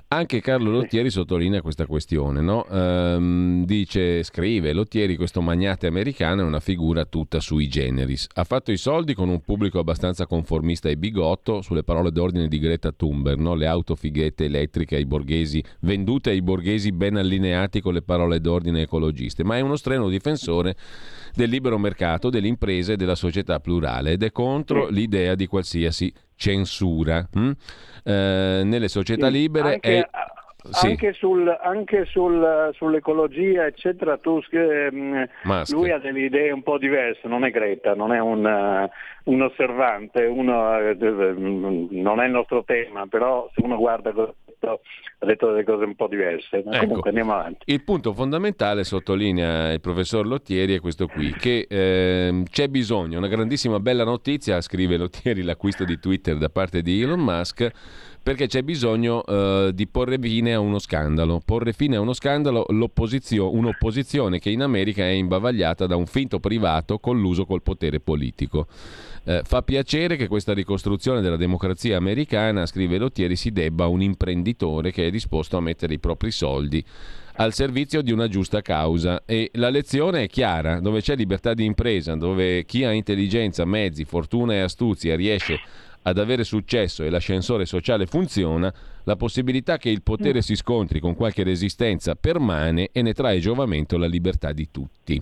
Anche 0.09 0.39
Carlo 0.39 0.71
Lottieri 0.71 1.09
sottolinea 1.09 1.61
questa 1.61 1.85
questione, 1.85 2.39
no? 2.39 2.65
ehm, 2.65 3.65
dice, 3.65 4.23
scrive, 4.23 4.71
Lottieri, 4.71 5.17
questo 5.17 5.41
magnate 5.41 5.85
americano, 5.85 6.43
è 6.43 6.45
una 6.45 6.61
figura 6.61 7.03
tutta 7.03 7.41
sui 7.41 7.67
generis. 7.67 8.25
Ha 8.35 8.45
fatto 8.45 8.71
i 8.71 8.77
soldi 8.77 9.13
con 9.13 9.27
un 9.27 9.41
pubblico 9.41 9.79
abbastanza 9.79 10.25
conformista 10.25 10.87
e 10.87 10.95
bigotto, 10.95 11.61
sulle 11.61 11.83
parole 11.83 12.13
d'ordine 12.13 12.47
di 12.47 12.57
Greta 12.57 12.93
Thunberg, 12.93 13.37
no? 13.37 13.53
le 13.53 13.67
auto 13.67 13.95
fighette 13.95 14.45
elettriche 14.45 14.95
ai 14.95 15.05
borghesi, 15.05 15.61
vendute 15.81 16.29
ai 16.29 16.41
borghesi 16.41 16.93
ben 16.93 17.17
allineati 17.17 17.81
con 17.81 17.93
le 17.93 18.01
parole 18.01 18.39
d'ordine 18.39 18.83
ecologiste, 18.83 19.43
ma 19.43 19.57
è 19.57 19.59
uno 19.59 19.75
streno 19.75 20.07
difensore 20.07 20.77
del 21.35 21.49
libero 21.49 21.77
mercato, 21.77 22.29
delle 22.29 22.47
imprese 22.47 22.93
e 22.93 22.95
della 22.95 23.15
società 23.15 23.59
plurale 23.59 24.13
ed 24.13 24.23
è 24.23 24.31
contro 24.31 24.87
l'idea 24.87 25.35
di 25.35 25.47
qualsiasi 25.47 26.13
censura. 26.37 27.27
Hm? 27.29 27.51
Eh, 28.03 28.61
nelle 28.63 28.87
società 28.87 29.27
libere 29.27 29.73
anche, 29.73 29.97
è... 29.99 30.09
Sì. 30.71 30.87
Anche, 30.87 31.13
sul, 31.13 31.47
anche 31.61 32.05
sul, 32.05 32.69
sull'ecologia, 32.73 33.65
eccetera, 33.65 34.17
Tusk, 34.17 34.53
ehm, 34.53 35.27
lui 35.69 35.91
ha 35.91 35.99
delle 35.99 36.21
idee 36.21 36.51
un 36.51 36.63
po' 36.63 36.77
diverse, 36.77 37.27
non 37.27 37.43
è 37.43 37.51
Greta, 37.51 37.93
non 37.93 38.13
è 38.13 38.19
un, 38.19 38.43
uh, 38.45 39.31
un 39.31 39.41
osservante, 39.41 40.25
uno, 40.25 40.75
uh, 40.75 41.85
non 41.89 42.19
è 42.19 42.25
il 42.25 42.31
nostro 42.31 42.63
tema, 42.63 43.07
però 43.07 43.49
se 43.53 43.61
uno 43.63 43.77
guarda 43.77 44.11
detto, 44.59 44.81
ha 45.19 45.25
detto 45.25 45.51
delle 45.51 45.63
cose 45.63 45.85
un 45.85 45.95
po' 45.95 46.07
diverse. 46.07 46.57
ecco, 46.57 46.79
comunque 46.79 47.09
andiamo 47.09 47.33
avanti. 47.33 47.71
Il 47.71 47.83
punto 47.83 48.13
fondamentale, 48.13 48.83
sottolinea 48.83 49.71
il 49.71 49.81
professor 49.81 50.25
Lottieri, 50.25 50.75
è 50.75 50.79
questo 50.79 51.07
qui, 51.07 51.31
che 51.33 51.67
eh, 51.69 52.43
c'è 52.49 52.67
bisogno, 52.67 53.17
una 53.17 53.27
grandissima 53.27 53.79
bella 53.79 54.03
notizia, 54.03 54.59
scrive 54.61 54.97
Lottieri, 54.97 55.43
l'acquisto 55.43 55.85
di 55.85 55.99
Twitter 55.99 56.37
da 56.37 56.49
parte 56.49 56.81
di 56.81 57.01
Elon 57.01 57.19
Musk, 57.19 57.69
perché 58.27 58.47
c'è 58.47 58.61
bisogno 58.61 59.23
eh, 59.23 59.71
di 59.73 59.87
porre 59.87 60.19
fine 60.19 60.53
a 60.53 60.59
uno 60.59 60.79
scandalo. 60.79 61.41
Porre 61.45 61.71
fine 61.71 61.95
a 61.95 62.01
uno 62.01 62.11
scandalo, 62.11 62.65
un'opposizione 62.67 64.37
che 64.37 64.49
in 64.49 64.61
America 64.61 65.01
è 65.01 65.11
imbavagliata 65.11 65.85
da 65.85 65.95
un 65.95 66.07
finto 66.07 66.41
privato 66.41 66.99
colluso 66.99 67.45
col 67.45 67.61
potere 67.61 68.01
politico. 68.01 68.67
Eh, 69.23 69.43
fa 69.45 69.61
piacere 69.61 70.17
che 70.17 70.27
questa 70.27 70.53
ricostruzione 70.53 71.21
della 71.21 71.37
democrazia 71.37 71.95
americana, 71.95 72.65
scrive 72.65 72.97
Lottieri, 72.97 73.37
si 73.37 73.51
debba 73.51 73.85
a 73.85 73.87
un 73.87 74.01
imprenditore 74.01 74.91
che 74.91 75.07
è 75.07 75.09
disposto 75.09 75.55
a 75.55 75.61
mettere 75.61 75.93
i 75.93 75.99
propri 75.99 76.31
soldi 76.31 76.83
al 77.39 77.53
servizio 77.53 78.01
di 78.01 78.11
una 78.11 78.27
giusta 78.27 78.61
causa 78.61 79.21
e 79.25 79.51
la 79.53 79.69
lezione 79.69 80.23
è 80.23 80.27
chiara, 80.27 80.79
dove 80.81 81.01
c'è 81.01 81.15
libertà 81.15 81.53
di 81.53 81.63
impresa, 81.63 82.15
dove 82.15 82.65
chi 82.65 82.83
ha 82.83 82.91
intelligenza, 82.91 83.63
mezzi, 83.63 84.05
fortuna 84.05 84.53
e 84.53 84.61
astuzia 84.61 85.15
riesce 85.15 85.59
ad 86.07 86.17
avere 86.17 86.45
successo 86.45 87.03
e 87.03 87.09
l'ascensore 87.09 87.65
sociale 87.65 88.05
funziona, 88.05 88.73
la 89.03 89.17
possibilità 89.17 89.77
che 89.77 89.89
il 89.89 90.01
potere 90.01 90.41
si 90.41 90.55
scontri 90.55 91.01
con 91.01 91.15
qualche 91.15 91.43
resistenza 91.43 92.15
permane 92.15 92.89
e 92.93 93.01
ne 93.01 93.11
trae 93.11 93.39
giovamento 93.39 93.97
la 93.97 94.07
libertà 94.07 94.53
di 94.53 94.69
tutti. 94.71 95.21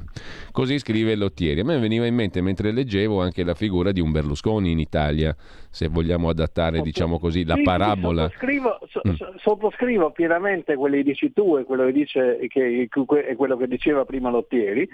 Così 0.51 0.77
scrive 0.77 1.15
Lottieri. 1.15 1.61
A 1.61 1.63
me 1.63 1.79
veniva 1.79 2.05
in 2.05 2.13
mente 2.13 2.39
mentre 2.39 2.71
leggevo 2.71 3.19
anche 3.19 3.43
la 3.43 3.55
figura 3.55 3.91
di 3.91 3.99
un 3.99 4.11
Berlusconi 4.11 4.69
in 4.69 4.79
Italia, 4.79 5.36
se 5.71 5.88
vogliamo 5.88 6.29
adattare, 6.29 6.81
diciamo 6.81 7.17
così, 7.17 7.45
la 7.45 7.59
parabola. 7.63 8.29
Sottoscrivo, 8.29 8.79
so, 8.88 9.01
mm. 9.07 9.38
sottoscrivo 9.38 10.11
pienamente 10.11 10.75
quello 10.75 10.97
che 10.97 11.03
dici 11.03 11.33
tu 11.33 11.57
e 11.57 11.63
quello 11.63 11.86
che, 11.86 11.91
dice, 11.93 12.38
che, 12.47 12.88
che, 12.89 13.36
quello 13.36 13.57
che 13.57 13.67
diceva 13.67 14.05
prima 14.05 14.29
Lottieri. 14.29 14.88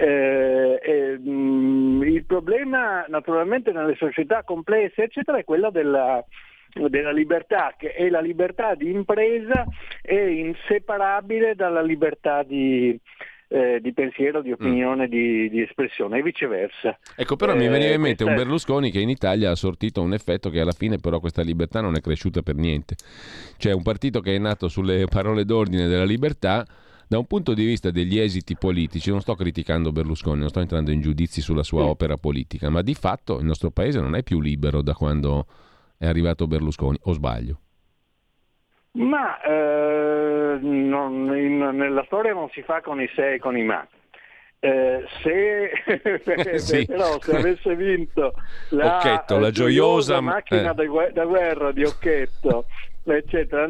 Eh, 0.00 0.80
eh, 0.80 1.18
mh, 1.18 1.28
mm, 1.28 2.02
il 2.04 2.24
problema 2.24 3.04
naturalmente 3.08 3.72
nelle 3.72 3.96
società 3.96 4.44
complesse 4.44 5.02
eccetera 5.02 5.38
è 5.38 5.44
quello 5.44 5.70
della, 5.70 6.24
della 6.88 7.10
libertà, 7.10 7.74
che 7.76 7.92
è 7.94 8.08
la 8.08 8.20
libertà 8.20 8.76
di 8.76 8.90
impresa 8.90 9.66
è 10.00 10.14
inseparabile 10.14 11.56
dalla 11.56 11.82
libertà 11.82 12.44
di, 12.44 12.96
eh, 13.48 13.80
di 13.80 13.92
pensiero, 13.92 14.40
di 14.40 14.52
opinione, 14.52 15.06
mm. 15.06 15.10
di, 15.10 15.50
di, 15.50 15.62
espressione 15.62 16.18
e 16.18 16.22
viceversa. 16.22 16.96
Ecco, 17.16 17.34
però 17.34 17.56
mi 17.56 17.66
veniva 17.66 17.88
in 17.88 17.94
eh, 17.94 17.98
mente 17.98 18.22
un 18.22 18.36
Berlusconi 18.36 18.92
che 18.92 19.00
in 19.00 19.08
Italia 19.08 19.50
ha 19.50 19.56
sortito 19.56 20.00
un 20.00 20.12
effetto 20.12 20.48
che 20.48 20.60
alla 20.60 20.70
fine 20.70 20.98
però 20.98 21.18
questa 21.18 21.42
libertà 21.42 21.80
non 21.80 21.96
è 21.96 22.00
cresciuta 22.00 22.42
per 22.42 22.54
niente. 22.54 22.94
Cioè 23.56 23.72
un 23.72 23.82
partito 23.82 24.20
che 24.20 24.34
è 24.34 24.38
nato 24.38 24.68
sulle 24.68 25.06
parole 25.06 25.44
d'ordine 25.44 25.88
della 25.88 26.04
libertà 26.04 26.64
da 27.08 27.16
un 27.16 27.26
punto 27.26 27.54
di 27.54 27.64
vista 27.64 27.90
degli 27.90 28.18
esiti 28.18 28.54
politici, 28.54 29.10
non 29.10 29.22
sto 29.22 29.34
criticando 29.34 29.92
Berlusconi, 29.92 30.40
non 30.40 30.50
sto 30.50 30.60
entrando 30.60 30.90
in 30.90 31.00
giudizi 31.00 31.40
sulla 31.40 31.62
sua 31.62 31.84
mm. 31.84 31.88
opera 31.88 32.16
politica, 32.18 32.68
ma 32.68 32.82
di 32.82 32.94
fatto 32.94 33.38
il 33.38 33.46
nostro 33.46 33.70
paese 33.70 33.98
non 33.98 34.14
è 34.14 34.22
più 34.22 34.40
libero 34.40 34.82
da 34.82 34.92
quando 34.92 35.46
è 35.96 36.06
arrivato 36.06 36.46
Berlusconi, 36.46 36.98
o 37.04 37.12
sbaglio? 37.12 37.60
Ma 38.92 39.40
eh, 39.40 40.58
non, 40.60 41.34
in, 41.36 41.58
nella 41.58 42.02
storia 42.06 42.34
non 42.34 42.50
si 42.50 42.62
fa 42.62 42.82
con 42.82 43.00
i 43.00 43.08
se 43.14 43.34
e 43.34 43.38
con 43.38 43.56
i 43.56 43.62
ma. 43.62 43.86
Eh, 44.60 45.04
se, 45.22 46.58
sì. 46.58 46.84
però 46.84 47.18
se 47.20 47.36
avesse 47.36 47.74
vinto 47.76 48.34
la, 48.70 48.96
Occhetto, 48.96 49.38
la 49.38 49.50
gioiosa, 49.50 50.14
gioiosa 50.14 50.20
macchina 50.20 50.72
eh. 50.72 51.12
da 51.12 51.24
guerra 51.24 51.72
di 51.72 51.84
Occhetto, 51.84 52.66
eccetera, 53.16 53.66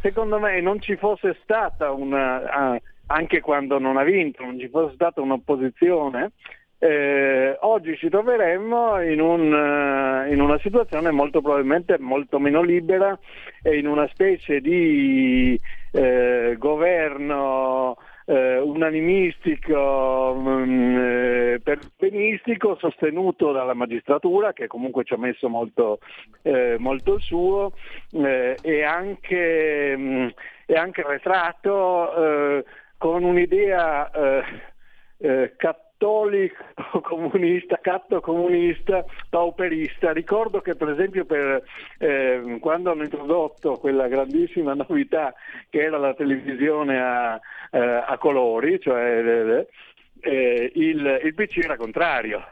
secondo 0.00 0.38
me 0.38 0.60
non 0.60 0.80
ci 0.80 0.96
fosse 0.96 1.36
stata 1.42 1.90
una, 1.92 2.78
anche 3.06 3.40
quando 3.40 3.78
non 3.78 3.96
ha 3.96 4.02
vinto, 4.02 4.44
non 4.44 4.58
ci 4.58 4.68
fosse 4.68 4.94
stata 4.94 5.20
un'opposizione, 5.20 6.32
eh, 6.78 7.56
oggi 7.60 7.96
ci 7.96 8.08
troveremmo 8.08 9.00
in, 9.02 9.20
un, 9.20 9.52
uh, 9.52 10.28
in, 10.32 10.40
una 10.40 10.58
situazione 10.58 11.12
molto 11.12 11.40
probabilmente 11.40 11.96
molto 12.00 12.40
meno 12.40 12.60
libera 12.60 13.16
e 13.62 13.78
in 13.78 13.86
una 13.86 14.08
specie 14.08 14.60
di 14.60 15.56
eh, 15.92 16.56
governo 16.58 17.96
eh, 18.32 18.58
unanimistico, 18.58 20.34
mh, 20.34 20.96
eh, 20.96 21.60
pervenistico, 21.62 22.76
sostenuto 22.76 23.52
dalla 23.52 23.74
magistratura 23.74 24.54
che 24.54 24.66
comunque 24.66 25.04
ci 25.04 25.12
ha 25.12 25.18
messo 25.18 25.50
molto, 25.50 25.98
eh, 26.40 26.76
molto 26.78 27.14
il 27.14 27.20
suo 27.20 27.72
eh, 28.12 28.56
e 28.62 28.82
anche, 28.84 29.96
mh, 29.96 30.34
e 30.64 30.74
anche 30.74 31.02
retratto 31.06 32.64
con 32.96 33.24
un'idea 33.24 34.10
eh, 35.18 35.54
cattolico 36.02 36.56
comunista, 37.00 37.78
catto 37.80 38.20
comunista, 38.20 39.04
pauperista. 39.30 40.12
Ricordo 40.12 40.60
che 40.60 40.74
per 40.74 40.88
esempio 40.88 41.24
per, 41.24 41.62
eh, 41.98 42.58
quando 42.60 42.90
hanno 42.90 43.04
introdotto 43.04 43.76
quella 43.76 44.08
grandissima 44.08 44.74
novità 44.74 45.32
che 45.70 45.80
era 45.80 45.98
la 45.98 46.14
televisione 46.14 47.00
a, 47.00 47.40
eh, 47.70 47.78
a 47.78 48.18
colori, 48.18 48.80
cioè 48.80 49.64
eh, 50.20 50.72
il, 50.74 51.20
il 51.22 51.34
PC 51.34 51.58
era 51.58 51.76
contrario. 51.76 52.44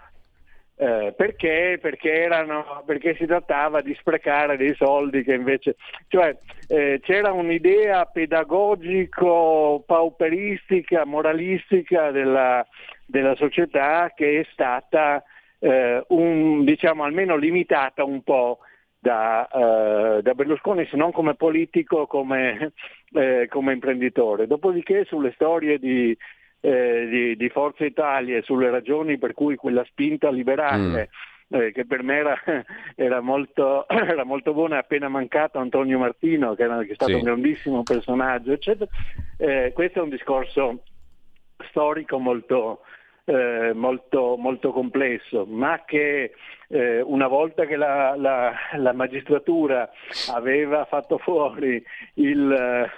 Eh, 0.83 1.13
perché? 1.15 1.79
Perché, 1.79 2.11
erano, 2.11 2.83
perché, 2.87 3.15
si 3.17 3.27
trattava 3.27 3.83
di 3.83 3.95
sprecare 4.01 4.57
dei 4.57 4.75
soldi 4.75 5.23
che 5.23 5.35
invece, 5.35 5.77
cioè 6.09 6.35
eh, 6.69 7.01
c'era 7.03 7.33
un'idea 7.33 8.07
pedagogico-pauperistica, 8.07 11.05
moralistica 11.05 12.11
della, 12.13 12.67
della, 13.05 13.35
società 13.35 14.11
che 14.17 14.41
è 14.41 14.47
stata 14.53 15.23
eh, 15.59 16.03
un, 16.09 16.65
diciamo 16.65 17.05
almeno 17.05 17.37
limitata 17.37 18.03
un 18.03 18.23
po' 18.23 18.61
da, 18.99 19.47
uh, 19.53 20.23
da, 20.23 20.33
Berlusconi, 20.33 20.87
se 20.87 20.97
non 20.97 21.13
come 21.13 21.35
politico, 21.35 22.07
come, 22.07 22.73
eh, 23.13 23.49
come 23.51 23.75
imprenditore. 23.75 24.47
Dopodiché 24.47 25.05
sulle 25.05 25.33
storie 25.33 25.79
di, 25.79 26.17
eh, 26.61 27.07
di, 27.09 27.37
di, 27.37 27.49
Forza 27.49 27.85
Italia 27.85 28.37
e 28.37 28.43
sulle 28.43 28.71
ragioni 28.71 29.19
per 29.19 29.35
cui 29.35 29.57
quella 29.57 29.85
spinta 29.85 30.31
liberale 30.31 31.09
mm. 31.55 31.61
eh, 31.61 31.73
che 31.73 31.87
per 31.87 32.03
me 32.03 32.17
era, 32.17 32.39
era, 32.95 33.21
molto, 33.21 33.87
era, 33.89 34.25
molto, 34.25 34.53
buona, 34.53 34.79
appena 34.79 35.09
mancato 35.09 35.59
Antonio 35.59 35.99
Martino 35.99 36.55
che, 36.55 36.65
era, 36.65 36.83
che 36.83 36.93
è 36.93 36.95
stato 36.95 37.13
sì. 37.13 37.17
un 37.19 37.25
grandissimo 37.25 37.83
personaggio, 37.83 38.53
eccetera. 38.53 38.91
Eh, 39.39 39.73
questo 39.75 40.01
è 40.01 40.03
un 40.03 40.11
discorso 40.11 40.83
storico 41.69 42.19
molto, 42.19 42.83
eh, 43.25 43.73
molto, 43.75 44.37
molto, 44.37 44.73
complesso, 44.73 45.47
ma 45.47 45.85
che 45.85 46.33
eh, 46.69 47.01
una 47.01 47.27
volta 47.27 47.65
che 47.65 47.77
la, 47.77 48.15
la, 48.17 48.53
la, 48.77 48.93
magistratura 48.93 49.91
aveva 50.33 50.85
fatto 50.85 51.19
fuori 51.19 51.83
il, 52.15 52.91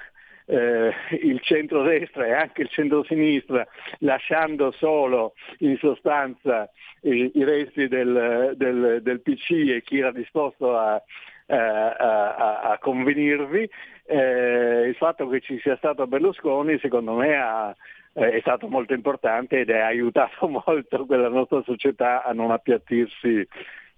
eh, 0.46 0.92
il 1.22 1.40
centro-destra 1.40 2.26
e 2.26 2.32
anche 2.32 2.62
il 2.62 2.68
centro-sinistra, 2.68 3.66
lasciando 3.98 4.70
solo 4.72 5.34
in 5.58 5.76
sostanza 5.78 6.70
i, 7.02 7.30
i 7.34 7.44
resti 7.44 7.88
del, 7.88 8.54
del, 8.56 9.00
del, 9.02 9.20
PC 9.20 9.50
e 9.68 9.82
chi 9.84 9.98
era 9.98 10.12
disposto 10.12 10.76
a, 10.76 11.00
a, 11.46 11.92
a, 11.94 12.60
a 12.60 12.78
convenirvi, 12.78 13.68
eh, 14.06 14.86
il 14.88 14.94
fatto 14.96 15.28
che 15.28 15.40
ci 15.40 15.58
sia 15.60 15.76
stato 15.76 16.06
Berlusconi 16.06 16.78
secondo 16.78 17.14
me 17.14 17.36
ha, 17.36 17.74
eh, 18.14 18.30
è 18.32 18.40
stato 18.40 18.68
molto 18.68 18.94
importante 18.94 19.60
ed 19.60 19.70
ha 19.70 19.86
aiutato 19.86 20.48
molto 20.66 21.06
quella 21.06 21.28
nostra 21.28 21.62
società 21.62 22.24
a 22.24 22.32
non 22.32 22.50
appiattirsi 22.50 23.46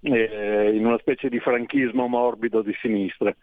eh, 0.03 0.71
in 0.75 0.85
una 0.87 0.99
specie 0.99 1.29
di 1.29 1.41
franchismo 1.41 2.07
morbido 2.07 2.63
di 2.63 2.75
sinistra. 2.81 3.35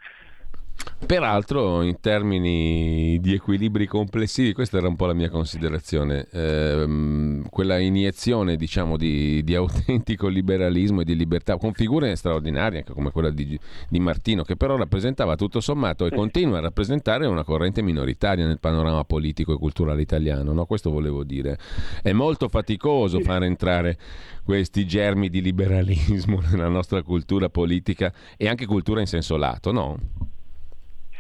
Peraltro, 1.12 1.82
in 1.82 2.00
termini 2.00 3.20
di 3.20 3.34
equilibri 3.34 3.86
complessivi, 3.86 4.54
questa 4.54 4.78
era 4.78 4.88
un 4.88 4.96
po' 4.96 5.08
la 5.08 5.14
mia 5.14 5.30
considerazione, 5.30 6.26
ehm, 6.32 7.50
quella 7.50 7.80
iniezione 7.80 8.56
diciamo, 8.56 8.96
di, 8.96 9.44
di, 9.44 9.54
autentico 9.56 10.30
liberalismo 10.30 11.02
e 11.02 11.04
di 11.04 11.18
libertà, 11.18 11.58
con 11.58 11.74
figure 11.74 12.16
straordinarie, 12.16 12.80
anche 12.80 12.94
come 12.94 13.12
quella 13.12 13.30
di, 13.30 13.60
di, 13.90 14.00
Martino, 14.00 14.44
che 14.44 14.56
però 14.56 14.78
rappresentava 14.78 15.36
tutto 15.36 15.60
sommato 15.60 16.06
e 16.06 16.12
continua 16.12 16.60
a 16.60 16.62
rappresentare 16.62 17.26
una 17.26 17.44
corrente 17.44 17.82
minoritaria 17.82 18.46
nel 18.46 18.60
panorama 18.60 19.04
politico 19.04 19.54
e 19.54 19.58
culturale 19.58 20.02
italiano. 20.02 20.54
No? 20.54 20.66
Questo 20.66 20.92
volevo 20.92 21.26
dire. 21.26 21.58
È 22.02 22.14
molto 22.14 22.48
faticoso 22.48 23.20
far 23.20 23.44
entrare 23.44 23.98
questi 24.46 24.88
germi 24.88 25.30
di 25.30 25.42
liberalismo 25.42 26.40
nella 26.52 26.70
nostra 26.70 27.02
cultura 27.02 27.50
politica 27.50 28.14
e 28.38 28.48
anche 28.48 28.66
cultura 28.66 29.02
in 29.02 29.08
senso 29.08 29.36
lato, 29.36 29.74
no? 29.74 30.30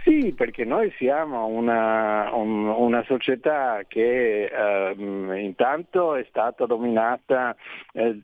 Sì, 0.04 0.34
perché 0.34 0.66
noi 0.66 0.92
siamo 0.98 1.46
una, 1.46 2.34
un, 2.34 2.68
una 2.68 3.04
società 3.04 3.82
che 3.88 4.46
ehm, 4.46 5.36
intanto 5.38 6.16
è 6.16 6.26
stata 6.30 6.66
dominata 6.66 7.56
eh, 7.94 8.20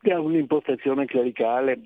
da 0.00 0.20
un'impostazione 0.20 1.06
clericale 1.06 1.80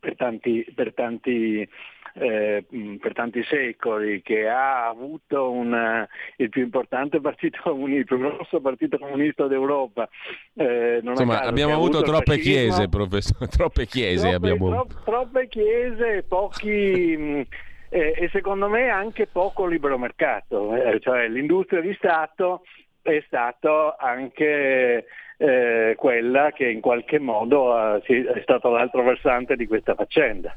per 0.00 0.16
tanti, 0.16 0.66
per 0.74 0.92
tanti 0.92 1.68
eh, 2.14 2.64
per 3.00 3.12
tanti 3.12 3.44
secoli, 3.44 4.22
che 4.22 4.48
ha 4.48 4.88
avuto 4.88 5.50
una, 5.50 6.06
il 6.36 6.48
più 6.48 6.62
importante 6.62 7.20
partito 7.20 7.60
comunista, 7.70 8.00
il 8.00 8.06
più 8.06 8.18
grosso 8.18 8.60
partito 8.60 8.98
comunista 8.98 9.46
d'Europa. 9.46 10.08
Eh, 10.54 11.00
Insomma, 11.02 11.42
abbiamo 11.42 11.74
avuto, 11.74 11.98
avuto 11.98 12.10
troppe 12.12 12.38
chiese, 12.38 12.88
professore, 12.88 13.46
troppe 13.56 13.86
chiese 13.86 14.30
troppe, 14.30 14.34
abbiamo... 14.34 14.68
tro, 14.70 14.86
troppe 15.04 15.48
chiese, 15.48 16.24
pochi 16.26 17.46
eh, 17.88 18.14
e 18.16 18.28
secondo 18.30 18.68
me 18.68 18.88
anche 18.88 19.26
poco 19.26 19.66
libero 19.66 19.98
mercato, 19.98 20.74
eh, 20.74 21.00
cioè 21.00 21.28
l'industria 21.28 21.80
di 21.80 21.94
Stato 21.94 22.62
è 23.02 23.22
stato 23.26 23.96
anche 23.96 25.06
eh, 25.36 25.94
quella 25.96 26.50
che 26.52 26.68
in 26.68 26.80
qualche 26.80 27.18
modo 27.18 27.74
ha, 27.74 28.00
sì, 28.04 28.22
è 28.22 28.40
stato 28.42 28.70
l'altro 28.70 29.02
versante 29.02 29.56
di 29.56 29.66
questa 29.66 29.94
faccenda. 29.94 30.54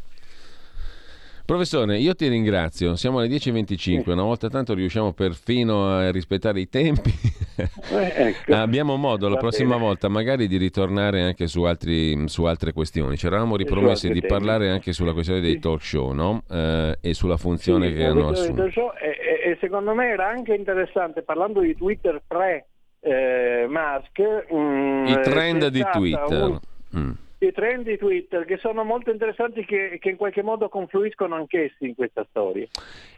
Professore, 1.52 1.98
io 1.98 2.16
ti 2.16 2.30
ringrazio. 2.30 2.96
Siamo 2.96 3.20
alle 3.20 3.28
10.25, 3.28 4.10
una 4.12 4.24
volta 4.24 4.48
tanto 4.48 4.74
riusciamo 4.74 5.12
perfino 5.12 5.90
a 5.90 6.10
rispettare 6.10 6.62
i 6.62 6.70
tempi. 6.70 7.12
Eh, 7.62 8.14
ecco. 8.16 8.56
Abbiamo 8.56 8.96
modo 8.96 9.28
la 9.28 9.36
Va 9.36 9.42
prossima 9.42 9.76
bene. 9.76 9.86
volta 9.86 10.08
magari 10.08 10.48
di 10.48 10.58
ritornare 10.58 11.22
anche 11.22 11.46
su, 11.46 11.62
altri, 11.64 12.28
su 12.28 12.46
altre 12.46 12.72
questioni. 12.72 13.18
Ci 13.18 13.28
eravamo 13.28 13.56
ripromessi 13.56 14.08
di 14.08 14.20
temi. 14.20 14.32
parlare 14.32 14.72
anche 14.72 14.94
sulla 14.94 15.14
questione 15.14 15.42
dei 15.42 15.60
talk 15.60 15.84
show 15.84 16.12
no? 16.12 16.42
eh, 16.50 16.98
e 17.00 17.14
sulla 17.14 17.38
funzione 17.38 17.90
sì, 17.90 17.96
che 17.96 18.06
hanno 18.06 18.30
assunto. 18.30 18.64
E, 18.64 19.52
e, 19.52 19.58
secondo 19.60 19.94
me 19.94 20.08
era 20.08 20.28
anche 20.28 20.56
interessante, 20.56 21.22
parlando 21.22 21.60
di 21.60 21.76
Twitter 21.76 22.24
pre 22.26 22.66
eh, 23.02 23.68
mm, 23.68 25.06
i 25.06 25.20
trend 25.22 25.68
di 25.68 25.86
Twitter. 25.92 26.44
Un... 26.44 26.60
Mm 26.98 27.12
i 27.46 27.52
trend 27.52 27.86
di 27.86 27.98
Twitter 27.98 28.46
che 28.46 28.58
sono 28.58 28.84
molto 28.84 29.10
interessanti 29.10 29.66
che, 29.66 29.98
che 30.00 30.10
in 30.10 30.16
qualche 30.16 30.44
modo 30.44 30.70
confluiscono 30.70 31.36
anch'essi 31.36 31.88
in 31.88 31.96
questa 31.96 32.26
storia. 32.30 32.68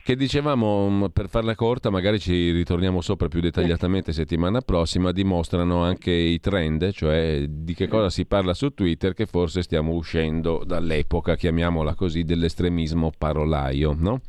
Che 0.03 0.15
dicevamo, 0.15 0.89
mm, 0.89 1.05
per 1.13 1.28
farla 1.28 1.55
corta, 1.55 1.89
magari 1.89 2.19
ci 2.19 2.51
ritorniamo 2.51 3.01
sopra 3.01 3.28
più 3.28 3.41
dettagliatamente 3.41 4.13
settimana 4.13 4.61
prossima, 4.61 5.11
dimostrano 5.11 5.84
anche 5.84 6.11
i 6.11 6.39
trend, 6.39 6.91
cioè 6.91 7.45
di 7.47 7.74
che 7.74 7.88
cosa 7.88 8.09
si 8.09 8.26
parla 8.26 8.53
su 8.53 8.74
Twitter, 8.74 9.13
che 9.13 9.26
forse 9.26 9.61
stiamo 9.61 9.93
uscendo 9.93 10.63
dall'epoca, 10.65 11.36
chiamiamola 11.36 11.93
così, 11.95 12.24
dell'estremismo 12.24 13.11
parolaio, 13.17 13.95
no? 13.97 14.21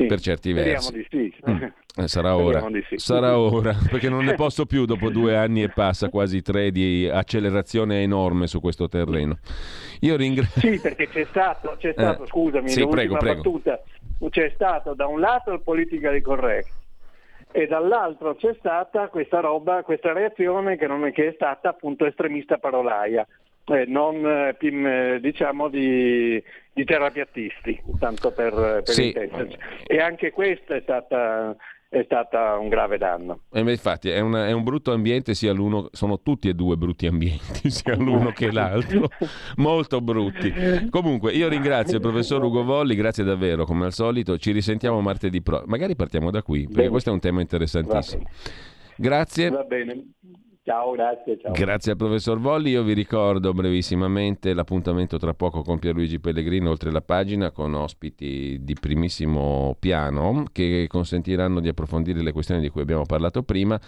Sì, 0.00 0.06
per 0.06 0.20
certi 0.20 0.52
versi. 0.52 0.92
Di 0.92 1.06
sì. 1.08 1.34
Mm. 1.48 1.64
Eh, 1.96 2.08
sarà 2.08 2.36
ora, 2.36 2.64
sì. 2.88 2.98
sarà 2.98 3.36
ora, 3.38 3.74
perché 3.90 4.08
non 4.08 4.24
ne 4.24 4.34
posso 4.34 4.64
più 4.64 4.84
dopo 4.84 5.10
due 5.10 5.36
anni 5.36 5.62
e 5.62 5.68
passa, 5.68 6.08
quasi 6.08 6.40
tre, 6.40 6.70
di 6.70 7.08
accelerazione 7.08 8.02
enorme 8.02 8.46
su 8.46 8.60
questo 8.60 8.88
terreno. 8.88 9.38
Io 10.00 10.16
ringrazio. 10.16 10.72
Sì, 10.72 10.80
perché 10.80 11.08
c'è 11.08 11.24
stato, 11.24 11.74
c'è 11.78 11.92
stato 11.92 12.24
eh, 12.24 12.26
scusami, 12.26 12.68
sì, 12.68 12.86
prego, 12.86 13.16
prego. 13.16 13.42
Battuta, 13.42 13.82
c'è 14.30 14.52
stato 14.54 14.94
da 14.94 15.06
un 15.06 15.20
lato 15.20 15.52
il 15.52 15.60
politica 15.62 16.10
di 16.10 16.20
corretto 16.20 16.78
e 17.52 17.66
dall'altro 17.66 18.36
c'è 18.36 18.54
stata 18.58 19.08
questa 19.08 19.40
roba, 19.40 19.82
questa 19.82 20.12
reazione 20.12 20.76
che, 20.76 20.86
non 20.86 21.04
è, 21.04 21.12
che 21.12 21.28
è 21.28 21.32
stata 21.34 21.70
appunto 21.70 22.06
estremista 22.06 22.58
parolaia 22.58 23.26
eh, 23.66 23.84
non 23.86 24.24
eh, 24.24 24.56
eh, 24.58 25.18
diciamo 25.20 25.68
di, 25.68 26.42
di, 26.72 26.84
terapiattisti, 26.84 27.82
tanto 27.98 28.32
per, 28.32 28.52
per 28.84 28.94
sì. 28.94 29.06
intenderci. 29.06 29.56
E 29.86 30.00
anche 30.00 30.30
questa 30.30 30.74
è 30.74 30.80
stata 30.80 31.56
è 31.90 32.04
stato 32.04 32.36
un 32.60 32.68
grave 32.68 32.98
danno. 32.98 33.40
Eh, 33.52 33.58
infatti 33.58 34.10
è, 34.10 34.20
una, 34.20 34.46
è, 34.46 34.52
un 34.52 34.62
brutto 34.62 34.92
ambiente, 34.92 35.34
sia 35.34 35.52
l'uno, 35.52 35.88
sono 35.90 36.20
tutti 36.20 36.48
e 36.48 36.54
due 36.54 36.76
brutti 36.76 37.06
ambienti, 37.08 37.68
sia 37.68 37.96
l'uno 37.96 38.30
che 38.30 38.52
l'altro, 38.52 39.08
molto 39.56 40.00
brutti. 40.00 40.52
Comunque 40.88 41.32
io 41.32 41.48
ringrazio 41.48 41.96
il 41.96 42.00
professor 42.00 42.42
Ugo 42.44 42.62
Volli, 42.62 42.94
grazie 42.94 43.24
davvero 43.24 43.64
come 43.64 43.86
al 43.86 43.92
solito, 43.92 44.38
ci 44.38 44.52
risentiamo 44.52 45.00
martedì 45.00 45.42
prossimo, 45.42 45.68
magari 45.68 45.96
partiamo 45.96 46.30
da 46.30 46.42
qui, 46.42 46.60
perché 46.60 46.76
Bene. 46.76 46.90
questo 46.90 47.10
è 47.10 47.12
un 47.12 47.20
tema 47.20 47.40
interessantissimo. 47.40 48.22
Grazie. 48.96 49.50
Va 49.50 49.64
bene. 49.64 50.12
Ciao, 50.62 50.92
grazie. 50.92 51.38
Ciao. 51.40 51.52
Grazie 51.52 51.92
al 51.92 51.96
professor 51.96 52.38
Volli. 52.38 52.70
Io 52.70 52.82
vi 52.82 52.92
ricordo 52.92 53.52
brevissimamente 53.52 54.52
l'appuntamento 54.52 55.16
tra 55.16 55.32
poco 55.32 55.62
con 55.62 55.78
Pierluigi 55.78 56.20
Pellegrino, 56.20 56.68
oltre 56.68 56.90
la 56.90 57.00
pagina, 57.00 57.50
con 57.50 57.74
ospiti 57.74 58.58
di 58.60 58.74
primissimo 58.78 59.74
piano 59.78 60.44
che 60.52 60.86
consentiranno 60.86 61.60
di 61.60 61.68
approfondire 61.68 62.22
le 62.22 62.32
questioni 62.32 62.60
di 62.60 62.68
cui 62.68 62.82
abbiamo 62.82 63.06
parlato 63.06 63.42
prima. 63.42 63.80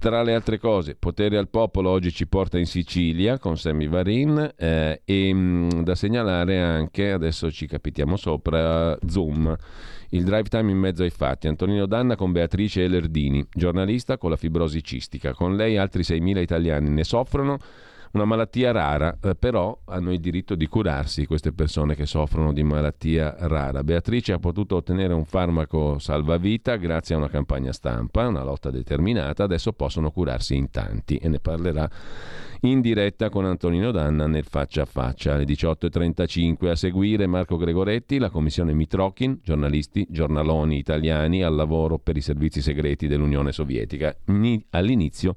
Tra 0.00 0.22
le 0.22 0.32
altre 0.32 0.58
cose, 0.58 0.94
Potere 0.94 1.36
al 1.36 1.50
Popolo 1.50 1.90
oggi 1.90 2.10
ci 2.10 2.26
porta 2.26 2.56
in 2.56 2.64
Sicilia 2.64 3.38
con 3.38 3.58
Sammy 3.58 3.86
Varin 3.86 4.54
eh, 4.56 5.02
e 5.04 5.34
mh, 5.34 5.82
da 5.82 5.94
segnalare 5.94 6.58
anche, 6.58 7.12
adesso 7.12 7.50
ci 7.50 7.66
capitiamo 7.66 8.16
sopra, 8.16 8.96
Zoom 9.06 9.54
il 10.12 10.24
drive 10.24 10.48
time 10.48 10.70
in 10.70 10.78
mezzo 10.78 11.02
ai 11.02 11.10
fatti. 11.10 11.48
Antonino 11.48 11.84
Danna 11.84 12.16
con 12.16 12.32
Beatrice 12.32 12.84
Elardini, 12.84 13.46
giornalista 13.52 14.16
con 14.16 14.30
la 14.30 14.36
fibrosi 14.36 14.82
cistica. 14.82 15.34
Con 15.34 15.54
lei 15.54 15.76
altri 15.76 16.02
6.000 16.02 16.38
italiani 16.38 16.88
ne 16.88 17.04
soffrono 17.04 17.58
una 18.12 18.24
malattia 18.24 18.72
rara, 18.72 19.16
eh, 19.22 19.34
però 19.34 19.78
hanno 19.84 20.12
il 20.12 20.20
diritto 20.20 20.54
di 20.54 20.66
curarsi 20.66 21.26
queste 21.26 21.52
persone 21.52 21.94
che 21.94 22.06
soffrono 22.06 22.52
di 22.52 22.62
malattia 22.62 23.36
rara. 23.38 23.84
Beatrice 23.84 24.32
ha 24.32 24.38
potuto 24.38 24.76
ottenere 24.76 25.14
un 25.14 25.24
farmaco 25.24 25.98
salvavita 25.98 26.76
grazie 26.76 27.14
a 27.14 27.18
una 27.18 27.28
campagna 27.28 27.72
stampa, 27.72 28.26
una 28.26 28.42
lotta 28.42 28.70
determinata, 28.70 29.44
adesso 29.44 29.72
possono 29.72 30.10
curarsi 30.10 30.56
in 30.56 30.70
tanti 30.70 31.16
e 31.16 31.28
ne 31.28 31.38
parlerà 31.38 31.88
in 32.62 32.80
diretta 32.80 33.30
con 33.30 33.46
Antonino 33.46 33.90
Danna 33.90 34.26
nel 34.26 34.44
faccia 34.44 34.82
a 34.82 34.84
faccia 34.84 35.34
alle 35.34 35.44
18.35. 35.44 36.68
A 36.68 36.74
seguire 36.74 37.26
Marco 37.26 37.56
Gregoretti, 37.56 38.18
la 38.18 38.28
commissione 38.28 38.74
Mitrochin, 38.74 39.40
giornalisti, 39.42 40.06
giornaloni 40.10 40.76
italiani 40.76 41.42
al 41.42 41.54
lavoro 41.54 41.98
per 41.98 42.16
i 42.16 42.20
servizi 42.20 42.60
segreti 42.60 43.06
dell'Unione 43.06 43.52
Sovietica. 43.52 44.14
All'inizio 44.70 45.34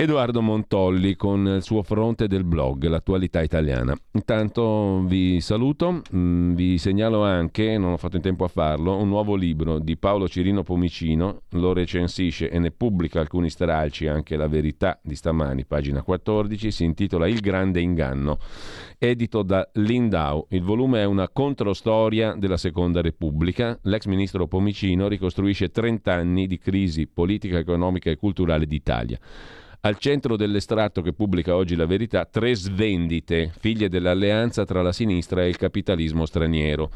Edoardo 0.00 0.40
Montolli 0.42 1.16
con 1.16 1.54
il 1.56 1.62
suo 1.64 1.82
fronte 1.82 2.28
del 2.28 2.44
blog 2.44 2.86
L'attualità 2.86 3.42
italiana. 3.42 3.96
Intanto 4.12 5.02
vi 5.04 5.40
saluto, 5.40 6.02
mm, 6.14 6.54
vi 6.54 6.78
segnalo 6.78 7.24
anche, 7.24 7.76
non 7.78 7.90
ho 7.90 7.96
fatto 7.96 8.14
in 8.14 8.22
tempo 8.22 8.44
a 8.44 8.48
farlo, 8.48 8.96
un 8.96 9.08
nuovo 9.08 9.34
libro 9.34 9.80
di 9.80 9.96
Paolo 9.96 10.28
Cirino 10.28 10.62
Pomicino, 10.62 11.40
lo 11.50 11.72
recensisce 11.72 12.48
e 12.48 12.60
ne 12.60 12.70
pubblica 12.70 13.18
alcuni 13.18 13.50
stralci, 13.50 14.06
anche 14.06 14.36
La 14.36 14.46
verità 14.46 15.00
di 15.02 15.16
stamani, 15.16 15.64
pagina 15.64 16.04
14, 16.04 16.70
si 16.70 16.84
intitola 16.84 17.26
Il 17.26 17.40
grande 17.40 17.80
inganno, 17.80 18.38
edito 18.98 19.42
da 19.42 19.68
Lindau. 19.72 20.46
Il 20.50 20.62
volume 20.62 21.00
è 21.00 21.06
una 21.06 21.28
controstoria 21.28 22.36
della 22.38 22.56
Seconda 22.56 23.00
Repubblica. 23.00 23.76
L'ex 23.82 24.04
ministro 24.04 24.46
Pomicino 24.46 25.08
ricostruisce 25.08 25.72
30 25.72 26.12
anni 26.12 26.46
di 26.46 26.56
crisi 26.56 27.08
politica, 27.08 27.58
economica 27.58 28.10
e 28.10 28.16
culturale 28.16 28.64
d'Italia. 28.64 29.18
Al 29.80 29.96
centro 29.98 30.36
dell'estratto 30.36 31.02
che 31.02 31.12
pubblica 31.12 31.54
oggi 31.54 31.76
la 31.76 31.86
verità, 31.86 32.24
tre 32.24 32.52
svendite, 32.56 33.52
figlie 33.60 33.88
dell'alleanza 33.88 34.64
tra 34.64 34.82
la 34.82 34.90
sinistra 34.90 35.44
e 35.44 35.48
il 35.48 35.56
capitalismo 35.56 36.26
straniero. 36.26 36.90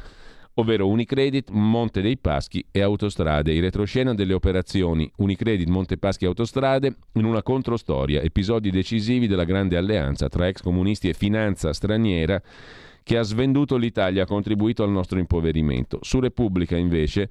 Ovvero 0.54 0.88
Unicredit, 0.88 1.48
Monte 1.50 2.02
dei 2.02 2.18
Paschi 2.18 2.66
e 2.72 2.82
Autostrade. 2.82 3.52
Il 3.52 3.62
retroscena 3.62 4.14
delle 4.14 4.34
operazioni. 4.34 5.08
Unicredit, 5.18 5.68
Monte 5.68 5.96
Paschi 5.96 6.24
e 6.24 6.26
Autostrade 6.26 6.96
in 7.12 7.24
una 7.24 7.42
controstoria, 7.42 8.20
episodi 8.20 8.70
decisivi 8.70 9.28
della 9.28 9.44
grande 9.44 9.76
alleanza 9.76 10.28
tra 10.28 10.48
ex 10.48 10.60
comunisti 10.60 11.08
e 11.08 11.14
finanza 11.14 11.72
straniera 11.72 12.42
che 13.02 13.18
ha 13.18 13.22
svenduto 13.22 13.76
l'Italia, 13.76 14.22
ha 14.22 14.26
contribuito 14.26 14.82
al 14.82 14.90
nostro 14.90 15.18
impoverimento. 15.18 15.98
Su 16.02 16.20
Repubblica 16.20 16.76
invece 16.76 17.28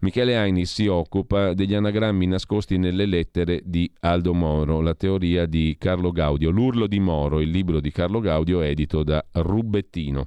Michele 0.00 0.36
Ainis 0.36 0.72
si 0.72 0.88
occupa 0.88 1.54
degli 1.54 1.74
anagrammi 1.74 2.26
nascosti 2.26 2.76
nelle 2.76 3.06
lettere 3.06 3.60
di 3.64 3.88
Aldo 4.00 4.34
Moro, 4.34 4.80
la 4.80 4.94
teoria 4.94 5.46
di 5.46 5.76
Carlo 5.78 6.10
Gaudio, 6.10 6.50
L'urlo 6.50 6.88
di 6.88 6.98
Moro, 6.98 7.40
il 7.40 7.50
libro 7.50 7.80
di 7.80 7.92
Carlo 7.92 8.18
Gaudio 8.18 8.62
edito 8.62 9.04
da 9.04 9.24
Rubettino. 9.30 10.24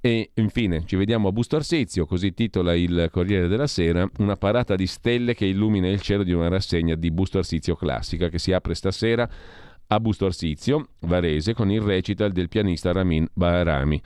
E 0.00 0.30
infine 0.34 0.84
ci 0.84 0.96
vediamo 0.96 1.28
a 1.28 1.32
Busto 1.32 1.56
Arsizio, 1.56 2.04
così 2.04 2.34
titola 2.34 2.74
il 2.74 3.08
Corriere 3.10 3.48
della 3.48 3.66
Sera, 3.66 4.06
una 4.18 4.36
parata 4.36 4.76
di 4.76 4.86
stelle 4.86 5.34
che 5.34 5.46
illumina 5.46 5.88
il 5.88 6.00
cielo 6.02 6.22
di 6.22 6.32
una 6.32 6.48
rassegna 6.48 6.94
di 6.94 7.10
Busto 7.10 7.38
Arsizio 7.38 7.74
classica 7.74 8.28
che 8.28 8.38
si 8.38 8.52
apre 8.52 8.74
stasera 8.74 9.28
a 9.88 10.00
Busto 10.00 10.26
Arsizio, 10.26 10.88
Varese, 11.00 11.54
con 11.54 11.70
il 11.70 11.80
recital 11.80 12.32
del 12.32 12.48
pianista 12.48 12.92
Ramin 12.92 13.26
Baharami 13.32 14.02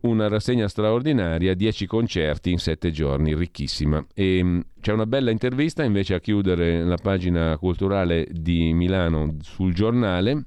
una 0.00 0.28
rassegna 0.28 0.68
straordinaria, 0.68 1.54
10 1.54 1.86
concerti 1.86 2.52
in 2.52 2.58
7 2.58 2.90
giorni, 2.90 3.34
ricchissima. 3.34 4.04
E 4.14 4.40
mm, 4.42 4.60
c'è 4.80 4.92
una 4.92 5.06
bella 5.06 5.30
intervista 5.30 5.82
invece 5.82 6.14
a 6.14 6.20
chiudere 6.20 6.84
la 6.84 6.96
pagina 6.96 7.56
culturale 7.58 8.26
di 8.30 8.72
Milano 8.74 9.36
sul 9.40 9.74
giornale 9.74 10.44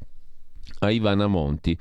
a 0.79 0.89
Ivana 0.89 1.27
Monti 1.27 1.77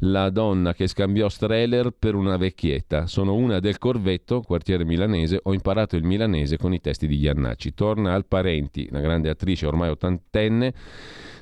la 0.00 0.28
donna 0.28 0.74
che 0.74 0.86
scambiò 0.86 1.28
Streller 1.28 1.90
per 1.96 2.14
una 2.14 2.36
vecchietta. 2.36 3.06
Sono 3.06 3.34
una 3.34 3.60
del 3.60 3.78
Corvetto, 3.78 4.42
quartiere 4.42 4.84
milanese. 4.84 5.40
Ho 5.44 5.54
imparato 5.54 5.96
il 5.96 6.04
milanese 6.04 6.58
con 6.58 6.74
i 6.74 6.80
testi 6.80 7.06
di 7.06 7.16
Iannacci. 7.16 7.74
Torna 7.74 8.12
al 8.12 8.26
Parenti, 8.26 8.86
una 8.90 9.00
grande 9.00 9.30
attrice 9.30 9.66
ormai 9.66 9.90
ottantenne 9.90 10.74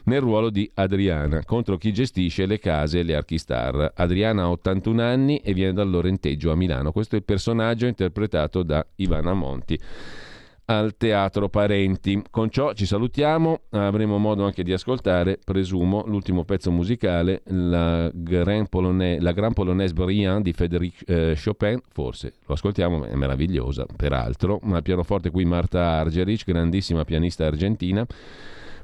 nel 0.04 0.20
ruolo 0.20 0.50
di 0.50 0.70
Adriana, 0.74 1.44
contro 1.44 1.76
chi 1.76 1.92
gestisce 1.92 2.46
le 2.46 2.58
case 2.58 3.00
e 3.00 3.02
le 3.02 3.14
Archistar. 3.14 3.92
Adriana 3.94 4.42
ha 4.42 4.50
81 4.50 5.02
anni 5.02 5.38
e 5.38 5.52
viene 5.52 5.72
dal 5.72 5.90
Lorenteggio 5.90 6.50
a 6.50 6.56
Milano. 6.56 6.92
Questo 6.92 7.14
è 7.14 7.18
il 7.18 7.24
personaggio 7.24 7.86
interpretato 7.86 8.62
da 8.62 8.84
Ivana 8.96 9.32
Monti 9.32 9.78
al 10.66 10.96
Teatro 10.96 11.48
Parenti. 11.48 12.22
Con 12.30 12.50
ciò 12.50 12.72
ci 12.72 12.86
salutiamo, 12.86 13.62
avremo 13.70 14.18
modo 14.18 14.44
anche 14.44 14.62
di 14.62 14.72
ascoltare, 14.72 15.38
presumo, 15.42 16.04
l'ultimo 16.06 16.44
pezzo 16.44 16.70
musicale, 16.70 17.42
la 17.46 18.10
Grand 18.12 18.68
Polonaise, 18.68 19.20
la 19.20 19.32
Grand 19.32 19.54
Polonaise 19.54 19.92
Brillant 19.92 20.42
di 20.42 20.52
Frédéric 20.52 21.02
eh, 21.06 21.36
Chopin, 21.42 21.80
forse 21.90 22.34
lo 22.46 22.54
ascoltiamo, 22.54 23.04
è 23.04 23.14
meravigliosa, 23.14 23.86
peraltro, 23.96 24.60
ma 24.62 24.80
pianoforte 24.82 25.30
qui 25.30 25.44
Marta 25.44 25.82
Argerich, 25.82 26.44
grandissima 26.44 27.04
pianista 27.04 27.46
argentina, 27.46 28.06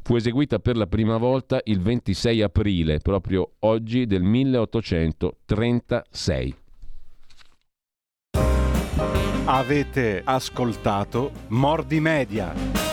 fu 0.03 0.17
eseguita 0.17 0.59
per 0.59 0.77
la 0.77 0.87
prima 0.87 1.17
volta 1.17 1.61
il 1.65 1.81
26 1.81 2.43
aprile, 2.43 2.99
proprio 2.99 3.53
oggi 3.61 4.05
del 4.07 4.23
1836. 4.23 6.55
Avete 9.45 10.21
ascoltato 10.25 11.31
Mordi 11.49 12.01
Media. 12.01 12.88